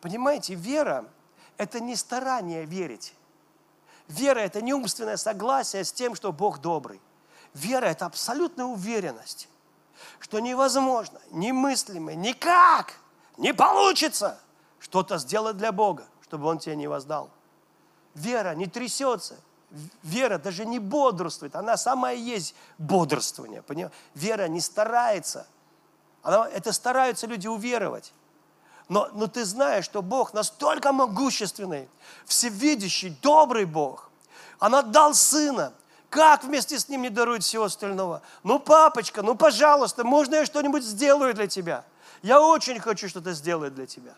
Понимаете, 0.00 0.54
вера– 0.54 1.04
это 1.58 1.78
не 1.78 1.94
старание 1.94 2.64
верить. 2.64 3.14
Вера– 4.08 4.38
это 4.40 4.60
не 4.62 4.74
умственное 4.74 5.16
согласие 5.16 5.84
с 5.84 5.92
тем, 5.92 6.16
что 6.16 6.32
Бог 6.32 6.58
добрый. 6.58 7.00
Вера– 7.58 7.86
это 7.86 8.06
абсолютная 8.06 8.66
уверенность, 8.66 9.48
что 10.20 10.38
невозможно, 10.38 11.18
немыслимо, 11.30 12.14
никак 12.14 12.94
не 13.36 13.52
получится 13.52 14.38
что-то 14.78 15.18
сделать 15.18 15.56
для 15.56 15.72
Бога, 15.72 16.06
чтобы 16.22 16.46
Он 16.46 16.58
тебе 16.58 16.76
не 16.76 16.86
воздал. 16.86 17.30
Вера 18.14 18.54
не 18.54 18.66
трясется, 18.66 19.36
вера 20.02 20.38
даже 20.38 20.64
не 20.66 20.78
бодрствует, 20.78 21.56
она 21.56 21.76
самая 21.76 22.14
есть 22.14 22.54
бодрствование. 22.78 23.62
Понимаете? 23.62 23.96
Вера 24.14 24.48
не 24.48 24.60
старается. 24.60 25.46
Она, 26.22 26.48
это 26.48 26.72
стараются 26.72 27.26
люди 27.26 27.48
уверовать. 27.48 28.12
Но, 28.88 29.08
но 29.12 29.26
ты 29.26 29.44
знаешь, 29.44 29.84
что 29.84 30.00
Бог 30.00 30.32
настолько 30.32 30.92
могущественный, 30.92 31.88
всевидящий, 32.24 33.10
добрый 33.20 33.66
Бог. 33.66 34.10
Он 34.60 34.74
отдал 34.74 35.14
Сына. 35.14 35.72
Как 36.10 36.42
вместе 36.44 36.78
с 36.78 36.88
Ним 36.88 37.02
не 37.02 37.10
дарует 37.10 37.42
всего 37.42 37.64
остального? 37.64 38.22
Ну, 38.42 38.58
папочка, 38.58 39.22
ну, 39.22 39.34
пожалуйста, 39.34 40.04
можно 40.04 40.36
я 40.36 40.46
что-нибудь 40.46 40.82
сделаю 40.82 41.34
для 41.34 41.46
тебя? 41.46 41.84
Я 42.22 42.40
очень 42.40 42.80
хочу 42.80 43.08
что-то 43.08 43.32
сделать 43.32 43.74
для 43.74 43.86
тебя. 43.86 44.14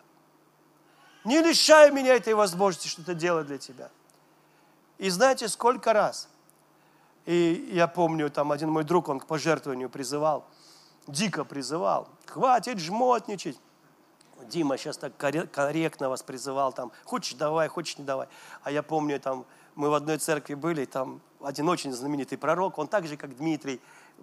Не 1.25 1.41
лишай 1.41 1.91
меня 1.91 2.15
этой 2.15 2.33
возможности 2.33 2.87
что-то 2.87 3.13
делать 3.13 3.47
для 3.47 3.57
тебя. 3.57 3.89
И 4.97 5.09
знаете, 5.09 5.47
сколько 5.49 5.93
раз, 5.93 6.29
и 7.25 7.69
я 7.73 7.87
помню, 7.87 8.29
там 8.29 8.51
один 8.51 8.69
мой 8.69 8.83
друг, 8.83 9.09
он 9.09 9.19
к 9.19 9.25
пожертвованию 9.25 9.89
призывал, 9.89 10.45
дико 11.07 11.43
призывал, 11.43 12.07
хватит 12.25 12.79
жмотничать. 12.79 13.59
Дима 14.45 14.77
сейчас 14.77 14.97
так 14.97 15.15
корректно 15.17 16.09
вас 16.09 16.23
призывал, 16.23 16.73
там, 16.73 16.91
хочешь 17.03 17.35
давай, 17.35 17.67
хочешь 17.67 17.97
не 17.99 18.05
давай. 18.05 18.27
А 18.63 18.71
я 18.71 18.81
помню, 18.81 19.19
там, 19.19 19.45
мы 19.75 19.89
в 19.89 19.93
одной 19.93 20.17
церкви 20.17 20.55
были, 20.55 20.85
там 20.85 21.21
один 21.43 21.69
очень 21.69 21.91
знаменитый 21.93 22.37
пророк, 22.37 22.77
он 22.77 22.87
так 22.87 23.07
же, 23.07 23.17
как 23.17 23.35
Дмитрий, 23.35 23.79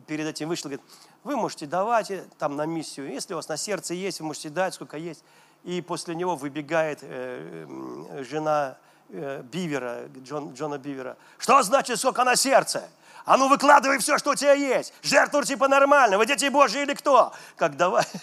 перед 0.07 0.27
этим 0.27 0.49
вышел, 0.49 0.71
говорит, 0.71 0.85
вы 1.25 1.37
можете 1.37 1.67
давать 1.67 2.11
э, 2.11 2.25
там 2.39 2.57
на 2.57 2.67
миссию, 2.67 3.11
если 3.11 3.35
у 3.35 3.37
вас 3.37 3.49
на 3.49 3.57
сердце 3.57 3.95
есть, 3.95 4.21
вы 4.21 4.27
можете 4.27 4.49
дать, 4.49 4.75
сколько 4.75 4.97
есть. 4.97 5.25
И 5.65 5.81
после 5.81 6.15
него 6.15 6.37
выбегает 6.37 7.01
э, 7.03 8.25
жена 8.29 8.77
э, 9.09 9.43
Бивера, 9.43 10.09
Джон, 10.25 10.55
Джона 10.55 10.79
Бивера. 10.79 11.17
Что 11.39 11.63
значит, 11.63 11.99
сколько 11.99 12.25
на 12.25 12.37
сердце? 12.37 12.89
А 13.25 13.37
ну 13.37 13.49
выкладывай 13.49 13.99
все, 13.99 14.19
что 14.19 14.31
у 14.31 14.35
тебя 14.35 14.55
есть. 14.55 14.95
Жертву 15.03 15.43
типа 15.43 15.69
нормально. 15.69 16.17
Вы 16.17 16.27
дети 16.27 16.49
Божьи 16.49 16.83
или 16.83 16.95
кто? 16.95 17.33
Как 17.57 17.77
давай. 17.77 18.05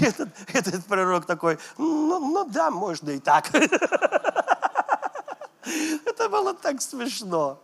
Этот, 0.00 0.28
этот 0.52 0.84
пророк 0.84 1.24
такой, 1.24 1.58
ну, 1.78 2.18
ну 2.18 2.44
да, 2.44 2.70
можно 2.70 3.10
и 3.10 3.18
так. 3.18 3.50
Это 6.04 6.28
было 6.28 6.54
так 6.54 6.80
смешно. 6.82 7.60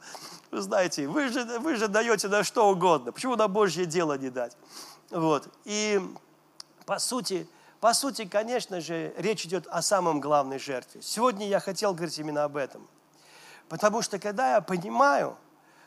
Вы 0.51 0.61
знаете, 0.63 1.07
вы 1.07 1.29
же, 1.29 1.45
вы 1.61 1.77
же 1.77 1.89
даете 1.89 2.29
на 2.29 2.43
что 2.43 2.69
угодно. 2.69 3.13
Почему 3.13 3.37
на 3.37 3.49
Божье 3.49 3.87
дело 3.87 4.19
не 4.19 4.31
дать? 4.31 4.57
Вот. 5.11 5.49
И 5.65 6.01
по 6.87 6.99
сути, 6.99 7.47
по 7.81 7.95
сути, 7.95 8.25
конечно 8.25 8.81
же, 8.81 9.15
речь 9.17 9.45
идет 9.47 9.67
о 9.69 9.83
самом 9.83 10.21
главной 10.21 10.59
жертве. 10.59 11.03
Сегодня 11.03 11.47
я 11.47 11.61
хотел 11.61 11.95
говорить 11.95 12.19
именно 12.19 12.45
об 12.45 12.57
этом. 12.57 12.89
Потому 13.69 14.03
что 14.03 14.19
когда 14.19 14.55
я 14.55 14.61
понимаю, 14.61 15.37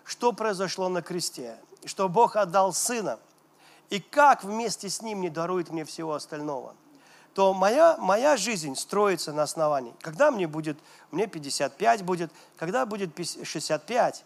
что 0.06 0.32
произошло 0.32 0.88
на 0.90 1.02
кресте, 1.02 1.58
что 1.86 2.08
Бог 2.08 2.36
отдал 2.36 2.74
Сына, 2.74 3.20
и 3.90 4.00
как 4.00 4.44
вместе 4.44 4.90
с 4.90 5.02
Ним 5.02 5.22
не 5.22 5.30
дарует 5.30 5.70
мне 5.70 5.84
всего 5.84 6.14
остального, 6.14 6.76
то 7.34 7.54
моя, 7.54 7.98
моя 7.98 8.38
жизнь 8.38 8.76
строится 8.76 9.34
на 9.34 9.44
основании. 9.44 9.94
Когда 10.02 10.30
мне 10.30 10.48
будет, 10.48 10.78
мне 11.12 11.28
55 11.28 12.04
будет, 12.04 12.32
когда 12.58 12.86
будет 12.86 13.12
65, 13.44 14.24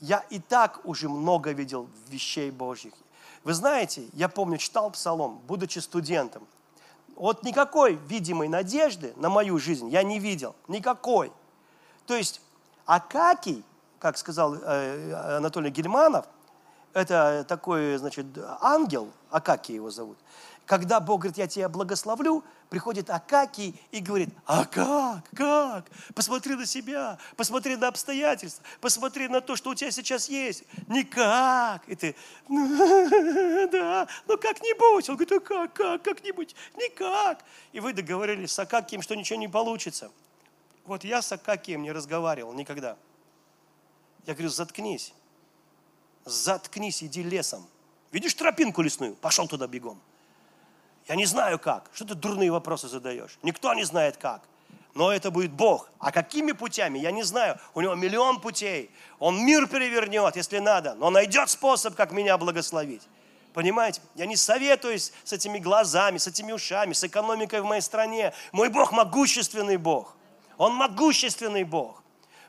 я 0.00 0.24
и 0.30 0.40
так 0.40 0.80
уже 0.84 1.08
много 1.08 1.52
видел 1.52 1.88
вещей 2.08 2.50
Божьих. 2.50 2.94
Вы 3.44 3.54
знаете, 3.54 4.08
я 4.12 4.28
помню, 4.28 4.58
читал 4.58 4.90
Псалом, 4.90 5.40
будучи 5.46 5.78
студентом. 5.78 6.46
Вот 7.14 7.44
никакой 7.44 7.94
видимой 7.94 8.48
надежды 8.48 9.12
на 9.16 9.28
мою 9.28 9.58
жизнь 9.58 9.88
я 9.88 10.02
не 10.02 10.18
видел. 10.18 10.56
Никакой. 10.66 11.32
То 12.06 12.16
есть 12.16 12.40
Акакий, 12.86 13.62
как 14.00 14.16
сказал 14.18 14.56
э, 14.56 15.36
Анатолий 15.36 15.70
Гельманов, 15.70 16.26
это 16.92 17.44
такой, 17.48 17.96
значит, 17.96 18.26
ангел, 18.60 19.10
Акакий 19.30 19.76
его 19.76 19.90
зовут. 19.90 20.18
Когда 20.66 21.00
Бог 21.00 21.22
говорит, 21.22 21.38
я 21.38 21.48
тебя 21.48 21.68
благословлю, 21.68 22.44
приходит 22.70 23.10
Акакий 23.10 23.78
и 23.90 23.98
говорит, 23.98 24.30
а 24.46 24.64
как, 24.64 25.28
как? 25.34 25.86
Посмотри 26.14 26.54
на 26.54 26.66
себя, 26.66 27.18
посмотри 27.36 27.76
на 27.76 27.88
обстоятельства, 27.88 28.64
посмотри 28.80 29.28
на 29.28 29.40
то, 29.40 29.56
что 29.56 29.70
у 29.70 29.74
тебя 29.74 29.90
сейчас 29.90 30.28
есть. 30.28 30.62
Никак. 30.86 31.82
И 31.88 31.96
ты, 31.96 32.14
да, 32.48 34.06
ну 34.28 34.38
как-нибудь. 34.38 35.08
Он 35.10 35.16
говорит, 35.16 35.30
ну 35.30 35.40
как, 35.40 35.72
как, 35.72 36.02
как-нибудь, 36.02 36.54
никак. 36.76 37.44
И 37.72 37.80
вы 37.80 37.92
договорились 37.92 38.52
с 38.52 38.58
Акакием, 38.58 39.02
что 39.02 39.16
ничего 39.16 39.38
не 39.38 39.48
получится. 39.48 40.10
Вот 40.84 41.02
я 41.02 41.22
с 41.22 41.32
Акакием 41.32 41.82
не 41.82 41.90
разговаривал 41.90 42.52
никогда. 42.52 42.96
Я 44.26 44.34
говорю, 44.34 44.48
заткнись. 44.48 45.12
Заткнись, 46.24 47.02
иди 47.02 47.24
лесом. 47.24 47.66
Видишь 48.12 48.34
тропинку 48.34 48.82
лесную? 48.82 49.16
Пошел 49.16 49.48
туда 49.48 49.66
бегом. 49.66 50.00
Я 51.08 51.16
не 51.16 51.26
знаю 51.26 51.58
как. 51.58 51.90
Что 51.92 52.04
ты 52.04 52.14
дурные 52.14 52.50
вопросы 52.50 52.88
задаешь? 52.88 53.38
Никто 53.42 53.74
не 53.74 53.84
знает 53.84 54.16
как. 54.16 54.42
Но 54.94 55.12
это 55.12 55.30
будет 55.30 55.52
Бог. 55.52 55.88
А 55.98 56.12
какими 56.12 56.52
путями? 56.52 56.98
Я 56.98 57.12
не 57.12 57.22
знаю. 57.22 57.58
У 57.74 57.80
него 57.80 57.94
миллион 57.94 58.40
путей. 58.40 58.90
Он 59.18 59.44
мир 59.44 59.66
перевернет, 59.66 60.36
если 60.36 60.58
надо. 60.58 60.94
Но 60.94 61.10
найдет 61.10 61.48
способ, 61.48 61.94
как 61.94 62.12
меня 62.12 62.36
благословить. 62.36 63.02
Понимаете? 63.54 64.00
Я 64.14 64.26
не 64.26 64.36
советуюсь 64.36 65.12
с 65.24 65.32
этими 65.32 65.58
глазами, 65.58 66.18
с 66.18 66.26
этими 66.26 66.52
ушами, 66.52 66.92
с 66.92 67.04
экономикой 67.04 67.62
в 67.62 67.64
моей 67.64 67.82
стране. 67.82 68.32
Мой 68.52 68.68
Бог 68.68 68.92
могущественный 68.92 69.76
Бог. 69.76 70.14
Он 70.58 70.74
могущественный 70.74 71.64
Бог. 71.64 72.02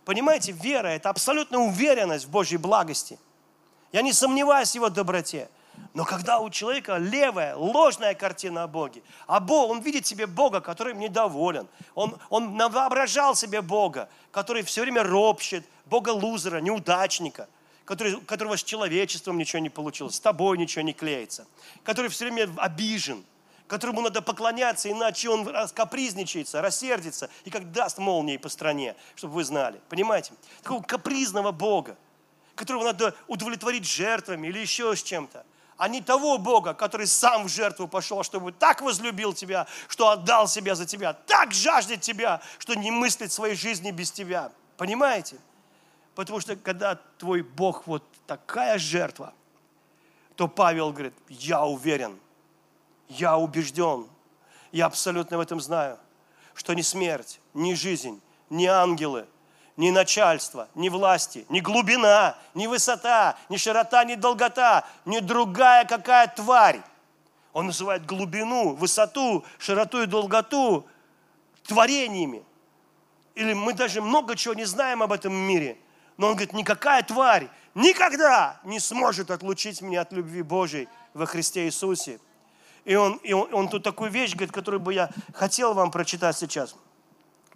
Понимаете, 0.05 0.51
вера– 0.51 0.87
это 0.89 1.09
абсолютная 1.09 1.59
уверенность 1.59 2.25
в 2.25 2.29
Божьей 2.29 2.57
благости. 2.57 3.17
Я 3.93 4.01
не 4.01 4.11
сомневаюсь 4.11 4.71
в 4.71 4.75
Его 4.75 4.89
доброте. 4.89 5.49
Но 5.93 6.05
когда 6.05 6.39
у 6.39 6.49
человека 6.49 6.97
левая, 6.97 7.55
ложная 7.55 8.15
картина 8.15 8.63
о 8.63 8.67
Боге, 8.67 9.03
а 9.27 9.39
Бог, 9.39 9.69
он 9.69 9.81
видит 9.81 10.07
себе 10.07 10.25
Бога, 10.25 10.59
который 10.59 10.95
недоволен, 10.95 11.67
он, 11.93 12.17
он 12.29 12.57
воображал 12.57 13.35
себе 13.35 13.61
Бога, 13.61 14.09
который 14.31 14.63
все 14.63 14.81
время 14.81 15.03
ропщет, 15.03 15.63
Бога 15.85 16.09
лузера, 16.09 16.57
неудачника, 16.57 17.47
который, 17.85 18.19
которого 18.21 18.57
с 18.57 18.63
человечеством 18.63 19.37
ничего 19.37 19.59
не 19.59 19.69
получилось, 19.69 20.15
с 20.15 20.19
тобой 20.19 20.57
ничего 20.57 20.81
не 20.81 20.93
клеится, 20.93 21.45
который 21.83 22.09
все 22.09 22.25
время 22.25 22.49
обижен, 22.57 23.23
которому 23.67 24.01
надо 24.01 24.23
поклоняться, 24.23 24.89
иначе 24.89 25.29
он 25.29 25.47
капризничается, 25.73 26.61
рассердится 26.61 27.29
и 27.45 27.51
как 27.51 27.71
даст 27.71 27.99
молнии 27.99 28.37
по 28.37 28.49
стране, 28.49 28.95
чтобы 29.15 29.35
вы 29.35 29.43
знали. 29.43 29.79
Понимаете? 29.89 30.33
Такого 30.63 30.81
капризного 30.81 31.51
Бога, 31.51 31.97
которого 32.55 32.83
надо 32.83 33.15
удовлетворить 33.27 33.85
жертвами 33.85 34.47
или 34.47 34.57
еще 34.57 34.95
с 34.95 35.03
чем-то 35.03 35.45
а 35.83 35.89
не 35.89 35.99
того 35.99 36.37
Бога, 36.37 36.73
который 36.73 37.07
сам 37.07 37.43
в 37.43 37.49
жертву 37.49 37.89
пошел, 37.89 38.23
чтобы 38.23 38.53
так 38.53 38.81
возлюбил 38.81 39.33
тебя, 39.33 39.67
что 39.89 40.11
отдал 40.11 40.47
себя 40.47 40.75
за 40.75 40.85
тебя, 40.85 41.11
так 41.11 41.51
жаждет 41.51 41.99
тебя, 41.99 42.39
что 42.57 42.73
не 42.73 42.89
мыслит 42.89 43.33
своей 43.33 43.53
жизни 43.53 43.91
без 43.91 44.09
тебя. 44.09 44.53
Понимаете? 44.77 45.35
Потому 46.15 46.39
что 46.39 46.55
когда 46.55 46.95
твой 47.17 47.41
Бог 47.41 47.85
вот 47.85 48.01
такая 48.25 48.77
жертва, 48.77 49.33
то 50.37 50.47
Павел 50.47 50.93
говорит, 50.93 51.15
я 51.27 51.65
уверен, 51.65 52.17
я 53.09 53.35
убежден, 53.35 54.07
я 54.71 54.85
абсолютно 54.85 55.37
в 55.37 55.41
этом 55.41 55.59
знаю, 55.59 55.99
что 56.53 56.73
ни 56.73 56.81
смерть, 56.81 57.41
ни 57.53 57.73
жизнь, 57.73 58.21
ни 58.49 58.67
ангелы, 58.67 59.27
ни 59.77 59.89
начальство, 59.89 60.67
ни 60.75 60.89
власти, 60.89 61.45
ни 61.49 61.59
глубина, 61.59 62.37
ни 62.53 62.67
высота, 62.67 63.37
ни 63.49 63.57
широта, 63.57 64.03
ни 64.03 64.15
долгота, 64.15 64.85
ни 65.05 65.19
другая 65.19 65.85
какая 65.85 66.27
тварь. 66.27 66.81
Он 67.53 67.67
называет 67.67 68.05
глубину, 68.05 68.75
высоту, 68.75 69.43
широту 69.57 70.03
и 70.03 70.05
долготу 70.05 70.85
творениями. 71.63 72.43
Или 73.35 73.53
мы 73.53 73.73
даже 73.73 74.01
много 74.01 74.35
чего 74.35 74.53
не 74.53 74.65
знаем 74.65 75.01
об 75.01 75.11
этом 75.11 75.33
мире. 75.33 75.77
Но 76.17 76.27
он 76.27 76.33
говорит, 76.33 76.53
никакая 76.53 77.01
тварь 77.01 77.47
никогда 77.73 78.59
не 78.63 78.79
сможет 78.79 79.31
отлучить 79.31 79.81
меня 79.81 80.01
от 80.01 80.11
любви 80.11 80.43
Божьей 80.43 80.87
во 81.13 81.25
Христе 81.25 81.65
Иисусе. 81.65 82.19
И 82.85 82.95
он, 82.95 83.13
и 83.23 83.33
он, 83.33 83.51
он 83.53 83.69
тут 83.69 83.83
такую 83.83 84.11
вещь 84.11 84.33
говорит, 84.33 84.51
которую 84.51 84.81
бы 84.81 84.93
я 84.93 85.09
хотел 85.33 85.73
вам 85.73 85.89
прочитать 85.89 86.37
сейчас– 86.37 86.75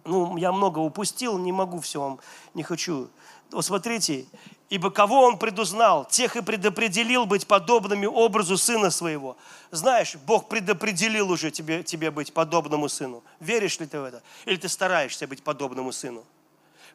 ну, 0.08 0.36
я 0.36 0.52
много 0.52 0.78
упустил, 0.78 1.38
не 1.38 1.52
могу 1.52 1.80
все 1.80 2.00
вам, 2.00 2.20
не 2.54 2.62
хочу. 2.62 3.08
Вот 3.50 3.64
смотрите, 3.64 4.26
ибо 4.68 4.90
кого 4.90 5.22
он 5.22 5.38
предузнал, 5.38 6.04
тех 6.04 6.36
и 6.36 6.42
предопределил 6.42 7.24
быть 7.24 7.46
подобными 7.46 8.06
образу 8.06 8.58
сына 8.58 8.90
своего. 8.90 9.36
Знаешь, 9.70 10.16
Бог 10.26 10.48
предопределил 10.48 11.30
уже 11.30 11.50
тебе, 11.50 11.82
тебе 11.82 12.10
быть 12.10 12.32
подобному 12.32 12.88
сыну. 12.88 13.22
Веришь 13.40 13.78
ли 13.80 13.86
ты 13.86 14.00
в 14.00 14.04
это? 14.04 14.22
Или 14.44 14.56
ты 14.56 14.68
стараешься 14.68 15.26
быть 15.26 15.42
подобному 15.42 15.92
сыну? 15.92 16.24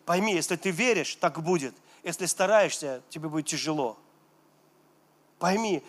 Пойми, 0.05 0.33
если 0.33 0.55
ты 0.55 0.69
веришь, 0.69 1.15
так 1.15 1.41
будет. 1.41 1.73
Если 2.03 2.25
стараешься, 2.25 3.01
тебе 3.09 3.29
будет 3.29 3.47
тяжело. 3.47 3.97
Пойми, 5.39 5.83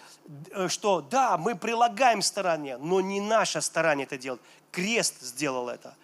э, 0.51 0.69
что 0.69 1.01
да, 1.01 1.37
мы 1.37 1.55
прилагаем 1.55 2.23
старание, 2.23 2.79
но 2.79 3.01
не 3.01 3.21
наше 3.21 3.61
старание 3.61 4.07
это 4.07 4.17
делает. 4.17 4.41
Крест 4.71 5.21
сделал 5.21 5.69
это. 5.69 5.95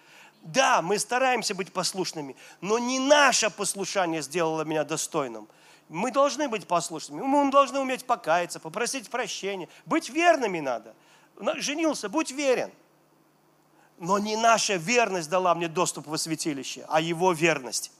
Да, 0.41 0.81
мы 0.81 0.97
стараемся 0.97 1.53
быть 1.53 1.71
послушными, 1.71 2.35
но 2.61 2.79
не 2.79 2.99
наше 2.99 3.49
послушание 3.49 4.21
сделало 4.21 4.63
меня 4.63 4.83
достойным. 4.83 5.47
Мы 5.87 6.11
должны 6.11 6.47
быть 6.47 6.67
послушными, 6.67 7.21
мы 7.21 7.51
должны 7.51 7.79
уметь 7.79 8.05
покаяться, 8.05 8.59
попросить 8.59 9.09
прощения. 9.09 9.69
Быть 9.85 10.09
верными 10.09 10.59
надо. 10.59 10.95
Женился, 11.57 12.09
будь 12.09 12.31
верен. 12.31 12.71
Но 13.97 14.17
не 14.17 14.35
наша 14.35 14.75
верность 14.75 15.29
дала 15.29 15.53
мне 15.53 15.67
доступ 15.67 16.07
в 16.07 16.17
святилище, 16.17 16.85
а 16.89 17.01
его 17.01 17.33
верность. 17.33 17.91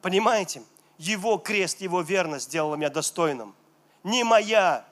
Понимаете? 0.00 0.62
Его 0.96 1.36
крест, 1.36 1.80
его 1.80 2.00
верность 2.00 2.46
сделала 2.46 2.76
меня 2.76 2.88
достойным. 2.88 3.54
Не 4.04 4.24
моя. 4.24 4.86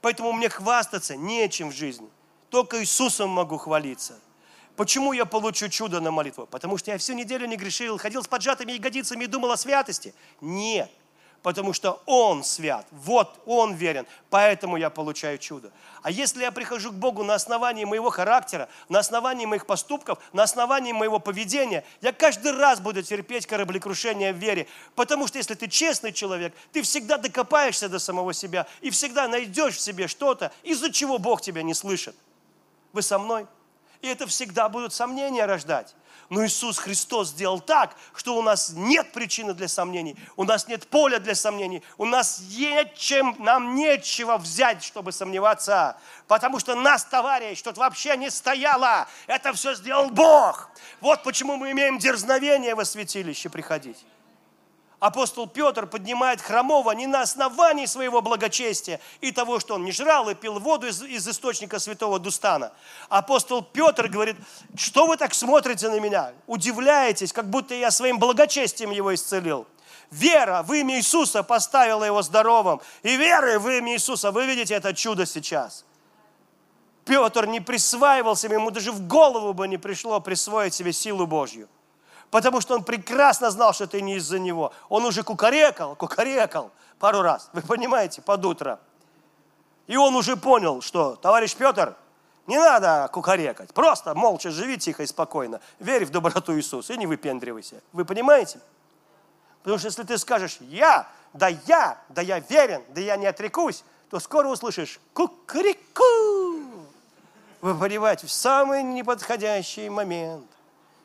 Поэтому 0.00 0.32
мне 0.32 0.48
хвастаться 0.48 1.14
нечем 1.16 1.70
в 1.70 1.74
жизни. 1.74 2.08
Только 2.50 2.80
Иисусом 2.80 3.30
могу 3.30 3.58
хвалиться. 3.58 4.18
Почему 4.78 5.12
я 5.12 5.24
получу 5.24 5.68
чудо 5.68 6.00
на 6.00 6.12
молитву? 6.12 6.46
Потому 6.46 6.78
что 6.78 6.92
я 6.92 6.98
всю 6.98 7.12
неделю 7.14 7.48
не 7.48 7.56
грешил, 7.56 7.98
ходил 7.98 8.22
с 8.22 8.28
поджатыми 8.28 8.70
ягодицами 8.70 9.24
и 9.24 9.26
думал 9.26 9.50
о 9.50 9.56
святости. 9.56 10.14
Нет 10.40 10.88
потому 11.42 11.72
что 11.72 12.02
Он 12.04 12.42
свят, 12.42 12.84
вот 12.90 13.40
Он 13.46 13.72
верен, 13.72 14.06
поэтому 14.28 14.76
я 14.76 14.90
получаю 14.90 15.38
чудо. 15.38 15.70
А 16.02 16.10
если 16.10 16.42
я 16.42 16.50
прихожу 16.50 16.90
к 16.90 16.96
Богу 16.96 17.22
на 17.22 17.34
основании 17.34 17.84
моего 17.84 18.10
характера, 18.10 18.68
на 18.88 18.98
основании 18.98 19.46
моих 19.46 19.64
поступков, 19.64 20.18
на 20.32 20.42
основании 20.42 20.92
моего 20.92 21.20
поведения, 21.20 21.84
я 22.00 22.12
каждый 22.12 22.52
раз 22.52 22.80
буду 22.80 23.02
терпеть 23.02 23.46
кораблекрушение 23.46 24.32
в 24.32 24.36
вере, 24.36 24.66
потому 24.96 25.28
что 25.28 25.38
если 25.38 25.54
ты 25.54 25.68
честный 25.68 26.12
человек, 26.12 26.52
ты 26.72 26.82
всегда 26.82 27.18
докопаешься 27.18 27.88
до 27.88 28.00
самого 28.00 28.34
себя 28.34 28.66
и 28.80 28.90
всегда 28.90 29.28
найдешь 29.28 29.76
в 29.76 29.80
себе 29.80 30.08
что-то, 30.08 30.50
из-за 30.64 30.92
чего 30.92 31.18
Бог 31.18 31.40
тебя 31.40 31.62
не 31.62 31.72
слышит. 31.72 32.16
Вы 32.92 33.02
со 33.02 33.18
мной? 33.18 33.46
И 34.00 34.08
это 34.08 34.26
всегда 34.26 34.68
будут 34.68 34.92
сомнения 34.92 35.44
рождать. 35.44 35.94
Но 36.30 36.44
Иисус 36.44 36.78
Христос 36.78 37.28
сделал 37.28 37.58
так, 37.58 37.96
что 38.14 38.36
у 38.36 38.42
нас 38.42 38.70
нет 38.74 39.12
причины 39.12 39.54
для 39.54 39.66
сомнений, 39.66 40.14
у 40.36 40.44
нас 40.44 40.68
нет 40.68 40.86
поля 40.86 41.18
для 41.18 41.34
сомнений, 41.34 41.82
у 41.96 42.04
нас 42.04 42.40
нечем, 42.50 43.34
нам 43.38 43.74
нечего 43.74 44.36
взять, 44.36 44.84
чтобы 44.84 45.12
сомневаться, 45.12 45.96
потому 46.26 46.60
что 46.60 46.74
нас, 46.74 47.04
товарищ, 47.04 47.62
тут 47.62 47.78
вообще 47.78 48.14
не 48.18 48.30
стояло, 48.30 49.08
это 49.26 49.54
все 49.54 49.74
сделал 49.74 50.10
Бог. 50.10 50.68
Вот 51.00 51.22
почему 51.22 51.56
мы 51.56 51.70
имеем 51.70 51.98
дерзновение 51.98 52.74
во 52.74 52.84
святилище 52.84 53.48
приходить 53.48 54.04
апостол 55.00 55.46
Петр 55.46 55.86
поднимает 55.86 56.40
хромого 56.40 56.90
не 56.92 57.06
на 57.06 57.22
основании 57.22 57.86
своего 57.86 58.20
благочестия 58.20 59.00
и 59.20 59.32
того, 59.32 59.60
что 59.60 59.74
он 59.74 59.84
не 59.84 59.92
жрал 59.92 60.28
и 60.28 60.34
пил 60.34 60.58
воду 60.58 60.86
из, 60.86 61.02
из 61.02 61.26
источника 61.28 61.78
святого 61.78 62.18
Дустана. 62.18 62.72
Апостол 63.08 63.62
Петр 63.62 64.08
говорит, 64.08 64.36
что 64.76 65.06
вы 65.06 65.16
так 65.16 65.34
смотрите 65.34 65.88
на 65.88 66.00
меня? 66.00 66.32
Удивляетесь, 66.46 67.32
как 67.32 67.48
будто 67.48 67.74
я 67.74 67.90
своим 67.90 68.18
благочестием 68.18 68.90
его 68.90 69.14
исцелил. 69.14 69.66
Вера 70.10 70.62
в 70.62 70.72
имя 70.72 70.96
Иисуса 70.96 71.42
поставила 71.42 72.04
его 72.04 72.22
здоровым. 72.22 72.80
И 73.02 73.16
верой 73.16 73.58
в 73.58 73.68
имя 73.68 73.94
Иисуса, 73.94 74.30
вы 74.30 74.46
видите 74.46 74.74
это 74.74 74.94
чудо 74.94 75.26
сейчас. 75.26 75.84
Петр 77.04 77.46
не 77.46 77.60
присваивал 77.60 78.36
себе, 78.36 78.56
ему 78.56 78.70
даже 78.70 78.92
в 78.92 79.06
голову 79.06 79.54
бы 79.54 79.68
не 79.68 79.78
пришло 79.78 80.20
присвоить 80.20 80.74
себе 80.74 80.92
силу 80.92 81.26
Божью 81.26 81.68
потому 82.30 82.60
что 82.60 82.74
он 82.74 82.84
прекрасно 82.84 83.50
знал, 83.50 83.72
что 83.72 83.84
это 83.84 84.00
не 84.00 84.16
из-за 84.16 84.38
него. 84.38 84.72
Он 84.88 85.04
уже 85.04 85.22
кукарекал, 85.22 85.96
кукарекал 85.96 86.70
пару 86.98 87.22
раз, 87.22 87.50
вы 87.52 87.62
понимаете, 87.62 88.22
под 88.22 88.44
утро. 88.44 88.80
И 89.86 89.96
он 89.96 90.14
уже 90.14 90.36
понял, 90.36 90.82
что, 90.82 91.16
товарищ 91.16 91.54
Петр, 91.54 91.94
не 92.46 92.58
надо 92.58 93.08
кукарекать, 93.12 93.72
просто 93.74 94.14
молча 94.14 94.50
живи 94.50 94.78
тихо 94.78 95.02
и 95.02 95.06
спокойно, 95.06 95.60
верь 95.78 96.04
в 96.04 96.10
доброту 96.10 96.56
Иисуса 96.56 96.94
и 96.94 96.96
не 96.96 97.06
выпендривайся. 97.06 97.82
Вы 97.92 98.04
понимаете? 98.04 98.60
Потому 99.62 99.78
что 99.78 99.88
если 99.88 100.02
ты 100.02 100.16
скажешь 100.18 100.58
«я», 100.60 101.06
да 101.34 101.48
я, 101.48 101.98
да 102.08 102.22
я 102.22 102.38
верен, 102.38 102.82
да 102.88 103.00
я 103.00 103.16
не 103.16 103.26
отрекусь, 103.26 103.84
то 104.10 104.18
скоро 104.18 104.48
услышишь 104.48 104.98
кукареку. 105.12 106.02
Вы 107.60 107.74
понимаете, 107.74 108.26
в 108.26 108.32
самый 108.32 108.82
неподходящий 108.82 109.90
момент 109.90 110.46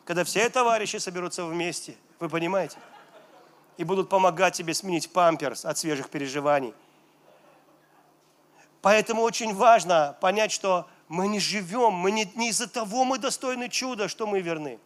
когда 0.05 0.23
все 0.23 0.49
товарищи 0.49 0.97
соберутся 0.97 1.45
вместе, 1.45 1.95
вы 2.19 2.29
понимаете? 2.29 2.77
И 3.77 3.83
будут 3.83 4.09
помогать 4.09 4.53
тебе 4.53 4.73
сменить 4.73 5.11
памперс 5.11 5.65
от 5.65 5.77
свежих 5.77 6.09
переживаний. 6.09 6.73
Поэтому 8.81 9.21
очень 9.21 9.53
важно 9.55 10.17
понять, 10.19 10.51
что 10.51 10.87
мы 11.07 11.27
не 11.27 11.39
живем, 11.39 11.93
мы 11.93 12.11
не, 12.11 12.29
не 12.35 12.49
из-за 12.49 12.67
того 12.67 13.05
мы 13.05 13.17
достойны 13.17 13.69
чуда, 13.69 14.07
что 14.09 14.27
мы 14.27 14.41
верны, 14.41 14.77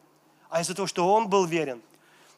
а 0.50 0.62
из-за 0.62 0.76
того, 0.76 0.88
что 0.88 1.12
Он 1.12 1.28
был 1.28 1.46
верен. 1.46 1.82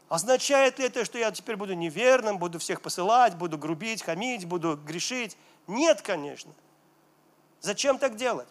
Означает 0.07 0.79
ли 0.79 0.85
это, 0.85 1.05
что 1.05 1.19
я 1.19 1.31
теперь 1.31 1.55
буду 1.55 1.73
неверным, 1.73 2.39
буду 2.39 2.57
всех 2.59 2.81
посылать, 2.81 3.35
буду 3.35 3.57
грубить, 3.57 4.01
хамить, 4.01 4.45
буду 4.45 4.75
грешить? 4.75 5.37
Нет, 5.67 6.01
конечно. 6.01 6.51
Зачем 7.61 7.99
так 7.99 8.15
делать? 8.15 8.47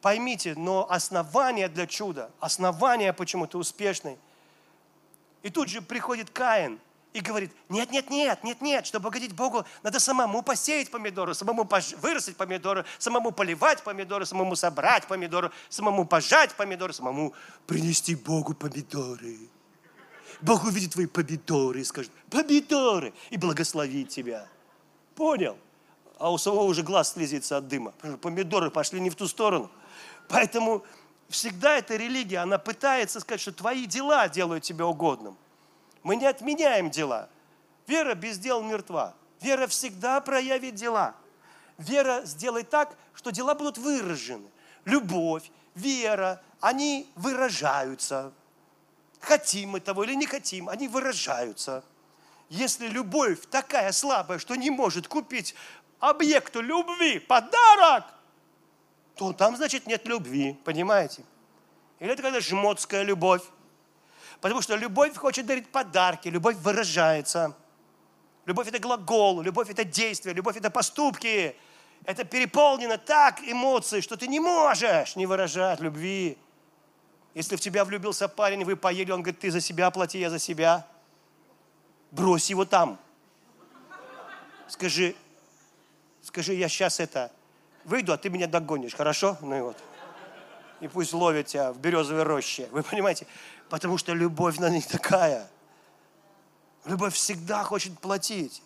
Поймите, 0.00 0.54
но 0.56 0.90
основание 0.90 1.68
для 1.68 1.86
чуда, 1.86 2.30
основание, 2.40 3.12
почему 3.12 3.46
ты 3.46 3.58
успешный. 3.58 4.16
И 5.42 5.50
тут 5.50 5.68
же 5.68 5.82
приходит 5.82 6.30
Каин 6.30 6.78
и 7.12 7.20
говорит, 7.20 7.52
нет, 7.68 7.90
нет, 7.90 8.10
нет, 8.10 8.44
нет, 8.44 8.60
нет, 8.60 8.86
чтобы 8.86 9.08
угодить 9.08 9.34
Богу, 9.34 9.64
надо 9.82 9.98
самому 9.98 10.42
посеять 10.42 10.90
помидоры, 10.90 11.34
самому 11.34 11.68
вырастить 12.00 12.36
помидоры, 12.36 12.84
самому 12.98 13.32
поливать 13.32 13.82
помидоры, 13.82 14.24
самому 14.24 14.54
собрать 14.54 15.06
помидоры, 15.08 15.50
самому 15.68 16.06
пожать 16.06 16.54
помидоры, 16.54 16.92
самому 16.92 17.34
принести 17.66 18.14
Богу 18.14 18.54
помидоры. 18.54 19.38
Бог 20.40 20.64
увидит 20.64 20.92
твои 20.92 21.06
помидоры 21.06 21.80
и 21.80 21.84
скажет, 21.84 22.12
помидоры, 22.30 23.12
и 23.30 23.36
благословит 23.36 24.10
тебя. 24.10 24.46
Понял? 25.16 25.58
А 26.18 26.30
у 26.30 26.38
самого 26.38 26.62
уже 26.62 26.82
глаз 26.82 27.12
слезится 27.12 27.56
от 27.56 27.68
дыма. 27.68 27.92
Помидоры 28.20 28.70
пошли 28.70 29.00
не 29.00 29.10
в 29.10 29.16
ту 29.16 29.26
сторону. 29.26 29.70
Поэтому 30.28 30.84
всегда 31.28 31.76
эта 31.76 31.96
религия, 31.96 32.38
она 32.38 32.58
пытается 32.58 33.20
сказать, 33.20 33.40
что 33.40 33.52
твои 33.52 33.86
дела 33.86 34.28
делают 34.28 34.64
тебя 34.64 34.86
угодным. 34.86 35.36
Мы 36.02 36.16
не 36.16 36.26
отменяем 36.26 36.90
дела. 36.90 37.28
Вера 37.86 38.14
без 38.14 38.38
дел 38.38 38.62
мертва. 38.62 39.14
Вера 39.40 39.66
всегда 39.66 40.20
проявит 40.20 40.74
дела. 40.74 41.14
Вера 41.78 42.22
сделает 42.24 42.70
так, 42.70 42.96
что 43.14 43.30
дела 43.30 43.54
будут 43.54 43.78
выражены. 43.78 44.48
Любовь, 44.84 45.50
вера, 45.74 46.42
они 46.60 47.10
выражаются. 47.14 48.32
Хотим 49.20 49.70
мы 49.70 49.80
того 49.80 50.04
или 50.04 50.14
не 50.14 50.26
хотим, 50.26 50.68
они 50.68 50.88
выражаются. 50.88 51.84
Если 52.48 52.86
любовь 52.88 53.40
такая 53.50 53.92
слабая, 53.92 54.38
что 54.38 54.54
не 54.54 54.70
может 54.70 55.08
купить 55.08 55.54
объекту 56.00 56.60
любви 56.60 57.18
подарок, 57.18 58.04
то 59.18 59.32
там, 59.32 59.56
значит, 59.56 59.86
нет 59.86 60.06
любви, 60.06 60.56
понимаете? 60.64 61.24
Или 61.98 62.12
это 62.12 62.22
когда 62.22 62.40
жмотская 62.40 63.02
любовь. 63.02 63.42
Потому 64.40 64.62
что 64.62 64.76
любовь 64.76 65.16
хочет 65.16 65.46
дарить 65.46 65.68
подарки, 65.68 66.28
любовь 66.28 66.56
выражается. 66.56 67.56
Любовь– 68.46 68.68
это 68.68 68.78
глагол, 68.78 69.42
любовь– 69.42 69.68
это 69.70 69.82
действие, 69.82 70.34
любовь– 70.34 70.56
это 70.58 70.70
поступки. 70.70 71.56
Это 72.04 72.24
переполнено 72.24 72.96
так 72.96 73.40
эмоцией, 73.40 74.02
что 74.02 74.16
ты 74.16 74.28
не 74.28 74.38
можешь 74.38 75.16
не 75.16 75.26
выражать 75.26 75.80
любви. 75.80 76.38
Если 77.34 77.56
в 77.56 77.60
тебя 77.60 77.84
влюбился 77.84 78.28
парень, 78.28 78.64
вы 78.64 78.76
поели, 78.76 79.10
он 79.10 79.22
говорит, 79.22 79.40
ты 79.40 79.50
за 79.50 79.60
себя 79.60 79.90
плати, 79.90 80.20
я 80.20 80.30
за 80.30 80.38
себя. 80.38 80.86
Брось 82.12 82.50
его 82.50 82.64
там. 82.64 82.98
Скажи, 84.68 85.16
скажи, 86.22 86.54
я 86.54 86.68
сейчас 86.68 87.00
это 87.00 87.32
выйду, 87.88 88.12
а 88.12 88.18
ты 88.18 88.30
меня 88.30 88.46
догонишь, 88.46 88.94
хорошо? 88.94 89.36
Ну 89.40 89.56
и 89.56 89.60
вот. 89.60 89.76
И 90.80 90.88
пусть 90.88 91.12
ловят 91.12 91.46
тебя 91.46 91.72
в 91.72 91.78
березовой 91.78 92.22
роще. 92.22 92.68
Вы 92.70 92.82
понимаете? 92.82 93.26
Потому 93.68 93.98
что 93.98 94.14
любовь, 94.14 94.58
она 94.58 94.70
не 94.70 94.80
такая. 94.80 95.48
Любовь 96.84 97.14
всегда 97.14 97.64
хочет 97.64 97.98
платить. 97.98 98.62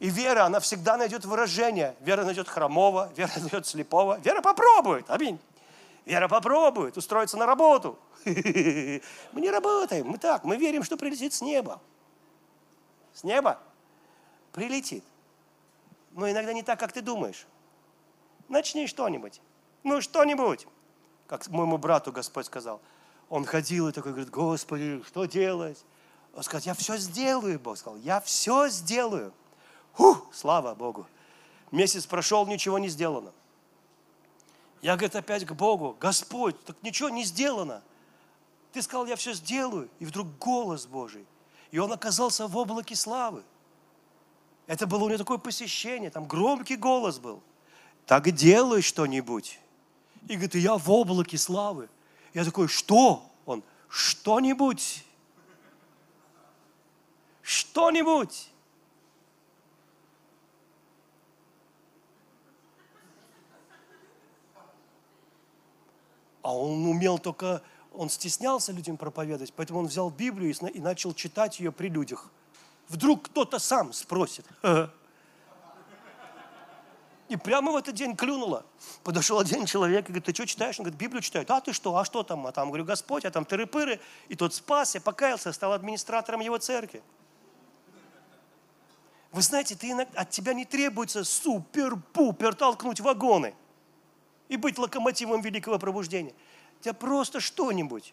И 0.00 0.08
вера, 0.08 0.44
она 0.44 0.60
всегда 0.60 0.96
найдет 0.96 1.24
выражение. 1.24 1.94
Вера 2.00 2.24
найдет 2.24 2.48
хромого, 2.48 3.12
вера 3.16 3.30
найдет 3.36 3.66
слепого. 3.66 4.18
Вера 4.18 4.40
попробует, 4.40 5.08
аминь. 5.08 5.38
Вера 6.06 6.26
попробует 6.26 6.96
устроиться 6.96 7.36
на 7.36 7.46
работу. 7.46 7.98
Мы 8.24 9.00
не 9.34 9.50
работаем, 9.50 10.08
мы 10.08 10.18
так, 10.18 10.44
мы 10.44 10.56
верим, 10.56 10.82
что 10.82 10.96
прилетит 10.96 11.32
с 11.32 11.40
неба. 11.40 11.80
С 13.14 13.24
неба 13.24 13.58
прилетит 14.52 15.04
но 16.10 16.30
иногда 16.30 16.52
не 16.52 16.62
так, 16.62 16.78
как 16.78 16.92
ты 16.92 17.00
думаешь. 17.00 17.46
Начни 18.48 18.86
что-нибудь. 18.86 19.40
Ну, 19.82 20.00
что-нибудь. 20.00 20.66
как 21.26 21.46
моему 21.48 21.78
брату 21.78 22.12
Господь 22.12 22.46
сказал. 22.46 22.80
Он 23.28 23.44
ходил 23.44 23.88
и 23.88 23.92
такой 23.92 24.12
говорит, 24.12 24.30
Господи, 24.30 25.02
что 25.06 25.24
делать? 25.24 25.84
Он 26.34 26.42
сказал, 26.42 26.62
я 26.66 26.74
все 26.74 26.96
сделаю, 26.96 27.58
Бог 27.60 27.78
сказал, 27.78 27.98
я 27.98 28.20
все 28.20 28.68
сделаю. 28.68 29.32
Фух, 29.94 30.26
слава 30.32 30.74
Богу. 30.74 31.06
Месяц 31.70 32.06
прошел, 32.06 32.46
ничего 32.46 32.78
не 32.78 32.88
сделано. 32.88 33.32
Я, 34.82 34.96
говорит, 34.96 35.14
опять 35.14 35.44
к 35.44 35.52
Богу, 35.52 35.96
Господь, 36.00 36.62
так 36.64 36.76
ничего 36.82 37.08
не 37.08 37.24
сделано. 37.24 37.82
Ты 38.72 38.82
сказал, 38.82 39.06
я 39.06 39.16
все 39.16 39.32
сделаю. 39.32 39.88
И 39.98 40.04
вдруг 40.04 40.26
голос 40.38 40.86
Божий. 40.86 41.26
И 41.70 41.78
он 41.78 41.92
оказался 41.92 42.46
в 42.46 42.56
облаке 42.56 42.96
славы. 42.96 43.44
Это 44.70 44.86
было 44.86 45.02
у 45.02 45.08
него 45.08 45.18
такое 45.18 45.38
посещение, 45.38 46.10
там 46.10 46.28
громкий 46.28 46.76
голос 46.76 47.18
был. 47.18 47.42
Так 48.06 48.30
делай 48.30 48.82
что-нибудь. 48.82 49.58
И 50.28 50.34
говорит, 50.34 50.54
я 50.54 50.78
в 50.78 50.88
облаке 50.88 51.38
славы. 51.38 51.88
Я 52.34 52.44
такой, 52.44 52.68
что? 52.68 53.28
Он, 53.46 53.64
что-нибудь. 53.88 55.04
Что-нибудь. 57.42 58.52
А 66.42 66.56
он 66.56 66.86
умел 66.86 67.18
только, 67.18 67.60
он 67.92 68.08
стеснялся 68.08 68.70
людям 68.70 68.96
проповедовать, 68.96 69.52
поэтому 69.52 69.80
он 69.80 69.88
взял 69.88 70.10
Библию 70.10 70.54
и 70.54 70.78
начал 70.78 71.12
читать 71.12 71.58
ее 71.58 71.72
при 71.72 71.88
людях. 71.88 72.30
Вдруг 72.90 73.26
кто-то 73.26 73.60
сам 73.60 73.92
спросит. 73.92 74.44
И 77.28 77.36
прямо 77.36 77.70
в 77.70 77.76
этот 77.76 77.94
день 77.94 78.16
клюнуло. 78.16 78.66
Подошел 79.04 79.38
один 79.38 79.64
человек 79.64 80.06
и 80.06 80.08
говорит, 80.08 80.24
ты 80.24 80.34
что 80.34 80.44
читаешь? 80.44 80.80
Он 80.80 80.82
говорит, 80.82 80.98
Библию 80.98 81.22
читаю. 81.22 81.46
А 81.48 81.60
ты 81.60 81.72
что? 81.72 81.96
А 81.96 82.04
что 82.04 82.24
там? 82.24 82.44
А 82.48 82.52
там, 82.52 82.66
говорю, 82.66 82.84
Господь, 82.84 83.24
а 83.24 83.30
там 83.30 83.44
тыры-пыры. 83.44 84.00
И 84.26 84.34
тот 84.34 84.52
спасся, 84.52 85.00
покаялся, 85.00 85.52
стал 85.52 85.72
администратором 85.72 86.40
его 86.40 86.58
церкви. 86.58 87.00
Вы 89.30 89.42
знаете, 89.42 89.76
ты 89.76 89.92
иногда, 89.92 90.22
от 90.22 90.30
тебя 90.30 90.52
не 90.52 90.64
требуется 90.64 91.22
супер-пупер 91.22 92.56
толкнуть 92.56 92.98
вагоны 92.98 93.54
и 94.48 94.56
быть 94.56 94.76
локомотивом 94.76 95.42
великого 95.42 95.78
пробуждения. 95.78 96.34
Тебя 96.80 96.94
просто 96.94 97.38
что-нибудь. 97.38 98.12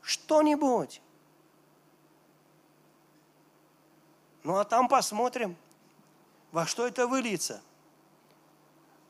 Что-нибудь. 0.00 1.02
Ну 4.44 4.56
а 4.56 4.64
там 4.64 4.88
посмотрим, 4.88 5.56
во 6.52 6.66
что 6.66 6.86
это 6.86 7.06
выльется 7.06 7.60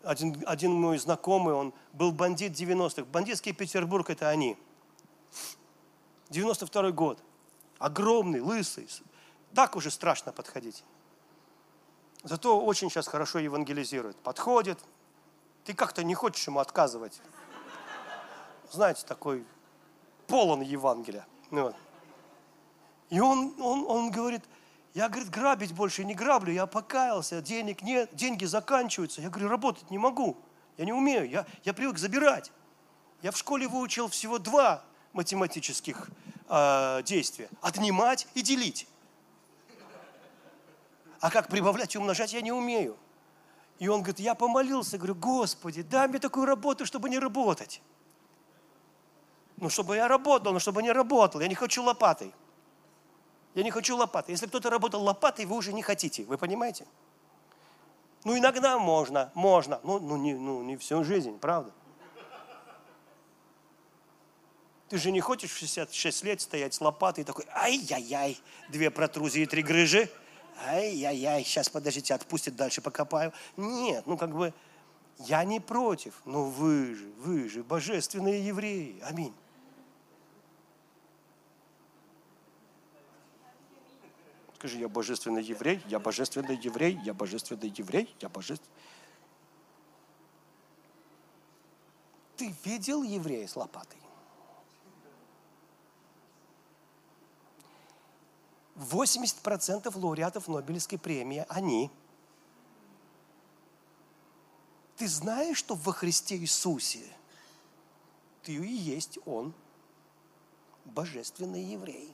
один, 0.04 0.42
один 0.46 0.72
мой 0.72 0.98
знакомый, 0.98 1.54
он 1.54 1.72
был 1.92 2.12
бандит 2.12 2.52
90-х. 2.52 3.04
Бандитский 3.04 3.52
Петербург– 3.52 4.08
это 4.10 4.28
они. 4.28 4.56
92 6.30 6.90
год. 6.92 7.18
Огромный, 7.78 8.40
лысый. 8.40 8.88
Так 9.54 9.76
уже 9.76 9.90
страшно 9.90 10.32
подходить. 10.32 10.84
Зато 12.22 12.60
очень 12.60 12.90
сейчас 12.90 13.06
хорошо 13.06 13.38
евангелизирует. 13.38 14.16
Подходит. 14.16 14.78
Ты 15.64 15.74
как-то 15.74 16.04
не 16.04 16.14
хочешь 16.14 16.46
ему 16.46 16.60
отказывать. 16.60 17.20
Знаете, 18.70 19.04
такой 19.06 19.44
полон 20.26 20.60
Евангелия. 20.60 21.26
Ну 21.50 21.74
И 23.10 23.20
он, 23.20 23.54
он, 23.60 23.84
он 23.88 24.10
говорит– 24.10 24.44
я, 24.94 25.08
говорит, 25.08 25.28
грабить 25.28 25.72
больше 25.72 26.04
не 26.04 26.14
граблю, 26.14 26.52
я 26.52 26.66
покаялся, 26.66 27.42
денег 27.42 27.82
нет, 27.82 28.14
деньги 28.14 28.44
заканчиваются. 28.44 29.20
Я 29.20 29.28
говорю, 29.28 29.48
работать 29.48 29.90
не 29.90 29.98
могу, 29.98 30.36
я 30.78 30.84
не 30.84 30.92
умею, 30.92 31.28
я, 31.28 31.46
я 31.64 31.74
привык 31.74 31.98
забирать. 31.98 32.52
Я 33.20 33.32
в 33.32 33.36
школе 33.36 33.66
выучил 33.66 34.08
всего 34.08 34.38
два 34.38 34.84
математических 35.12 36.10
э, 36.48 37.02
действия. 37.04 37.48
Отнимать 37.60 38.28
и 38.34 38.42
делить. 38.42 38.86
А 41.20 41.30
как 41.30 41.48
прибавлять 41.48 41.94
и 41.94 41.98
умножать 41.98 42.32
я 42.32 42.40
не 42.40 42.52
умею. 42.52 42.96
И 43.78 43.88
он 43.88 44.02
говорит, 44.02 44.20
я 44.20 44.34
помолился, 44.34 44.98
говорю, 44.98 45.16
Господи, 45.16 45.82
дай 45.82 46.06
мне 46.06 46.20
такую 46.20 46.46
работу, 46.46 46.86
чтобы 46.86 47.08
не 47.08 47.18
работать. 47.18 47.82
Ну, 49.56 49.70
чтобы 49.70 49.96
я 49.96 50.06
работал, 50.06 50.52
но 50.52 50.58
чтобы 50.58 50.82
не 50.82 50.92
работал. 50.92 51.40
Я 51.40 51.48
не 51.48 51.54
хочу 51.54 51.82
лопатой. 51.82 52.32
Я 53.54 53.62
не 53.62 53.70
хочу 53.70 53.96
лопатой. 53.96 54.32
Если 54.32 54.46
кто-то 54.46 54.68
работал 54.68 55.02
лопатой, 55.02 55.44
вы 55.44 55.56
уже 55.56 55.72
не 55.72 55.82
хотите. 55.82 56.24
Вы 56.24 56.38
понимаете? 56.38 56.86
Ну, 58.24 58.36
иногда 58.36 58.78
можно, 58.78 59.30
можно. 59.34 59.80
Ну, 59.84 60.00
ну, 60.00 60.16
не, 60.16 60.34
ну, 60.34 60.62
не 60.62 60.76
всю 60.76 61.04
жизнь, 61.04 61.38
правда? 61.38 61.72
Ты 64.88 64.98
же 64.98 65.10
не 65.10 65.20
хочешь 65.20 65.50
в 65.50 65.58
66 65.58 66.24
лет 66.24 66.40
стоять 66.40 66.74
с 66.74 66.80
лопатой 66.80 67.24
такой, 67.24 67.46
ай-яй-яй, 67.54 68.38
две 68.68 68.90
протрузии, 68.90 69.44
три 69.44 69.62
грыжи. 69.62 70.10
Ай-яй-яй, 70.66 71.44
сейчас, 71.44 71.68
подождите, 71.68 72.14
отпустит, 72.14 72.54
дальше 72.54 72.80
покопаю. 72.80 73.32
Нет, 73.56 74.06
ну 74.06 74.16
как 74.16 74.34
бы, 74.34 74.52
я 75.18 75.44
не 75.44 75.60
против, 75.60 76.14
но 76.24 76.44
вы 76.44 76.94
же, 76.94 77.06
вы 77.18 77.48
же 77.48 77.62
божественные 77.62 78.46
евреи. 78.46 79.00
Аминь. 79.02 79.34
Скажи, 84.64 84.78
я 84.78 84.88
божественный 84.88 85.42
еврей, 85.42 85.82
я 85.88 86.00
божественный 86.00 86.56
еврей, 86.56 86.98
я 87.04 87.12
божественный 87.12 87.68
еврей, 87.68 88.16
я 88.18 88.30
божественный. 88.30 88.72
Ты 92.38 92.54
видел 92.64 93.02
еврея 93.02 93.46
с 93.46 93.56
лопатой? 93.56 94.00
Восемьдесят 98.74 99.36
процентов 99.40 99.96
лауреатов 99.96 100.48
Нобелевской 100.48 100.98
премии, 100.98 101.44
они. 101.50 101.90
Ты 104.96 105.08
знаешь, 105.08 105.58
что 105.58 105.74
во 105.74 105.92
Христе 105.92 106.38
Иисусе 106.38 107.06
ты 108.42 108.54
и 108.54 108.72
есть 108.72 109.18
Он, 109.26 109.52
божественный 110.86 111.62
еврей. 111.62 112.10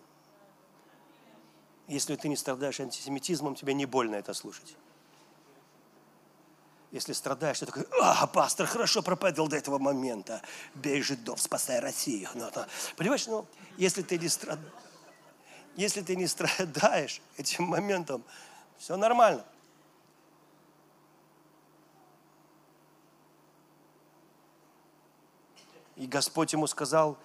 Если 1.91 2.14
ты 2.14 2.28
не 2.28 2.36
страдаешь 2.36 2.78
антисемитизмом, 2.78 3.57
тебе 3.57 3.74
не 3.74 3.84
больно 3.84 4.14
это 4.14 4.32
слушать. 4.32 4.76
Если 6.93 7.12
страдаешь, 7.12 7.59
ты 7.59 7.66
такой, 7.66 7.84
а, 8.01 8.28
пастор 8.28 8.68
хорошо 8.68 9.03
проповедовал 9.03 9.49
до 9.49 9.57
этого 9.57 9.78
момента. 9.78 10.41
Бей 10.74 11.03
жидов, 11.03 11.43
спасай 11.43 11.80
Россию. 11.80 12.28
Ну, 12.34 12.49
ну. 12.55 12.64
Понимаешь, 12.97 13.26
ну, 13.26 13.45
если 13.76 14.03
ты 14.03 14.18
не 14.18 14.28
страдаешь, 14.28 14.72
если 15.74 16.01
ты 16.01 16.14
не 16.14 16.28
страдаешь 16.28 17.20
этим 17.36 17.64
моментом, 17.64 18.22
все 18.78 18.97
нормально. 18.97 19.45
И 25.97 26.07
Господь 26.07 26.53
ему 26.53 26.68
сказал, 26.68 27.18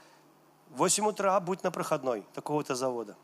в 0.72 0.78
8 0.78 1.06
утра 1.06 1.40
будь 1.40 1.62
на 1.62 1.70
проходной 1.70 2.26
такого-то 2.34 2.74
завода. 2.74 3.16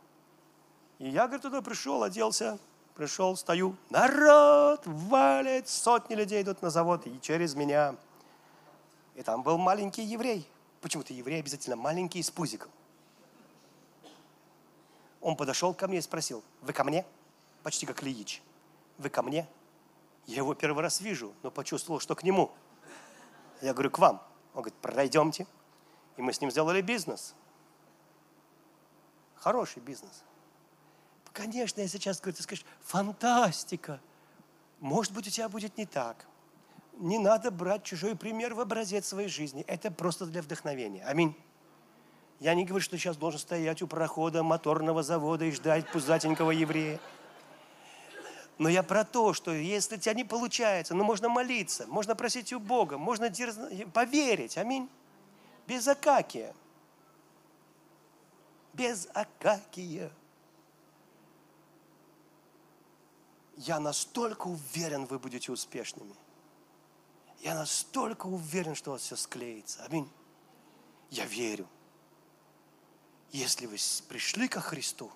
И 1.02 1.10
я, 1.10 1.24
говорит, 1.26 1.41
туда 1.41 1.64
пришел, 1.64 2.04
оделся, 2.04 2.60
пришел, 2.93 3.36
стою. 3.36 3.76
Народ 3.89 4.82
валит, 4.86 5.68
сотни 5.68 6.14
людей 6.14 6.43
идут 6.43 6.62
на 6.62 6.70
завод, 6.70 7.08
и 7.08 7.20
через 7.22 7.56
меня. 7.56 7.95
И 9.16 9.24
там 9.24 9.41
был 9.41 9.58
маленький 9.58 10.04
еврей. 10.04 10.47
Почему-то 10.80 11.12
еврей 11.12 11.39
обязательно 11.39 11.76
маленький 11.76 12.22
с 12.22 12.30
пузиком. 12.30 12.70
Он 15.22 15.36
подошел 15.36 15.74
ко 15.74 15.88
мне 15.88 15.97
и 15.97 16.02
спросил, 16.02 16.43
вы 16.62 16.72
ко 16.72 16.84
мне? 16.84 17.04
Почти 17.64 17.88
как 17.88 18.04
Ильич. 18.04 18.43
Вы 18.99 19.10
ко 19.10 19.24
мне? 19.24 19.49
Я 20.28 20.36
его 20.36 20.54
первый 20.54 20.84
раз 20.84 21.02
вижу, 21.02 21.34
но 21.41 21.49
почувствовал, 21.49 21.99
что 21.99 22.14
к 22.14 22.22
нему. 22.22 22.52
Я 23.60 23.74
говорю, 23.74 23.89
к 23.89 23.97
вам. 23.97 24.22
Он 24.54 24.62
говорит, 24.62 24.76
пройдемте. 24.76 25.47
И 26.18 26.22
мы 26.22 26.32
с 26.32 26.41
ним 26.41 26.52
сделали 26.52 26.82
бизнес. 26.82 27.34
Хороший 29.38 29.82
бизнес. 29.82 30.24
Конечно, 31.34 31.82
я 31.82 31.88
сейчас 31.88 32.19
говорю, 32.19 32.38
ты 32.38 32.43
скажешь, 32.43 32.65
фантастика. 32.82 33.99
Может 34.79 35.13
быть, 35.13 35.27
у 35.27 35.29
тебя 35.29 35.47
будет 35.47 35.77
не 35.77 35.86
так. 35.86 36.25
Не 36.93 37.19
надо 37.19 37.51
брать 37.51 37.84
чужой 37.84 38.15
пример 38.15 38.53
в 38.53 38.59
образец 38.59 39.07
своей 39.07 39.29
жизни. 39.29 39.63
Это 39.67 39.91
просто 39.91 40.25
для 40.25 40.41
вдохновения. 40.41 41.03
Аминь. 41.05 41.36
Я 42.39 42.55
не 42.55 42.65
говорю, 42.65 42.84
что 42.84 42.97
сейчас 42.97 43.17
должен 43.17 43.39
стоять 43.39 43.82
у 43.82 43.88
прохода 43.88 44.43
моторного 44.43 45.03
завода 45.03 45.45
и 45.45 45.51
ждать 45.51 45.89
пузатенького 45.91 46.51
еврея. 46.51 46.99
Но 48.57 48.67
я 48.67 48.84
про 48.84 49.03
то, 49.03 49.34
что 49.34 49.51
если 49.51 49.95
у 49.95 49.99
тебя 49.99 50.13
не 50.13 50.23
получается, 50.23 50.93
ну 50.93 51.03
можно 51.03 51.29
молиться, 51.29 51.88
можно 51.88 52.15
просить 52.15 52.51
у 52.53 52.59
Бога, 52.59 52.97
можно 52.97 53.29
дерзно, 53.29 53.69
поверить. 53.93 54.57
Аминь. 54.57 54.89
Без 55.67 55.88
акакия. 55.88 56.53
Без 58.73 59.07
акакия. 59.13 60.11
Я 63.58 63.80
настолько 63.80 64.47
уверен, 64.47 65.06
вы 65.06 65.20
будете 65.20 65.52
успешными. 65.52 66.16
Я 67.41 67.56
настолько 67.56 68.28
уверен, 68.28 68.76
что 68.76 68.91
у 68.91 68.93
вас 68.93 69.02
все 69.02 69.16
склеится. 69.16 69.84
Аминь. 69.86 70.10
Я 71.10 71.26
верю. 71.26 71.68
Если 73.32 73.66
вы 73.66 73.78
пришли 74.08 74.47
ко 74.47 74.62
Христу, 74.62 75.12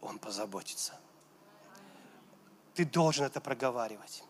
Он 0.00 0.18
позаботится. 0.18 0.98
Ты 2.74 2.84
должен 2.84 3.24
это 3.24 3.40
проговаривать. 3.40 4.22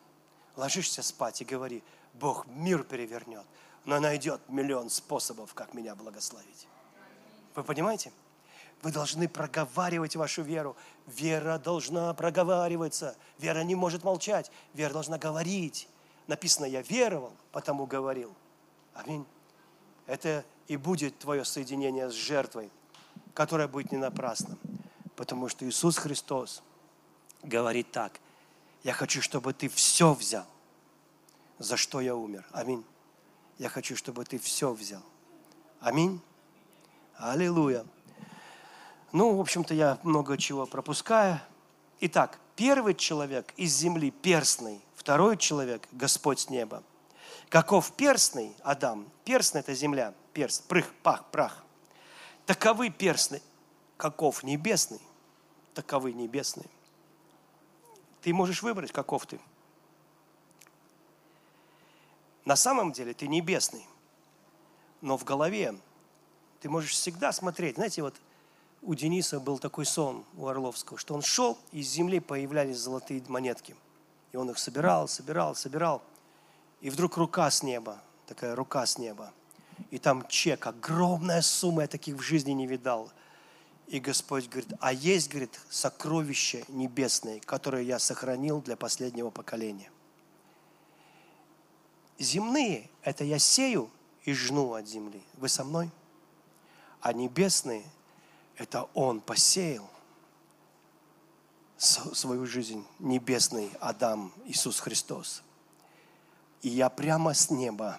Ложишься 0.54 1.02
спать 1.02 1.42
и 1.42 1.44
говори, 1.44 1.82
Бог 2.14 2.46
мир 2.46 2.84
перевернет, 2.84 3.44
но 3.84 4.00
найдет 4.00 4.40
миллион 4.48 4.88
способов, 4.88 5.52
как 5.52 5.74
меня 5.74 5.94
благословить. 5.94 6.66
Вы 7.54 7.62
понимаете? 7.62 8.12
Вы 8.82 8.92
должны 8.92 9.28
проговаривать 9.28 10.16
вашу 10.16 10.42
веру. 10.42 10.76
Вера 11.06 11.58
должна 11.58 12.12
проговариваться. 12.14 13.16
Вера 13.38 13.62
не 13.62 13.74
может 13.74 14.04
молчать. 14.04 14.50
Вера 14.74 14.92
должна 14.92 15.18
говорить. 15.18 15.88
Написано, 16.26 16.66
я 16.66 16.82
веровал, 16.82 17.32
потому 17.52 17.86
говорил. 17.86 18.34
Аминь. 18.94 19.24
Это 20.06 20.44
и 20.68 20.76
будет 20.76 21.18
твое 21.18 21.44
соединение 21.44 22.10
с 22.10 22.14
жертвой, 22.14 22.70
которая 23.34 23.68
будет 23.68 23.92
не 23.92 23.98
напрасным. 23.98 24.58
Потому 25.16 25.48
что 25.48 25.66
Иисус 25.68 25.96
Христос 25.96 26.62
говорит 27.42 27.90
так. 27.90 28.20
Я 28.82 28.92
хочу, 28.92 29.22
чтобы 29.22 29.52
ты 29.52 29.68
все 29.68 30.12
взял, 30.12 30.46
за 31.58 31.76
что 31.76 32.00
я 32.00 32.14
умер. 32.14 32.46
Аминь. 32.52 32.84
Я 33.58 33.68
хочу, 33.68 33.96
чтобы 33.96 34.24
ты 34.24 34.38
все 34.38 34.72
взял. 34.72 35.02
Аминь. 35.80 36.20
Аллилуйя. 37.16 37.86
Ну, 39.12 39.36
в 39.36 39.40
общем-то, 39.40 39.74
я 39.74 39.98
много 40.02 40.36
чего 40.36 40.66
пропускаю. 40.66 41.40
Итак, 42.00 42.38
первый 42.56 42.94
человек 42.94 43.52
из 43.56 43.74
земли 43.74 44.10
перстный, 44.10 44.80
второй 44.94 45.36
человек– 45.36 45.86
Господь 45.92 46.40
с 46.40 46.50
неба. 46.50 46.82
Каков 47.48 47.92
перстный 47.92 48.54
Адам? 48.62 49.06
Перстный– 49.24 49.60
это 49.62 49.74
земля, 49.74 50.12
перст, 50.32 50.66
прых, 50.66 50.92
пах, 51.02 51.24
прах. 51.30 51.62
Таковы 52.44 52.90
перстный, 52.90 53.42
каков 53.96 54.42
небесный, 54.42 55.00
таковы 55.74 56.12
небесные. 56.12 56.68
Ты 58.22 58.34
можешь 58.34 58.62
выбрать, 58.62 58.92
каков 58.92 59.26
ты. 59.26 59.40
На 62.44 62.56
самом 62.56 62.92
деле 62.92 63.14
ты 63.14 63.28
небесный, 63.28 63.86
но 65.00 65.16
в 65.16 65.24
голове 65.24 65.76
ты 66.60 66.68
можешь 66.68 66.92
всегда 66.92 67.32
смотреть. 67.32 67.76
Знаете, 67.76 68.02
вот 68.02 68.14
у 68.82 68.94
Дениса 68.94 69.40
был 69.40 69.58
такой 69.58 69.86
сон, 69.86 70.24
у 70.36 70.46
Орловского, 70.46 70.98
что 70.98 71.14
он 71.14 71.22
шел, 71.22 71.58
и 71.72 71.80
из 71.80 71.88
земли 71.88 72.20
появлялись 72.20 72.78
золотые 72.78 73.22
монетки. 73.28 73.74
И 74.32 74.36
он 74.36 74.50
их 74.50 74.58
собирал, 74.58 75.08
собирал, 75.08 75.54
собирал. 75.54 76.02
И 76.80 76.90
вдруг 76.90 77.16
рука 77.16 77.50
с 77.50 77.62
неба, 77.62 78.00
такая 78.26 78.54
рука 78.54 78.86
с 78.86 78.98
неба. 78.98 79.32
И 79.90 79.98
там 79.98 80.26
чек, 80.28 80.66
огромная 80.66 81.42
сумма, 81.42 81.82
я 81.82 81.88
таких 81.88 82.16
в 82.16 82.20
жизни 82.20 82.52
не 82.52 82.66
видал. 82.66 83.10
И 83.86 84.00
Господь 84.00 84.48
говорит, 84.48 84.72
а 84.80 84.92
есть, 84.92 85.30
говорит, 85.30 85.58
сокровища 85.68 86.64
небесные, 86.68 87.40
которые 87.40 87.86
я 87.86 87.98
сохранил 87.98 88.60
для 88.60 88.76
последнего 88.76 89.30
поколения. 89.30 89.90
Земные– 92.18 92.90
это 93.02 93.24
я 93.24 93.38
сею 93.38 93.90
и 94.24 94.32
жну 94.32 94.74
от 94.74 94.88
земли. 94.88 95.22
Вы 95.34 95.48
со 95.48 95.64
мной? 95.64 95.90
А 97.00 97.12
небесные– 97.12 97.84
это 98.56 98.88
Он 98.94 99.20
посеял 99.20 99.88
свою 101.76 102.46
жизнь, 102.46 102.84
небесный 102.98 103.70
Адам, 103.80 104.32
Иисус 104.46 104.80
Христос. 104.80 105.42
И 106.62 106.70
я 106.70 106.88
прямо 106.88 107.34
с 107.34 107.50
неба, 107.50 107.98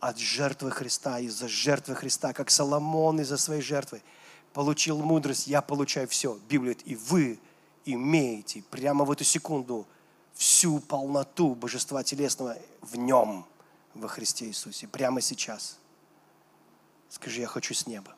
от 0.00 0.18
жертвы 0.18 0.70
Христа, 0.70 1.18
из-за 1.20 1.48
жертвы 1.48 1.94
Христа, 1.94 2.34
как 2.34 2.50
Соломон 2.50 3.20
из-за 3.20 3.38
своей 3.38 3.62
жертвы, 3.62 4.02
получил 4.52 4.98
мудрость, 4.98 5.46
я 5.46 5.62
получаю 5.62 6.06
все. 6.08 6.38
Библия 6.48 6.74
говорит, 6.74 6.82
и 6.86 6.94
вы 6.94 7.38
имеете 7.86 8.62
прямо 8.70 9.06
в 9.06 9.10
эту 9.10 9.24
секунду 9.24 9.86
всю 10.34 10.80
полноту 10.80 11.54
Божества 11.54 12.04
Телесного 12.04 12.58
в 12.82 12.96
Нем, 12.96 13.46
во 13.94 14.08
Христе 14.08 14.46
Иисусе, 14.46 14.86
прямо 14.86 15.22
сейчас. 15.22 15.78
Скажи, 17.08 17.40
я 17.40 17.46
хочу 17.46 17.72
с 17.72 17.86
неба 17.86 18.15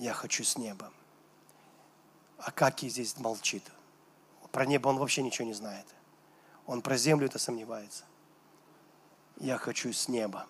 я 0.00 0.14
хочу 0.14 0.44
с 0.44 0.56
неба. 0.56 0.90
А 2.38 2.50
как 2.50 2.82
и 2.82 2.88
здесь 2.88 3.18
молчит. 3.18 3.62
Про 4.50 4.64
небо 4.64 4.88
он 4.88 4.96
вообще 4.96 5.22
ничего 5.22 5.46
не 5.46 5.52
знает. 5.52 5.86
Он 6.66 6.80
про 6.80 6.96
землю 6.96 7.26
это 7.26 7.38
сомневается. 7.38 8.04
Я 9.36 9.58
хочу 9.58 9.92
с 9.92 10.08
неба. 10.08 10.46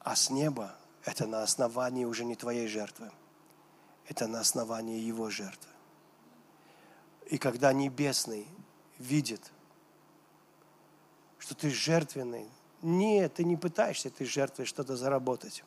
А 0.00 0.14
с 0.14 0.28
неба 0.28 0.74
это 1.04 1.26
на 1.26 1.42
основании 1.42 2.04
уже 2.04 2.26
не 2.26 2.36
твоей 2.36 2.68
жертвы. 2.68 3.10
Это 4.08 4.26
на 4.26 4.40
основании 4.40 5.00
его 5.00 5.30
жертвы. 5.30 5.72
И 7.30 7.38
когда 7.38 7.72
Небесный 7.72 8.46
видит, 8.98 9.52
что 11.38 11.54
ты 11.54 11.70
жертвенный, 11.70 12.50
нет, 12.82 13.34
ты 13.34 13.44
не 13.44 13.56
пытаешься 13.56 14.10
ты 14.10 14.24
жертвой 14.24 14.66
что-то 14.66 14.96
заработать. 14.96 15.64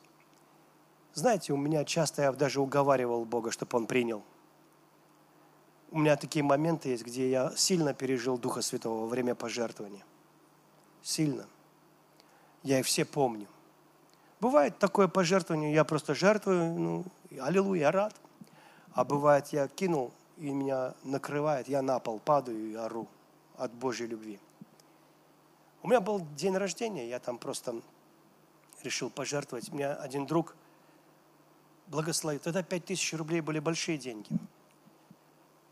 Знаете, 1.14 1.54
у 1.54 1.58
меня 1.58 1.84
часто 1.84 2.22
я 2.22 2.32
даже 2.32 2.62
уговаривал 2.62 3.26
Бога, 3.26 3.52
чтобы 3.52 3.78
Он 3.78 3.86
принял. 3.86 4.24
У 5.92 6.00
меня 6.00 6.16
такие 6.16 6.44
моменты 6.44 6.90
есть, 6.90 7.06
где 7.06 7.30
я 7.30 7.52
сильно 7.58 7.94
пережил 7.94 8.38
Духа 8.38 8.62
Святого 8.62 9.02
во 9.02 9.08
время 9.08 9.36
пожертвования. 9.36 10.06
Сильно. 11.02 11.48
Я 12.64 12.80
их 12.80 12.86
все 12.86 13.04
помню. 13.04 13.48
Бывает 14.40 14.80
такое 14.80 15.08
пожертвование, 15.08 15.74
я 15.74 15.84
просто 15.84 16.16
жертвую, 16.16 16.74
ну, 16.74 17.06
аллилуйя, 17.40 17.92
рад. 17.92 18.16
А 18.94 19.04
бывает, 19.04 19.48
я 19.48 19.68
кинул, 19.68 20.14
и 20.38 20.50
меня 20.50 20.96
накрывает, 21.04 21.68
я 21.68 21.82
на 21.82 22.00
пол 22.00 22.20
падаю 22.20 22.72
и 22.72 22.74
ору 22.74 23.08
от 23.58 23.72
Божьей 23.74 24.08
любви. 24.08 24.40
У 25.84 25.88
меня 25.88 26.00
был 26.00 26.22
день 26.36 26.56
рождения, 26.56 27.10
я 27.10 27.20
там 27.20 27.40
просто 27.40 27.82
решил 28.84 29.10
пожертвовать. 29.10 29.70
У 29.72 29.76
меня 29.76 29.94
один 29.96 30.28
друг 30.28 30.56
благословил. 31.88 32.40
Тогда 32.40 32.62
пять 32.62 32.86
тысяч 32.86 33.14
рублей 33.14 33.42
были 33.42 33.60
большие 33.60 33.98
деньги. 33.98 34.30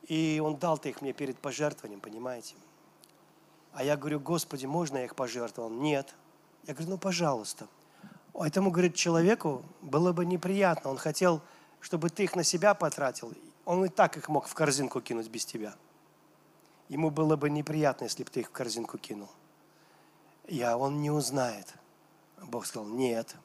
И 0.08 0.42
он 0.44 0.58
дал-то 0.58 0.90
их 0.90 1.02
мне 1.02 1.14
перед 1.14 1.38
пожертвованием, 1.38 2.02
понимаете? 2.02 2.56
А 3.74 3.84
я 3.84 3.96
говорю, 3.96 4.20
Господи, 4.20 4.66
можно 4.66 4.98
я 4.98 5.06
их 5.06 5.16
пожертвовал? 5.16 5.70
Нет. 5.70 6.16
Я 6.66 6.74
говорю, 6.74 6.92
ну, 6.92 6.98
пожалуйста. 6.98 7.68
А 8.34 8.48
этому, 8.48 8.72
говорит, 8.72 8.96
человеку 8.96 9.64
было 9.82 10.12
бы 10.12 10.26
неприятно. 10.26 10.90
Он 10.90 10.98
хотел, 10.98 11.42
чтобы 11.80 12.10
ты 12.10 12.24
их 12.24 12.36
на 12.36 12.44
себя 12.44 12.74
потратил. 12.74 13.32
Он 13.66 13.86
и 13.86 13.90
так 13.90 14.18
их 14.18 14.28
мог 14.28 14.48
в 14.48 14.56
корзинку 14.56 15.02
кинуть 15.02 15.30
без 15.30 15.46
тебя. 15.46 15.76
Ему 16.88 17.12
было 17.12 17.36
бы 17.36 17.52
неприятно, 17.52 18.06
если 18.06 18.24
бы 18.24 18.32
ты 18.32 18.40
их 18.40 18.48
в 18.48 18.52
корзинку 18.52 18.98
кинул 18.98 19.30
я, 20.50 20.78
он 20.78 21.02
не 21.02 21.12
узнает. 21.12 21.74
Бог 22.42 22.66
сказал, 22.66 22.88
нет, 22.88 23.36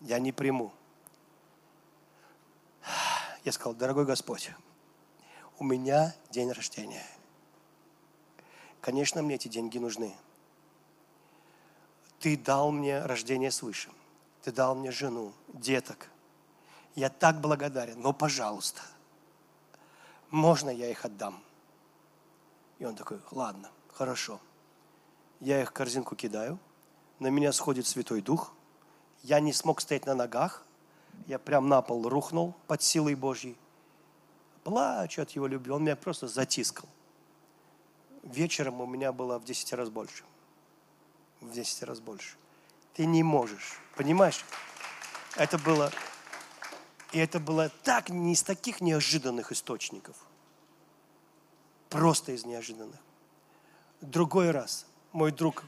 я 0.00 0.18
не 0.18 0.32
приму. 0.32 0.72
Я 3.44 3.52
сказал, 3.52 3.74
дорогой 3.74 4.04
Господь, 4.04 4.50
у 5.58 5.64
меня 5.64 6.14
день 6.30 6.50
рождения. 6.52 7.06
Конечно, 8.80 9.22
мне 9.22 9.34
эти 9.34 9.48
деньги 9.48 9.78
нужны. 9.78 10.14
Ты 12.18 12.36
дал 12.36 12.70
мне 12.70 13.04
рождение 13.04 13.50
свыше. 13.50 13.90
Ты 14.42 14.52
дал 14.52 14.74
мне 14.74 14.90
жену, 14.90 15.32
деток. 15.48 16.08
Я 16.94 17.08
так 17.10 17.40
благодарен, 17.40 18.00
но, 18.00 18.12
пожалуйста, 18.12 18.80
можно 20.30 20.70
я 20.70 20.90
их 20.90 21.04
отдам? 21.04 21.42
И 22.78 22.84
он 22.84 22.96
такой, 22.96 23.20
ладно, 23.30 23.70
хорошо 23.92 24.40
я 25.40 25.62
их 25.62 25.70
в 25.70 25.72
корзинку 25.72 26.14
кидаю, 26.14 26.58
на 27.18 27.28
меня 27.28 27.52
сходит 27.52 27.86
Святой 27.86 28.20
Дух, 28.20 28.52
я 29.22 29.40
не 29.40 29.52
смог 29.52 29.80
стоять 29.80 30.06
на 30.06 30.14
ногах, 30.14 30.64
я 31.26 31.38
прям 31.38 31.68
на 31.68 31.82
пол 31.82 32.08
рухнул 32.08 32.54
под 32.66 32.82
силой 32.82 33.14
Божьей, 33.14 33.56
плачу 34.64 35.22
от 35.22 35.30
Его 35.30 35.46
любви, 35.46 35.72
Он 35.72 35.82
меня 35.82 35.96
просто 35.96 36.28
затискал. 36.28 36.88
Вечером 38.22 38.80
у 38.80 38.86
меня 38.86 39.12
было 39.12 39.38
в 39.38 39.44
10 39.44 39.72
раз 39.72 39.88
больше. 39.88 40.24
В 41.40 41.50
10 41.50 41.84
раз 41.84 42.00
больше. 42.00 42.36
Ты 42.94 43.06
не 43.06 43.22
можешь, 43.22 43.78
понимаешь? 43.96 44.44
Это 45.36 45.56
было, 45.58 45.90
и 47.12 47.18
это 47.18 47.40
было 47.40 47.70
так, 47.82 48.10
не 48.10 48.34
из 48.34 48.42
таких 48.42 48.80
неожиданных 48.82 49.52
источников. 49.52 50.16
Просто 51.88 52.32
из 52.32 52.44
неожиданных. 52.44 53.00
Другой 54.00 54.50
раз– 54.50 54.86
мой 55.12 55.32
друг 55.32 55.64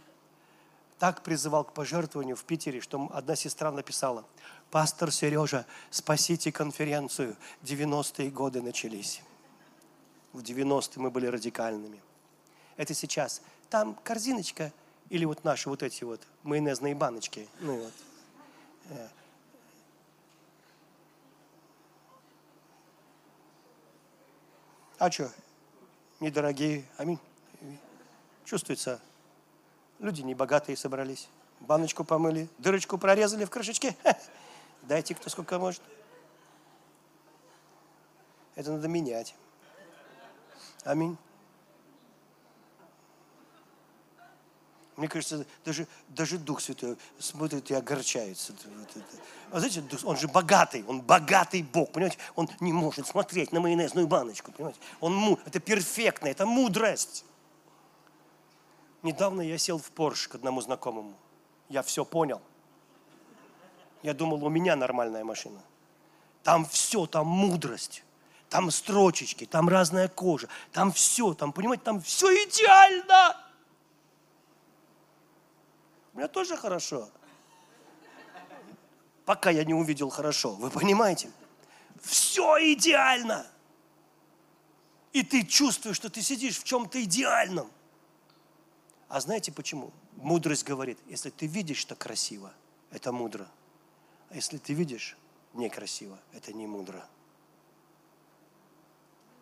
так 0.99 1.23
призывал 1.23 1.65
к 1.65 1.73
пожертвованию 1.73 2.37
в 2.37 2.45
Питере, 2.45 2.81
что 2.81 3.11
одна 3.13 3.35
сестра 3.35 3.73
написала, 3.73 4.25
«Пастор 4.71 5.11
Сережа, 5.11 5.67
спасите 5.91 6.53
конференцию, 6.53 7.37
90-е 7.63 8.31
годы 8.31 8.63
начались». 8.63 9.21
В 10.33 10.41
90-е 10.41 11.03
мы 11.03 11.11
были 11.11 11.27
радикальными. 11.27 12.01
Это 12.77 12.95
сейчас. 12.95 13.43
Там 13.69 13.95
корзиночка 14.03 14.73
или 15.11 15.25
вот 15.25 15.45
наши 15.45 15.69
вот 15.69 15.83
эти 15.83 16.05
вот 16.05 16.21
майонезные 16.43 16.95
баночки. 16.95 17.49
Ну 17.61 17.79
вот. 17.79 17.93
Э. 18.91 19.09
А 24.99 25.11
что? 25.11 25.31
Недорогие. 26.21 26.85
Аминь. 26.97 27.19
Чувствуется. 28.45 29.01
Люди 30.03 30.21
небогатые 30.21 30.77
собрались. 30.77 31.29
Баночку 31.61 32.03
помыли, 32.03 32.49
дырочку 32.59 32.99
прорезали 32.99 33.45
в 33.45 33.51
крышечке. 33.51 33.97
Дайте 34.83 35.15
кто 35.15 35.31
сколько 35.31 35.61
может. 35.61 35.81
Это 38.57 38.73
надо 38.73 38.89
менять. 38.89 39.35
Аминь. 40.83 41.17
Мне 44.97 45.09
кажется, 45.09 45.47
даже, 45.65 45.87
даже 46.09 46.37
Дух 46.37 46.61
Святой 46.61 46.99
смотрит 47.21 47.71
и 47.71 47.75
огорчается. 47.75 48.53
А 49.53 49.61
знаете, 49.61 49.85
он 50.03 50.17
же 50.17 50.27
богатый, 50.27 50.85
он 50.87 51.01
богатый 51.01 51.63
Бог, 51.63 51.93
понимаете? 51.93 52.19
Он 52.35 52.49
не 52.59 52.73
может 52.73 53.07
смотреть 53.07 53.53
на 53.53 53.61
майонезную 53.61 54.09
баночку, 54.09 54.51
понимаете? 54.51 54.81
Он, 55.01 55.39
это 55.47 55.61
перфектно, 55.61 56.27
это 56.27 56.45
мудрость. 56.45 57.25
Недавно 59.03 59.41
я 59.43 59.59
сел 59.59 59.79
в 59.79 59.91
Порш 59.91 60.29
к 60.29 60.37
одному 60.37 60.61
знакомому. 60.61 61.15
Я 61.69 61.83
все 61.83 62.05
понял. 62.05 62.41
Я 64.03 64.15
думал, 64.15 64.45
у 64.45 64.49
меня 64.49 64.77
нормальная 64.77 65.25
машина. 65.25 65.61
Там 66.43 66.65
все, 66.65 67.07
там 67.07 67.27
мудрость, 67.27 68.05
там 68.49 68.71
строчечки, 68.71 69.47
там 69.47 69.69
разная 69.69 70.09
кожа, 70.09 70.49
там 70.73 70.93
все, 70.93 71.35
там, 71.35 71.53
понимаете, 71.53 71.85
там 71.85 72.01
все 72.01 72.27
идеально. 72.45 73.37
У 76.13 76.19
меня 76.19 76.29
тоже 76.29 76.57
хорошо. 76.57 77.09
Пока 79.25 79.51
я 79.51 79.65
не 79.65 79.75
увидел 79.75 80.11
хорошо, 80.11 80.55
вы 80.55 80.71
понимаете? 80.71 81.31
Все 82.01 82.73
идеально. 82.75 83.47
И 85.13 85.23
ты 85.23 85.45
чувствуешь, 85.45 85.97
что 85.97 86.11
ты 86.11 86.23
сидишь 86.23 86.59
в 86.59 86.65
чем-то 86.65 87.03
идеальном. 87.03 87.71
А 89.13 89.21
знаете 89.21 89.53
почему? 89.53 89.93
Мудрость 90.17 90.65
говорит, 90.65 90.99
если 91.07 91.29
ты 91.29 91.47
видишь, 91.47 91.77
что 91.77 91.95
красиво, 91.95 92.51
это 92.91 93.13
мудро. 93.13 93.47
А 94.31 94.37
если 94.37 94.57
ты 94.57 94.73
видишь 94.73 95.19
некрасиво, 95.53 96.19
это 96.33 96.55
не 96.55 96.67
мудро. 96.67 97.05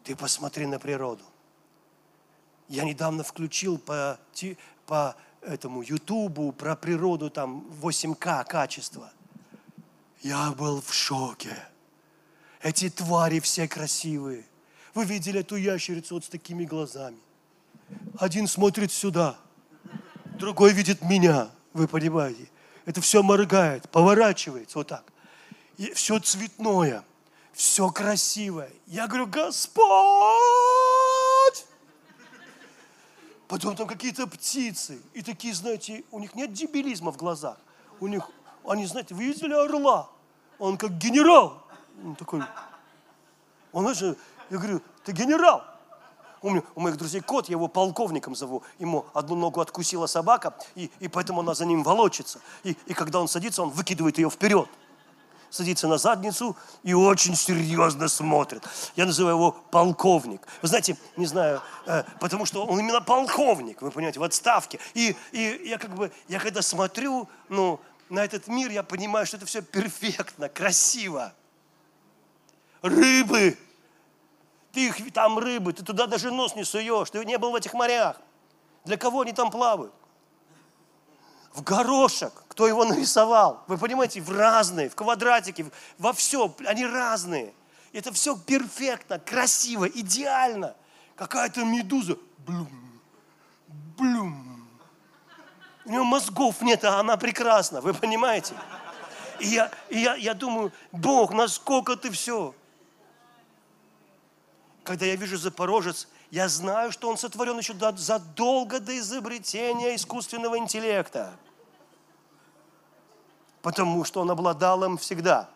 Ты 0.02 0.16
посмотри 0.16 0.66
на 0.66 0.80
природу. 0.80 1.22
Я 2.66 2.82
недавно 2.82 3.22
включил 3.22 3.78
по, 3.78 4.18
по 4.86 5.14
этому 5.40 5.82
Ютубу 5.82 6.50
про 6.50 6.74
природу, 6.74 7.30
там 7.30 7.64
8К 7.80 8.44
качество. 8.46 9.12
Я 10.20 10.50
был 10.50 10.80
в 10.80 10.92
шоке. 10.92 11.56
Эти 12.60 12.90
твари 12.90 13.38
все 13.38 13.68
красивые. 13.68 14.44
Вы 14.94 15.04
видели 15.04 15.38
эту 15.38 15.54
ящерицу 15.54 16.14
вот 16.14 16.24
с 16.24 16.28
такими 16.28 16.64
глазами. 16.64 17.20
Один 18.18 18.48
смотрит 18.48 18.90
сюда– 18.90 19.38
другой 20.40 20.72
видит 20.72 21.02
меня, 21.02 21.50
вы 21.72 21.86
понимаете. 21.86 22.50
Это 22.86 23.00
все 23.00 23.22
моргает, 23.22 23.88
поворачивается 23.90 24.78
вот 24.78 24.88
так. 24.88 25.04
И 25.76 25.92
все 25.92 26.18
цветное, 26.18 27.04
все 27.52 27.88
красивое. 27.90 28.72
Я 28.86 29.06
говорю, 29.06 29.28
Господь! 29.28 29.86
Потом 33.46 33.76
там 33.76 33.86
какие-то 33.86 34.26
птицы. 34.26 35.00
И 35.12 35.22
такие, 35.22 35.54
знаете, 35.54 36.04
у 36.10 36.18
них 36.18 36.34
нет 36.34 36.52
дебилизма 36.52 37.12
в 37.12 37.16
глазах. 37.16 37.56
У 38.00 38.06
них, 38.06 38.28
они, 38.64 38.86
знаете, 38.86 39.14
вы 39.14 39.24
видели 39.24 39.52
орла? 39.52 40.08
Он 40.58 40.76
как 40.76 40.98
генерал. 40.98 41.66
Он 42.04 42.14
такой, 42.16 42.42
он, 43.72 43.82
знаешь, 43.82 44.16
я 44.50 44.58
говорю, 44.58 44.80
ты 45.04 45.12
генерал. 45.12 45.64
Меня, 46.42 46.62
у 46.74 46.80
моих 46.80 46.96
друзей 46.96 47.20
кот, 47.20 47.48
я 47.48 47.54
его 47.54 47.68
полковником 47.68 48.34
зову. 48.34 48.62
Ему 48.78 49.06
одну 49.12 49.36
ногу 49.36 49.60
откусила 49.60 50.06
собака, 50.06 50.54
и, 50.74 50.90
и 51.00 51.08
поэтому 51.08 51.40
она 51.40 51.54
за 51.54 51.66
ним 51.66 51.82
волочится. 51.82 52.40
И, 52.64 52.76
и 52.86 52.94
когда 52.94 53.20
он 53.20 53.28
садится, 53.28 53.62
он 53.62 53.70
выкидывает 53.70 54.18
ее 54.18 54.30
вперед. 54.30 54.68
Садится 55.50 55.88
на 55.88 55.98
задницу 55.98 56.56
и 56.84 56.94
очень 56.94 57.34
серьезно 57.34 58.08
смотрит. 58.08 58.62
Я 58.94 59.04
называю 59.04 59.36
его 59.36 59.56
полковник. 59.70 60.46
Вы 60.62 60.68
знаете, 60.68 60.96
не 61.16 61.26
знаю, 61.26 61.60
э, 61.86 62.04
потому 62.20 62.46
что 62.46 62.64
он 62.64 62.78
именно 62.78 63.00
полковник, 63.00 63.82
вы 63.82 63.90
понимаете, 63.90 64.20
в 64.20 64.22
отставке. 64.22 64.78
И, 64.94 65.16
и 65.32 65.68
я 65.68 65.76
как 65.76 65.94
бы, 65.94 66.12
я 66.28 66.38
когда 66.38 66.62
смотрю, 66.62 67.28
ну, 67.48 67.80
на 68.08 68.24
этот 68.24 68.48
мир, 68.48 68.70
я 68.70 68.82
понимаю, 68.82 69.26
что 69.26 69.36
это 69.36 69.46
все 69.46 69.60
перфектно, 69.60 70.48
красиво. 70.48 71.32
Рыбы, 72.82 73.58
ты 74.72 74.86
их, 74.86 75.12
там 75.12 75.38
рыбы, 75.38 75.72
ты 75.72 75.84
туда 75.84 76.06
даже 76.06 76.30
нос 76.30 76.54
не 76.54 76.64
суешь, 76.64 77.10
ты 77.10 77.24
не 77.24 77.38
был 77.38 77.50
в 77.50 77.54
этих 77.54 77.74
морях. 77.74 78.16
Для 78.84 78.96
кого 78.96 79.22
они 79.22 79.32
там 79.32 79.50
плавают? 79.50 79.92
В 81.52 81.62
горошек. 81.62 82.32
Кто 82.48 82.66
его 82.68 82.84
нарисовал? 82.84 83.64
Вы 83.66 83.78
понимаете, 83.78 84.20
в 84.20 84.30
разные, 84.30 84.88
в 84.88 84.94
квадратики, 84.94 85.70
во 85.98 86.12
все. 86.12 86.54
Они 86.66 86.86
разные. 86.86 87.52
Это 87.92 88.12
все 88.12 88.36
перфектно, 88.36 89.18
красиво, 89.18 89.86
идеально. 89.86 90.76
Какая-то 91.16 91.64
медуза. 91.64 92.16
Блум, 92.38 93.00
блум. 93.98 94.68
У 95.84 95.90
нее 95.90 96.02
мозгов 96.02 96.62
нет, 96.62 96.84
а 96.84 97.00
она 97.00 97.16
прекрасна. 97.16 97.80
Вы 97.80 97.94
понимаете? 97.94 98.54
И 99.40 99.48
я, 99.48 99.70
и 99.88 99.98
я, 99.98 100.14
я 100.14 100.34
думаю, 100.34 100.72
Бог, 100.92 101.32
насколько 101.32 101.96
ты 101.96 102.10
все 102.10 102.54
когда 104.90 105.06
я 105.06 105.14
вижу 105.14 105.38
Запорожец, 105.38 106.08
я 106.32 106.48
знаю, 106.48 106.90
что 106.90 107.08
он 107.08 107.16
сотворен 107.16 107.56
еще 107.56 107.74
задолго 107.96 108.80
до 108.80 108.98
изобретения 108.98 109.94
искусственного 109.94 110.58
интеллекта. 110.58 111.30
Потому 113.62 114.02
что 114.02 114.20
он 114.20 114.32
обладал 114.32 114.82
им 114.82 114.98
всегда. 114.98 115.48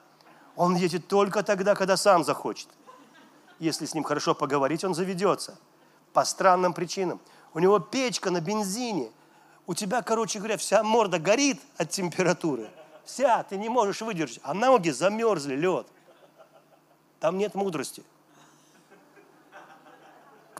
Он 0.54 0.76
едет 0.76 1.08
только 1.08 1.42
тогда, 1.42 1.74
когда 1.74 1.96
сам 1.96 2.22
захочет. 2.22 2.68
Если 3.58 3.86
с 3.86 3.94
ним 3.94 4.04
хорошо 4.04 4.36
поговорить, 4.36 4.84
он 4.84 4.94
заведется. 4.94 5.58
По 6.12 6.24
странным 6.24 6.72
причинам. 6.72 7.20
У 7.54 7.58
него 7.58 7.80
печка 7.80 8.30
на 8.30 8.40
бензине. 8.40 9.10
У 9.66 9.74
тебя, 9.74 10.02
короче 10.02 10.38
говоря, 10.38 10.58
вся 10.58 10.84
морда 10.84 11.18
горит 11.18 11.60
от 11.76 11.90
температуры. 11.90 12.70
Вся, 13.04 13.42
ты 13.42 13.56
не 13.56 13.68
можешь 13.68 14.00
выдержать. 14.00 14.38
А 14.44 14.54
ноги 14.54 14.90
замерзли, 14.90 15.56
лед. 15.56 15.88
Там 17.18 17.36
нет 17.36 17.56
мудрости 17.56 18.04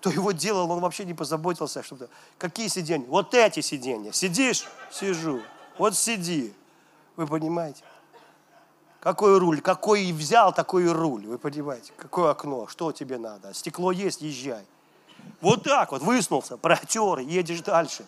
кто 0.05 0.10
его 0.10 0.32
делал, 0.32 0.70
он 0.70 0.81
вообще 0.81 1.06
не 1.06 1.14
позаботился, 1.14 1.82
что-то. 1.82 2.10
Какие 2.36 2.68
сиденья? 2.68 3.06
Вот 3.09 3.32
эти 3.32 3.60
сиденья. 3.60 4.12
Сидишь? 4.12 4.66
Сижу. 4.93 5.40
Вот 5.78 5.97
сиди. 5.97 6.52
Вы 7.16 7.26
понимаете? 7.26 7.82
Какой 9.01 9.39
руль? 9.39 9.62
Какой 9.62 10.12
взял, 10.12 10.52
такой 10.52 10.85
и 10.85 10.89
руль. 10.89 11.24
Вы 11.26 11.39
понимаете? 11.39 11.94
Какое 11.97 12.32
окно? 12.32 12.66
Что 12.66 12.93
тебе 12.93 13.16
надо? 13.16 13.55
Стекло 13.55 13.93
есть, 13.93 14.20
езжай. 14.20 14.66
Вот 15.40 15.62
так 15.62 15.90
вот, 15.93 16.02
выснулся, 16.02 16.59
протер, 16.59 17.20
едешь 17.20 17.62
дальше. 17.62 18.05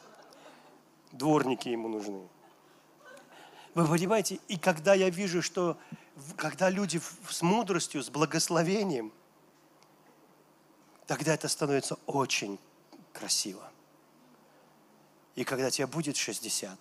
Дворники 1.13 1.71
ему 1.71 1.89
нужны. 1.89 2.29
Вы 3.73 3.87
понимаете? 3.87 4.39
И 4.49 4.59
когда 4.59 4.93
я 4.93 5.09
вижу, 5.09 5.41
что 5.41 5.79
когда 6.37 6.69
люди 6.69 7.01
с 7.27 7.41
мудростью, 7.41 8.03
с 8.03 8.11
благословением– 8.11 9.13
тогда 11.07 11.35
это 11.35 11.49
становится 11.49 11.97
очень 12.07 12.59
красиво. 13.13 13.71
И 15.35 15.45
когда 15.45 15.71
тебе 15.71 15.87
будет 15.87 16.17
60, 16.17 16.79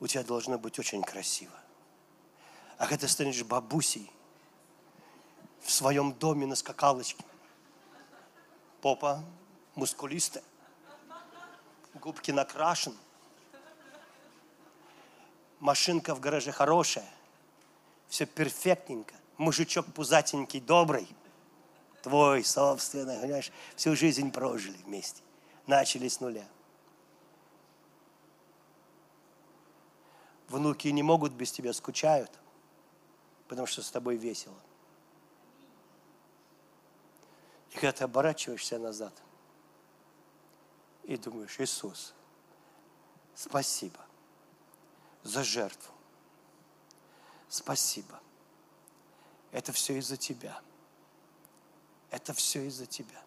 у 0.00 0.06
тебя 0.06 0.24
должно 0.24 0.58
быть 0.58 0.78
очень 0.78 1.02
красиво. 1.02 1.52
А 2.78 2.86
когда 2.86 3.06
ты 3.06 3.08
станешь 3.08 3.42
бабусей 3.44 4.10
в 5.60 5.70
своем 5.70 6.12
доме 6.12 6.46
на 6.46 6.56
скакалочке, 6.56 7.24
попа 8.80 9.22
мускулистая, 9.74 10.42
губки 11.94 12.32
накрашены, 12.32 12.96
машинка 15.60 16.14
в 16.14 16.20
гараже 16.20 16.50
хорошая, 16.50 17.08
все 18.08 18.26
перфектненько, 18.26 19.14
мужичок 19.36 19.86
пузатенький, 19.94 20.60
добрый– 20.60 21.06
твой 22.02 22.44
собственный, 22.44 23.18
понимаешь, 23.18 23.52
всю 23.76 23.96
жизнь 23.96 24.30
прожили 24.30 24.76
вместе, 24.78 25.22
начали 25.66 26.08
с 26.08 26.20
нуля. 26.20 26.46
Внуки 30.48 30.88
не 30.88 31.02
могут 31.02 31.32
без 31.32 31.50
тебя, 31.50 31.72
скучают, 31.72 32.30
потому 33.48 33.66
что 33.66 33.82
с 33.82 33.90
тобой 33.90 34.16
весело. 34.16 34.58
И 37.70 37.74
когда 37.74 37.92
ты 37.92 38.04
оборачиваешься 38.04 38.78
назад 38.78 39.14
и 41.04 41.16
думаешь, 41.16 41.58
Иисус, 41.58 42.12
спасибо 43.34 43.98
за 45.22 45.42
жертву. 45.42 45.94
Спасибо. 47.48 48.20
Это 49.52 49.72
все 49.72 49.98
из-за 49.98 50.16
тебя. 50.16 50.60
Это 52.12 52.34
все 52.34 52.66
из-за 52.66 52.84
тебя. 52.84 53.20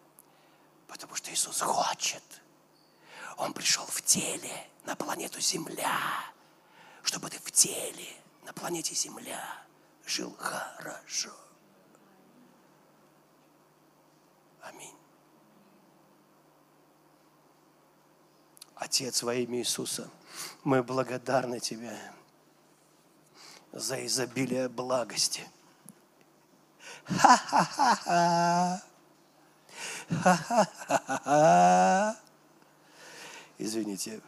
Потому 0.86 1.16
что 1.16 1.32
Иисус 1.32 1.60
хочет. 1.60 2.22
Он 3.36 3.52
пришел 3.52 3.84
в 3.84 4.00
теле 4.00 4.68
на 4.84 4.94
планету 4.94 5.40
Земля, 5.40 6.00
чтобы 7.02 7.28
ты 7.28 7.38
в 7.40 7.50
теле 7.50 8.08
на 8.44 8.52
планете 8.52 8.94
Земля 8.94 9.44
жил 10.06 10.34
хорошо. 10.38 11.34
Аминь. 14.62 14.96
Отец 18.76 19.24
во 19.24 19.34
имя 19.34 19.58
Иисуса, 19.58 20.08
мы 20.62 20.84
благодарны 20.84 21.58
Тебе 21.58 21.98
за 23.72 24.06
изобилие 24.06 24.68
благости. 24.68 25.44
Ха-ха-ха-ха. 27.06 28.82
Ха-ха-ха-ха. 30.22 32.16
Извините. 33.58 34.20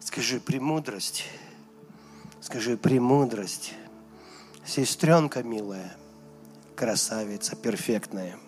Скажи 0.00 0.40
премудрость. 0.40 1.24
Скажи 2.40 2.76
премудрость. 2.76 3.74
Сестренка 4.64 5.42
милая, 5.42 5.96
красавица, 6.76 7.56
перфектная. 7.56 8.38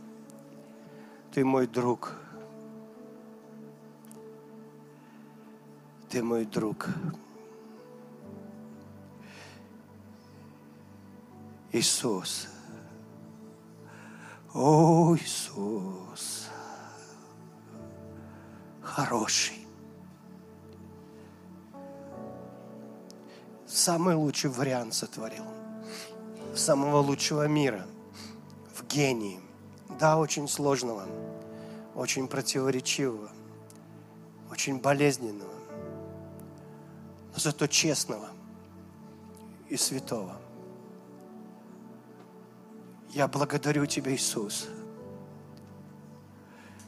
Ты 1.34 1.44
мой 1.44 1.66
друг. 1.66 2.12
Ты 6.08 6.22
мой 6.22 6.44
друг. 6.44 6.86
Иисус. 11.72 12.46
О, 14.52 15.16
Иисус. 15.16 16.46
Хороший. 18.80 19.66
Самый 23.66 24.14
лучший 24.14 24.50
вариант 24.50 24.94
сотворил. 24.94 25.46
Самого 26.54 26.98
лучшего 26.98 27.48
мира. 27.48 27.84
В 28.72 28.86
гении. 28.86 29.40
Да, 29.98 30.16
очень 30.18 30.46
сложного. 30.46 31.23
Очень 31.94 32.28
противоречивого. 32.28 33.30
Очень 34.50 34.80
болезненного. 34.80 35.52
Но 37.32 37.38
зато 37.38 37.66
честного 37.66 38.28
и 39.68 39.76
святого. 39.76 40.36
Я 43.10 43.28
благодарю 43.28 43.86
Тебя, 43.86 44.12
Иисус, 44.14 44.66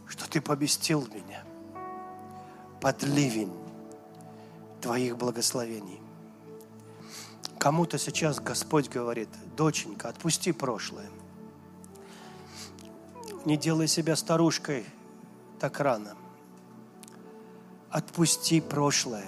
что 0.09 0.29
Ты 0.29 0.41
поместил 0.41 1.07
меня 1.07 1.45
под 2.81 3.03
ливень 3.05 3.53
Твоих 4.81 5.17
благословений. 5.17 6.01
Кому-то 7.59 7.99
сейчас 7.99 8.39
Господь 8.39 8.89
говорит, 8.89 9.29
доченька, 9.57 10.09
отпусти 10.09 10.53
прошлое. 10.53 11.09
Не 13.45 13.57
делай 13.57 13.89
себя 13.89 14.15
старушкой 14.17 14.85
так 15.59 15.81
рано. 15.81 16.15
Отпусти 17.91 18.61
прошлое. 18.61 19.27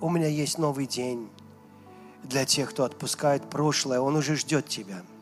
У 0.00 0.10
меня 0.10 0.28
есть 0.28 0.58
новый 0.58 0.86
день 0.86 1.28
для 2.22 2.44
тех, 2.44 2.70
кто 2.70 2.84
отпускает 2.84 3.48
прошлое. 3.50 4.00
Он 4.00 4.16
уже 4.16 4.36
ждет 4.36 4.68
тебя– 4.68 5.02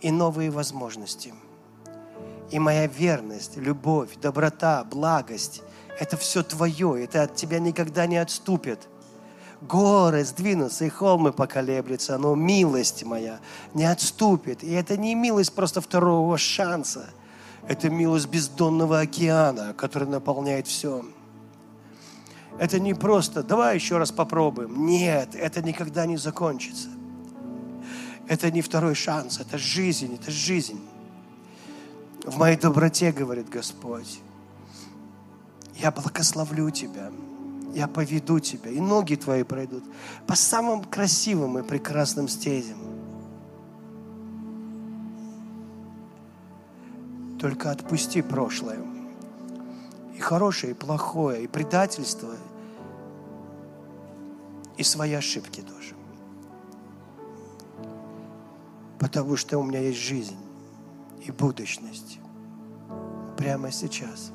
и 0.00 0.10
новые 0.10 0.50
возможности. 0.50 1.34
И 2.50 2.58
моя 2.58 2.86
верность, 2.86 3.56
любовь, 3.56 4.16
доброта, 4.20 4.84
благость– 4.84 5.62
это 6.00 6.16
все 6.16 6.42
Твое, 6.42 7.04
это 7.04 7.24
от 7.24 7.34
Тебя 7.34 7.58
никогда 7.58 8.06
не 8.06 8.16
отступит. 8.16 8.88
Горы 9.60 10.24
сдвинутся 10.24 10.84
и 10.84 10.88
холмы 10.88 11.32
поколеблются, 11.32 12.16
но 12.16 12.34
милость 12.36 13.04
моя 13.04 13.40
не 13.74 13.84
отступит. 13.84 14.62
И 14.62 14.70
это 14.70 14.96
не 14.96 15.14
милость 15.16 15.52
просто 15.52 15.80
второго 15.80 16.38
шанса, 16.38 17.10
это 17.68 17.90
милость 17.90 18.28
бездонного 18.28 19.00
океана, 19.00 19.74
который 19.74 20.08
наполняет 20.08 20.66
все. 20.66 21.04
Это 22.58 22.80
не 22.80 22.94
просто 22.94 23.42
«давай 23.42 23.74
еще 23.74 23.98
раз 23.98 24.10
попробуем». 24.10 24.86
Нет, 24.86 25.34
это 25.34 25.62
никогда 25.62 26.06
не 26.06 26.16
закончится. 26.16 26.88
Это 28.26 28.50
не 28.50 28.62
второй 28.62 28.94
шанс, 28.94 29.38
это 29.38 29.58
жизнь, 29.58 30.14
это 30.14 30.30
жизнь. 30.30 30.80
В 32.24 32.38
моей 32.38 32.56
доброте, 32.56 33.12
говорит 33.12 33.50
Господь, 33.50 34.20
я 35.76 35.90
благословлю 35.90 36.70
тебя, 36.70 37.12
я 37.74 37.86
поведу 37.86 38.40
тебя, 38.40 38.70
и 38.70 38.80
ноги 38.80 39.14
твои 39.14 39.42
пройдут 39.42 39.84
по 40.26 40.34
самым 40.34 40.84
красивым 40.84 41.58
и 41.58 41.62
прекрасным 41.62 42.28
стезям. 42.28 42.87
Только 47.38 47.70
отпусти 47.70 48.22
прошлое. 48.22 48.80
И 50.16 50.20
хорошее, 50.20 50.72
и 50.72 50.74
плохое, 50.74 51.44
и 51.44 51.46
предательство, 51.46 52.34
и 54.76 54.82
свои 54.82 55.12
ошибки 55.12 55.60
тоже. 55.60 55.94
Потому 58.98 59.36
что 59.36 59.58
у 59.58 59.62
меня 59.62 59.80
есть 59.80 60.00
жизнь 60.00 60.36
и 61.24 61.30
будущность 61.30 62.18
прямо 63.36 63.70
сейчас. 63.70 64.32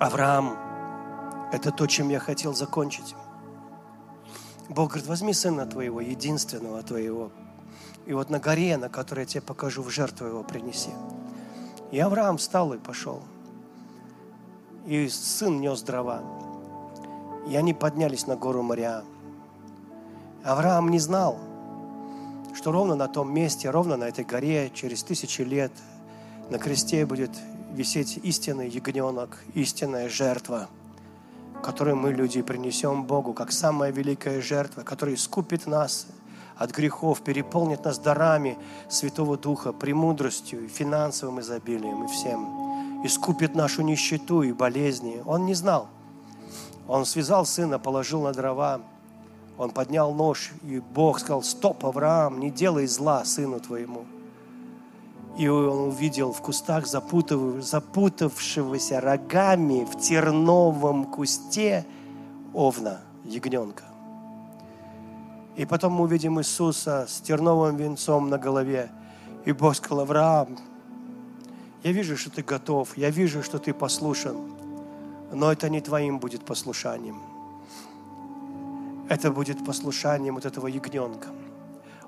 Авраам– 0.00 0.56
это 1.52 1.70
то, 1.70 1.86
чем 1.86 2.08
я 2.08 2.20
хотел 2.20 2.54
закончить. 2.54 3.14
Бог 4.70 4.88
говорит, 4.88 5.06
возьми 5.06 5.34
сына 5.34 5.66
твоего, 5.66 6.00
единственного 6.00 6.82
твоего, 6.82 7.30
и 8.06 8.14
вот 8.14 8.30
на 8.30 8.38
горе, 8.38 8.78
на 8.78 8.88
которой 8.88 9.20
я 9.20 9.26
тебе 9.26 9.42
покажу, 9.42 9.82
в 9.82 9.90
жертву 9.90 10.26
его 10.26 10.42
принеси. 10.42 10.88
И 11.90 11.98
Авраам 11.98 12.38
встал 12.38 12.72
и 12.72 12.78
пошел. 12.78 13.22
И 14.86 15.06
сын 15.10 15.60
нес 15.60 15.82
дрова. 15.82 16.22
И 17.46 17.54
они 17.54 17.74
поднялись 17.74 18.26
на 18.26 18.36
гору 18.36 18.62
Мария. 18.62 19.04
Авраам 20.42 20.88
не 20.88 20.98
знал, 20.98 21.38
что 22.54 22.72
ровно 22.72 22.94
на 22.94 23.06
том 23.06 23.34
месте, 23.34 23.68
ровно 23.68 23.98
на 23.98 24.04
этой 24.04 24.24
горе, 24.24 24.70
через 24.72 25.02
тысячи 25.02 25.42
лет 25.42 25.72
на 26.48 26.58
кресте 26.58 27.04
будет 27.04 27.32
висеть 27.72 28.18
истинный 28.22 28.68
ягненок, 28.68 29.38
истинная 29.54 30.08
жертва, 30.08 30.68
которую 31.62 31.96
мы, 31.96 32.12
люди, 32.12 32.42
принесем 32.42 33.04
Богу, 33.04 33.32
как 33.32 33.52
самая 33.52 33.92
великая 33.92 34.40
жертва, 34.40 34.82
которая 34.82 35.14
искупит 35.14 35.66
нас– 35.66 36.06
от 36.60 36.72
грехов, 36.72 37.22
переполнит 37.22 37.86
нас 37.86 37.98
дарами 37.98 38.58
Святого 38.90 39.38
Духа, 39.38 39.72
премудростью, 39.72 40.68
финансовым 40.68 41.40
изобилием 41.40 42.04
и 42.04 42.06
всем. 42.06 43.02
Искупит 43.02 43.54
нашу 43.54 43.80
нищету 43.80 44.42
и 44.42 44.52
болезни. 44.52 45.22
Он 45.24 45.46
не 45.46 45.54
знал. 45.54 45.88
Он 46.86 47.06
связал 47.06 47.46
сына, 47.46 47.78
положил 47.78 48.20
на 48.20 48.32
дрова. 48.32 48.82
Он 49.56 49.70
поднял 49.70 50.12
нож, 50.12 50.52
и 50.62 50.80
Бог 50.80 51.20
сказал, 51.20 51.42
стоп, 51.42 51.86
Авраам, 51.86 52.38
не 52.38 52.50
делай 52.50 52.86
зла 52.86 53.24
сыну 53.24 53.58
твоему. 53.58 54.04
И 55.38 55.48
он 55.48 55.88
увидел 55.88 56.32
в 56.32 56.40
кустах 56.42 56.86
запутав... 56.86 57.62
запутавшегося 57.62 59.00
рогами 59.00 59.84
в 59.84 59.98
терновом 59.98 61.04
кусте 61.04 61.86
овна, 62.52 63.00
ягненка. 63.24 63.84
И 65.56 65.64
потом 65.64 65.94
мы 65.94 66.04
увидим 66.04 66.40
Иисуса 66.40 67.06
с 67.08 67.20
терновым 67.20 67.76
венцом 67.76 68.28
на 68.28 68.38
голове. 68.38 68.90
И 69.44 69.52
Бог 69.52 69.76
сказал, 69.76 70.00
Авраам, 70.00 70.58
я 71.82 71.92
вижу, 71.92 72.16
что 72.16 72.30
ты 72.30 72.42
готов, 72.42 72.96
я 72.96 73.10
вижу, 73.10 73.42
что 73.42 73.58
ты 73.58 73.72
послушан, 73.72 74.36
но 75.32 75.50
это 75.50 75.70
не 75.70 75.80
твоим 75.80 76.18
будет 76.18 76.44
послушанием. 76.44 77.20
это 79.10 79.32
будет 79.32 79.64
послушанием 79.64 80.36
вот 80.36 80.46
этого 80.46 80.68
ягненка. 80.68 81.28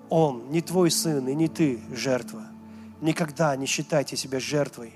Он, 0.09 0.51
не 0.51 0.61
твой 0.61 0.91
сын 0.91 1.27
и 1.27 1.35
не 1.35 1.49
ты 1.49 1.81
жертва. 1.91 2.52
Никогда 3.03 3.57
не 3.57 3.67
считайте 3.67 4.17
себя 4.17 4.39
жертвой. 4.39 4.95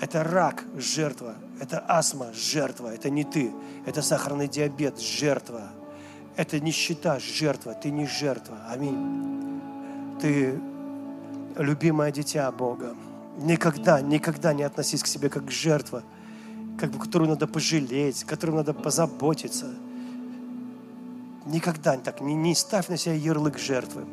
Это 0.00 0.24
рак– 0.24 0.64
жертва. 0.76 1.36
Это 1.60 1.78
астма– 1.86 2.32
жертва. 2.34 2.92
Это 2.92 3.10
не 3.10 3.22
ты. 3.22 3.52
Это 3.86 4.02
сахарный 4.02 4.48
диабет– 4.48 5.00
жертва. 5.00 5.70
Это 6.34 6.58
нищета– 6.58 7.18
жертва. 7.20 7.74
Ты 7.74 7.92
не 7.92 8.06
жертва. 8.06 8.58
Аминь. 8.68 9.60
Ты 10.20 10.60
любимое 11.56 12.10
дитя 12.10 12.50
Бога. 12.50 12.96
Никогда, 13.38 14.00
никогда 14.00 14.52
не 14.52 14.64
относись 14.64 15.02
к 15.04 15.06
себе 15.06 15.28
как 15.28 15.46
к 15.46 15.50
жертва, 15.52 16.02
как 16.76 16.90
бы, 16.90 16.98
которую 16.98 17.30
надо 17.30 17.46
пожалеть, 17.46 18.24
которую 18.24 18.56
надо 18.56 18.74
позаботиться. 18.74 19.72
Никогда 21.46 21.96
так 21.98 22.20
не, 22.20 22.34
не 22.34 22.56
ставь 22.56 22.88
на 22.88 22.96
себя 22.96 23.14
ярлык 23.14 23.58
жертвы. 23.58 24.04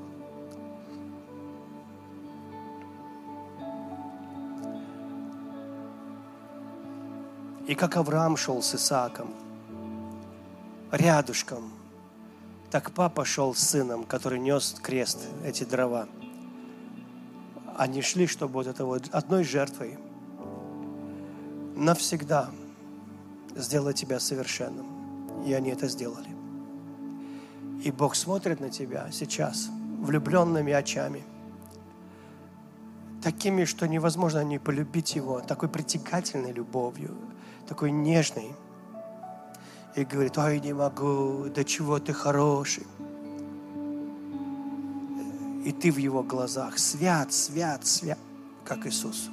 И 7.67 7.75
как 7.75 7.95
Авраам 7.97 8.37
шел 8.37 8.61
с 8.61 8.75
Исааком, 8.75 9.33
рядышком, 10.91 11.71
так 12.71 12.91
папа 12.91 13.25
шел 13.25 13.53
с 13.53 13.59
сыном, 13.59 14.03
который 14.03 14.39
нес 14.39 14.75
крест, 14.81 15.27
эти 15.43 15.63
дрова. 15.63 16.07
Они 17.77 18.01
шли, 18.01 18.27
чтобы 18.27 18.53
вот 18.53 18.67
это 18.67 18.85
вот 18.85 19.09
одной 19.11 19.43
жертвой 19.43 19.97
навсегда 21.75 22.49
сделать 23.55 23.97
тебя 23.97 24.19
совершенным. 24.19 24.85
И 25.45 25.53
они 25.53 25.71
это 25.71 25.87
сделали. 25.87 26.29
И 27.83 27.91
Бог 27.91 28.15
смотрит 28.15 28.59
на 28.59 28.69
тебя 28.69 29.09
сейчас 29.11 29.69
влюбленными 29.99 30.71
очами, 30.71 31.23
такими, 33.23 33.65
что 33.65 33.87
невозможно 33.87 34.43
не 34.43 34.59
полюбить 34.59 35.15
Его, 35.15 35.41
такой 35.41 35.69
притягательной 35.69 36.51
любовью, 36.51 37.17
такой 37.67 37.91
нежной. 37.91 38.51
И 39.95 40.05
говорит, 40.05 40.37
ой, 40.37 40.59
не 40.59 40.73
могу, 40.73 41.47
да 41.53 41.63
чего 41.63 41.99
ты 41.99 42.13
хороший. 42.13 42.87
И 45.65 45.71
ты 45.71 45.91
в 45.91 45.97
Его 45.97 46.23
глазах 46.23 46.79
свят, 46.79 47.33
свят, 47.33 47.85
свят, 47.85 48.17
как 48.63 48.87
Иисус. 48.87 49.29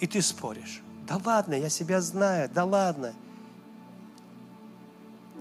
И 0.00 0.06
ты 0.06 0.22
споришь. 0.22 0.82
Да 1.06 1.20
ладно, 1.24 1.54
я 1.54 1.68
себя 1.68 2.00
знаю, 2.00 2.50
да 2.52 2.64
ладно– 2.64 3.12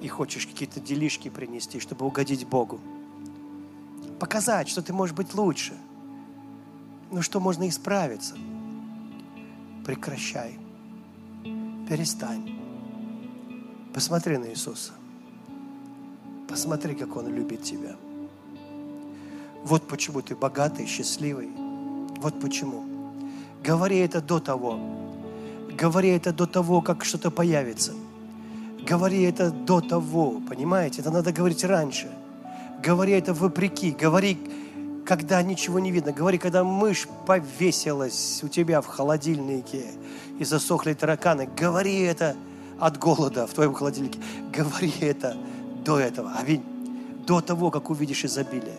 и 0.03 0.07
хочешь 0.09 0.45
какие-то 0.45 0.81
делишки 0.81 1.29
принести, 1.29 1.79
чтобы 1.79 2.05
угодить 2.05 2.45
Богу. 2.45 2.81
Показать, 4.19 4.67
что 4.67 4.81
ты 4.81 4.91
можешь 4.91 5.15
быть 5.15 5.33
лучше. 5.33 5.77
Ну 7.09 7.21
что 7.21 7.39
можно 7.39 7.69
исправиться. 7.69 8.35
Прекращай. 9.85 10.57
Перестань. 11.89 12.49
Посмотри 13.93 14.37
на 14.37 14.45
Иисуса. 14.45 14.93
Посмотри, 16.47 16.95
как 16.95 17.15
Он 17.15 17.27
любит 17.27 17.63
тебя. 17.63 17.95
Вот 19.63 19.87
почему 19.87 20.21
ты 20.21 20.35
богатый, 20.35 20.85
счастливый. 20.85 21.49
Вот 22.21 22.39
почему. 22.39 22.83
Говори 23.63 23.97
это 23.97 24.21
до 24.21 24.39
того. 24.39 24.79
Говори 25.77 26.09
это 26.09 26.31
до 26.31 26.45
того, 26.45 26.81
как 26.81 27.03
что-то 27.05 27.31
появится. 27.31 27.93
Говори 28.87 29.23
это 29.23 29.51
до 29.51 29.81
того, 29.81 30.41
понимаете? 30.47 31.01
Это 31.01 31.11
надо 31.11 31.31
говорить 31.31 31.63
раньше. 31.63 32.11
Говори 32.83 33.13
это 33.13 33.33
вопреки. 33.33 33.91
Говори, 33.91 34.37
когда 35.05 35.41
ничего 35.41 35.79
не 35.79 35.91
видно. 35.91 36.11
Говори, 36.11 36.37
когда 36.37 36.63
мышь 36.63 37.07
повесилась 37.25 38.41
у 38.43 38.47
тебя 38.47 38.81
в 38.81 38.87
холодильнике 38.87 39.85
и 40.39 40.45
засохли 40.45 40.93
тараканы. 40.93 41.49
Говори 41.57 42.01
это 42.01 42.35
от 42.79 42.97
голода 42.97 43.47
в 43.47 43.53
твоем 43.53 43.73
холодильнике. 43.73 44.19
Говори 44.51 44.93
это 45.01 45.35
до 45.83 45.99
этого. 45.99 46.31
Аминь. 46.39 46.63
До 47.25 47.41
того, 47.41 47.71
как 47.71 47.89
увидишь 47.89 48.25
изобилие. 48.25 48.75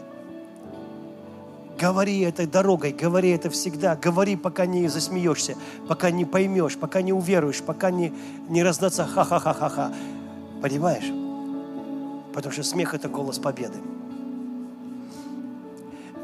Говори 1.79 2.21
это 2.21 2.47
дорогой, 2.47 2.93
говори 2.93 3.31
это 3.31 3.51
всегда. 3.51 3.97
Говори, 3.97 4.37
пока 4.37 4.65
не 4.65 4.89
засмеешься, 4.89 5.57
пока 5.89 6.11
не 6.11 6.25
поймешь, 6.25 6.77
пока 6.77 7.03
не 7.03 7.13
уверуешь, 7.13 7.63
пока 7.63 7.91
не, 7.91 8.13
не 8.49 8.63
раздаться 8.63 9.05
ха-ха-ха-ха-ха. 9.05 9.93
Понимаешь? 10.63 11.11
Потому 12.33 12.53
что 12.53 12.63
смех– 12.63 12.95
это 12.95 13.09
голос 13.09 13.39
победы. 13.39 13.79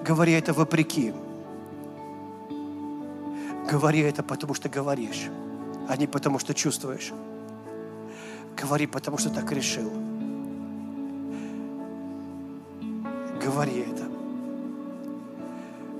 Говори 0.04 0.32
это 0.32 0.52
вопреки. 0.52 1.12
Говори 3.70 4.00
это, 4.00 4.22
потому 4.22 4.54
что 4.54 4.68
говоришь, 4.68 5.28
а 5.88 5.96
не 5.96 6.06
потому 6.06 6.38
что 6.38 6.54
чувствуешь. 6.54 7.12
Говори, 8.56 8.86
потому 8.86 9.18
что 9.18 9.30
так 9.30 9.52
решил. 9.52 9.90
Говори 13.44 13.80
это. 13.80 14.04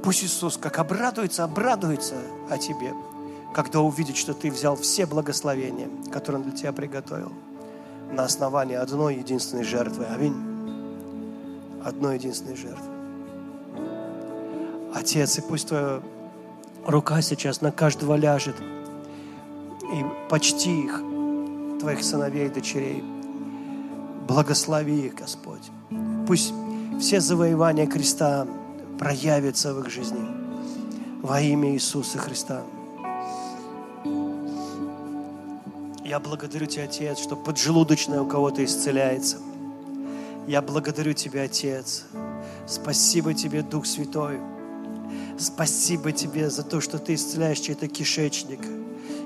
Пусть 0.03 0.25
Иисус 0.25 0.57
как 0.57 0.79
обрадуется, 0.79 1.45
обрадуется 1.45 2.17
о 2.49 2.59
тебе, 2.59 2.93
когда 3.55 3.81
увидит, 3.81 4.17
что 4.17 4.35
ты 4.35 4.51
взял 4.51 4.77
все 4.77 5.07
благословения, 5.07 5.89
которые 6.11 6.43
Он 6.43 6.49
для 6.49 6.59
тебя 6.59 6.73
приготовил, 6.73 7.33
на 8.11 8.25
основании 8.25 8.77
одной 8.77 9.17
единственной 9.17 9.65
жертвы. 9.65 10.07
Аминь. 10.07 10.35
Одной 11.85 12.17
единственной 12.17 12.57
жертвы. 12.57 12.90
Отец, 14.95 15.39
и 15.39 15.41
пусть 15.43 15.69
Твоя 15.69 16.01
рука 16.87 17.23
сейчас 17.23 17.61
на 17.61 17.71
каждого 17.71 18.15
ляжет, 18.17 18.57
и 18.61 20.05
почти 20.29 20.85
их, 20.85 21.03
Твоих 21.81 22.03
сыновей 22.03 22.47
и 22.47 22.51
дочерей. 22.51 23.05
Благослови 24.27 25.07
их, 25.07 25.15
Господь. 25.15 25.71
Пусть 26.27 26.53
все 27.01 27.21
завоевания 27.21 27.87
креста 27.87 28.47
проявится 28.99 29.75
в 29.75 29.81
их 29.81 29.91
жизни. 29.91 30.21
Во 31.23 31.41
имя 31.41 31.73
Иисуса 31.73 32.19
Христа. 32.19 32.63
Я 36.05 36.19
благодарю 36.19 36.67
Тебя, 36.67 36.85
Отец, 36.85 37.19
что 37.19 37.37
поджелудочная 37.37 38.21
у 38.21 38.27
кого-то 38.27 38.65
исцеляется. 38.65 39.39
Я 40.47 40.61
благодарю 40.61 41.13
Тебя, 41.13 41.43
Отец. 41.43 42.05
Спасибо 42.67 43.33
Тебе, 43.35 43.63
Дух 43.63 43.87
Святой. 43.87 44.39
Спасибо 45.41 46.13
Тебе 46.13 46.51
за 46.51 46.63
то, 46.63 46.81
что 46.81 46.99
Ты 46.99 47.15
исцеляешь 47.15 47.61
чей-то 47.61 47.89
кишечник, 47.89 48.61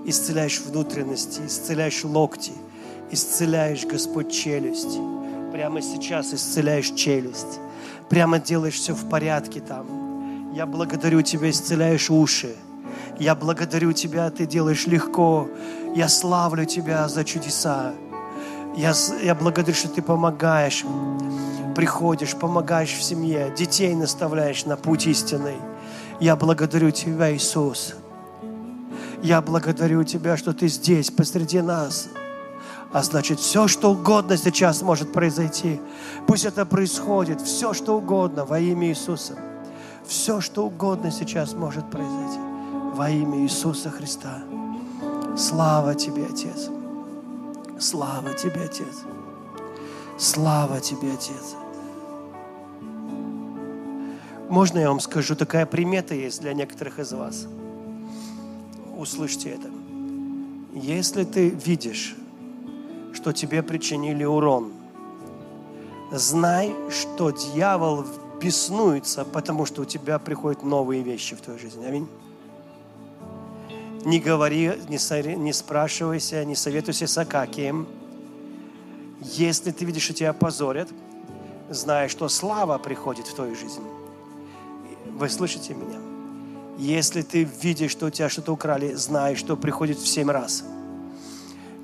исцеляешь 0.06 0.60
внутренности, 0.60 1.40
исцеляешь 1.46 2.04
локти, 2.04 2.52
исцеляешь, 3.10 3.84
Господь, 3.84 4.32
челюсть. 4.32 4.98
Прямо 5.52 5.82
сейчас 5.82 6.32
исцеляешь 6.32 6.90
челюсть 6.90 7.60
прямо 8.08 8.38
делаешь 8.38 8.74
все 8.74 8.94
в 8.94 9.08
порядке 9.08 9.60
там. 9.60 10.52
Я 10.52 10.66
благодарю 10.66 11.22
Тебя, 11.22 11.50
исцеляешь 11.50 12.10
уши. 12.10 12.54
Я 13.18 13.34
благодарю 13.34 13.92
Тебя, 13.92 14.30
Ты 14.30 14.46
делаешь 14.46 14.86
легко. 14.86 15.48
Я 15.94 16.08
славлю 16.08 16.64
Тебя 16.64 17.08
за 17.08 17.24
чудеса. 17.24 17.92
Я, 18.76 18.94
я 19.22 19.34
благодарю, 19.34 19.74
что 19.74 19.88
Ты 19.88 20.02
помогаешь, 20.02 20.84
приходишь, 21.74 22.34
помогаешь 22.36 22.92
в 22.92 23.02
семье, 23.02 23.52
детей 23.56 23.94
наставляешь 23.94 24.64
на 24.64 24.76
путь 24.76 25.06
истинный. 25.06 25.56
Я 26.20 26.36
благодарю 26.36 26.90
Тебя, 26.90 27.34
Иисус. 27.34 27.94
Я 29.22 29.40
благодарю 29.40 30.04
Тебя, 30.04 30.36
что 30.36 30.52
Ты 30.52 30.68
здесь, 30.68 31.10
посреди 31.10 31.60
нас. 31.60 32.08
А 32.92 33.02
значит, 33.02 33.40
все, 33.40 33.66
что 33.66 33.90
угодно 33.90 34.36
сейчас 34.36 34.80
может 34.82 35.12
произойти. 35.12 35.80
Пусть 36.28 36.44
это 36.44 36.64
происходит, 36.64 37.40
все, 37.40 37.74
что 37.74 37.96
угодно 37.96 38.44
во 38.44 38.60
имя 38.60 38.88
Иисуса. 38.88 39.34
Все, 40.06 40.40
что 40.40 40.66
угодно 40.66 41.10
сейчас 41.10 41.54
может 41.54 41.90
произойти 41.90 42.38
во 42.94 43.10
имя 43.10 43.40
Иисуса 43.40 43.90
Христа. 43.90 44.44
Слава 45.36 45.96
Тебе, 45.96 46.26
Отец. 46.26 46.68
Слава 47.80 48.32
Тебе, 48.34 48.62
Отец. 48.64 49.02
Слава 50.16 50.80
Тебе, 50.80 51.12
Отец. 51.12 51.56
Можно 54.54 54.78
я 54.78 54.88
вам 54.88 55.00
скажу, 55.00 55.34
такая 55.34 55.66
примета 55.66 56.14
есть 56.14 56.40
для 56.40 56.52
некоторых 56.52 57.00
из 57.00 57.12
вас. 57.12 57.48
Услышьте 58.96 59.50
это. 59.50 59.68
Если 60.72 61.24
ты 61.24 61.48
видишь, 61.48 62.14
что 63.12 63.32
тебе 63.32 63.64
причинили 63.64 64.22
урон. 64.22 64.72
Знай, 66.12 66.72
что 66.88 67.32
дьявол 67.32 68.04
беснуется, 68.40 69.24
потому 69.24 69.66
что 69.66 69.82
у 69.82 69.84
тебя 69.84 70.20
приходят 70.20 70.62
новые 70.62 71.02
вещи 71.02 71.34
в 71.34 71.40
твою 71.40 71.58
жизнь. 71.58 71.84
Аминь. 71.84 72.06
Не 74.04 74.20
говори, 74.20 74.70
не, 74.88 75.36
не 75.36 75.52
спрашивайся, 75.52 76.44
не 76.44 76.54
советуйся 76.54 77.08
с 77.08 77.18
Акакием. 77.18 77.88
Если 79.20 79.72
ты 79.72 79.84
видишь, 79.84 80.04
что 80.04 80.14
тебя 80.14 80.32
позорят, 80.32 80.90
знай, 81.70 82.08
что 82.08 82.28
слава 82.28 82.78
приходит 82.78 83.26
в 83.26 83.34
твою 83.34 83.56
жизнь. 83.56 83.82
Вы 85.14 85.28
слышите 85.28 85.74
меня? 85.74 86.00
Если 86.76 87.22
ты 87.22 87.44
видишь, 87.44 87.92
что 87.92 88.06
у 88.06 88.10
тебя 88.10 88.28
что-то 88.28 88.52
украли, 88.52 88.94
знай, 88.94 89.36
что 89.36 89.56
приходит 89.56 89.98
в 89.98 90.08
семь 90.08 90.28
раз. 90.28 90.64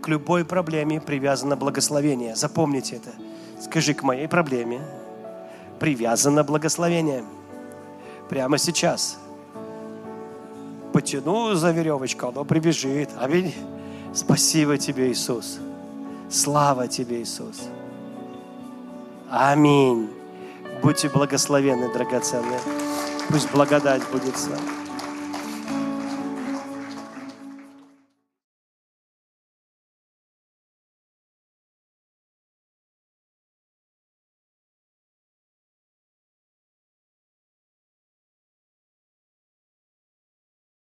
К 0.02 0.08
любой 0.08 0.44
проблеме 0.44 1.00
привязано 1.00 1.56
благословение. 1.56 2.34
Запомните 2.34 2.96
это. 2.96 3.10
Скажи, 3.62 3.94
к 3.94 4.02
моей 4.02 4.26
проблеме 4.26 4.80
привязано 5.78 6.42
благословение. 6.42 7.24
Прямо 8.28 8.58
сейчас. 8.58 9.16
Потяну 10.92 11.54
за 11.54 11.70
веревочку, 11.70 12.28
оно 12.28 12.44
прибежит. 12.44 13.10
Аминь. 13.16 13.54
Спасибо 14.12 14.76
тебе, 14.76 15.12
Иисус. 15.12 15.60
Слава 16.28 16.88
тебе, 16.88 17.22
Иисус. 17.22 17.68
Аминь. 19.30 20.10
Будьте 20.82 21.08
благословенны, 21.08 21.92
драгоценные. 21.92 22.58
Пусть 23.30 23.52
благодать 23.52 24.02
будет 24.10 24.36
с 24.36 24.48
вами. 24.48 24.79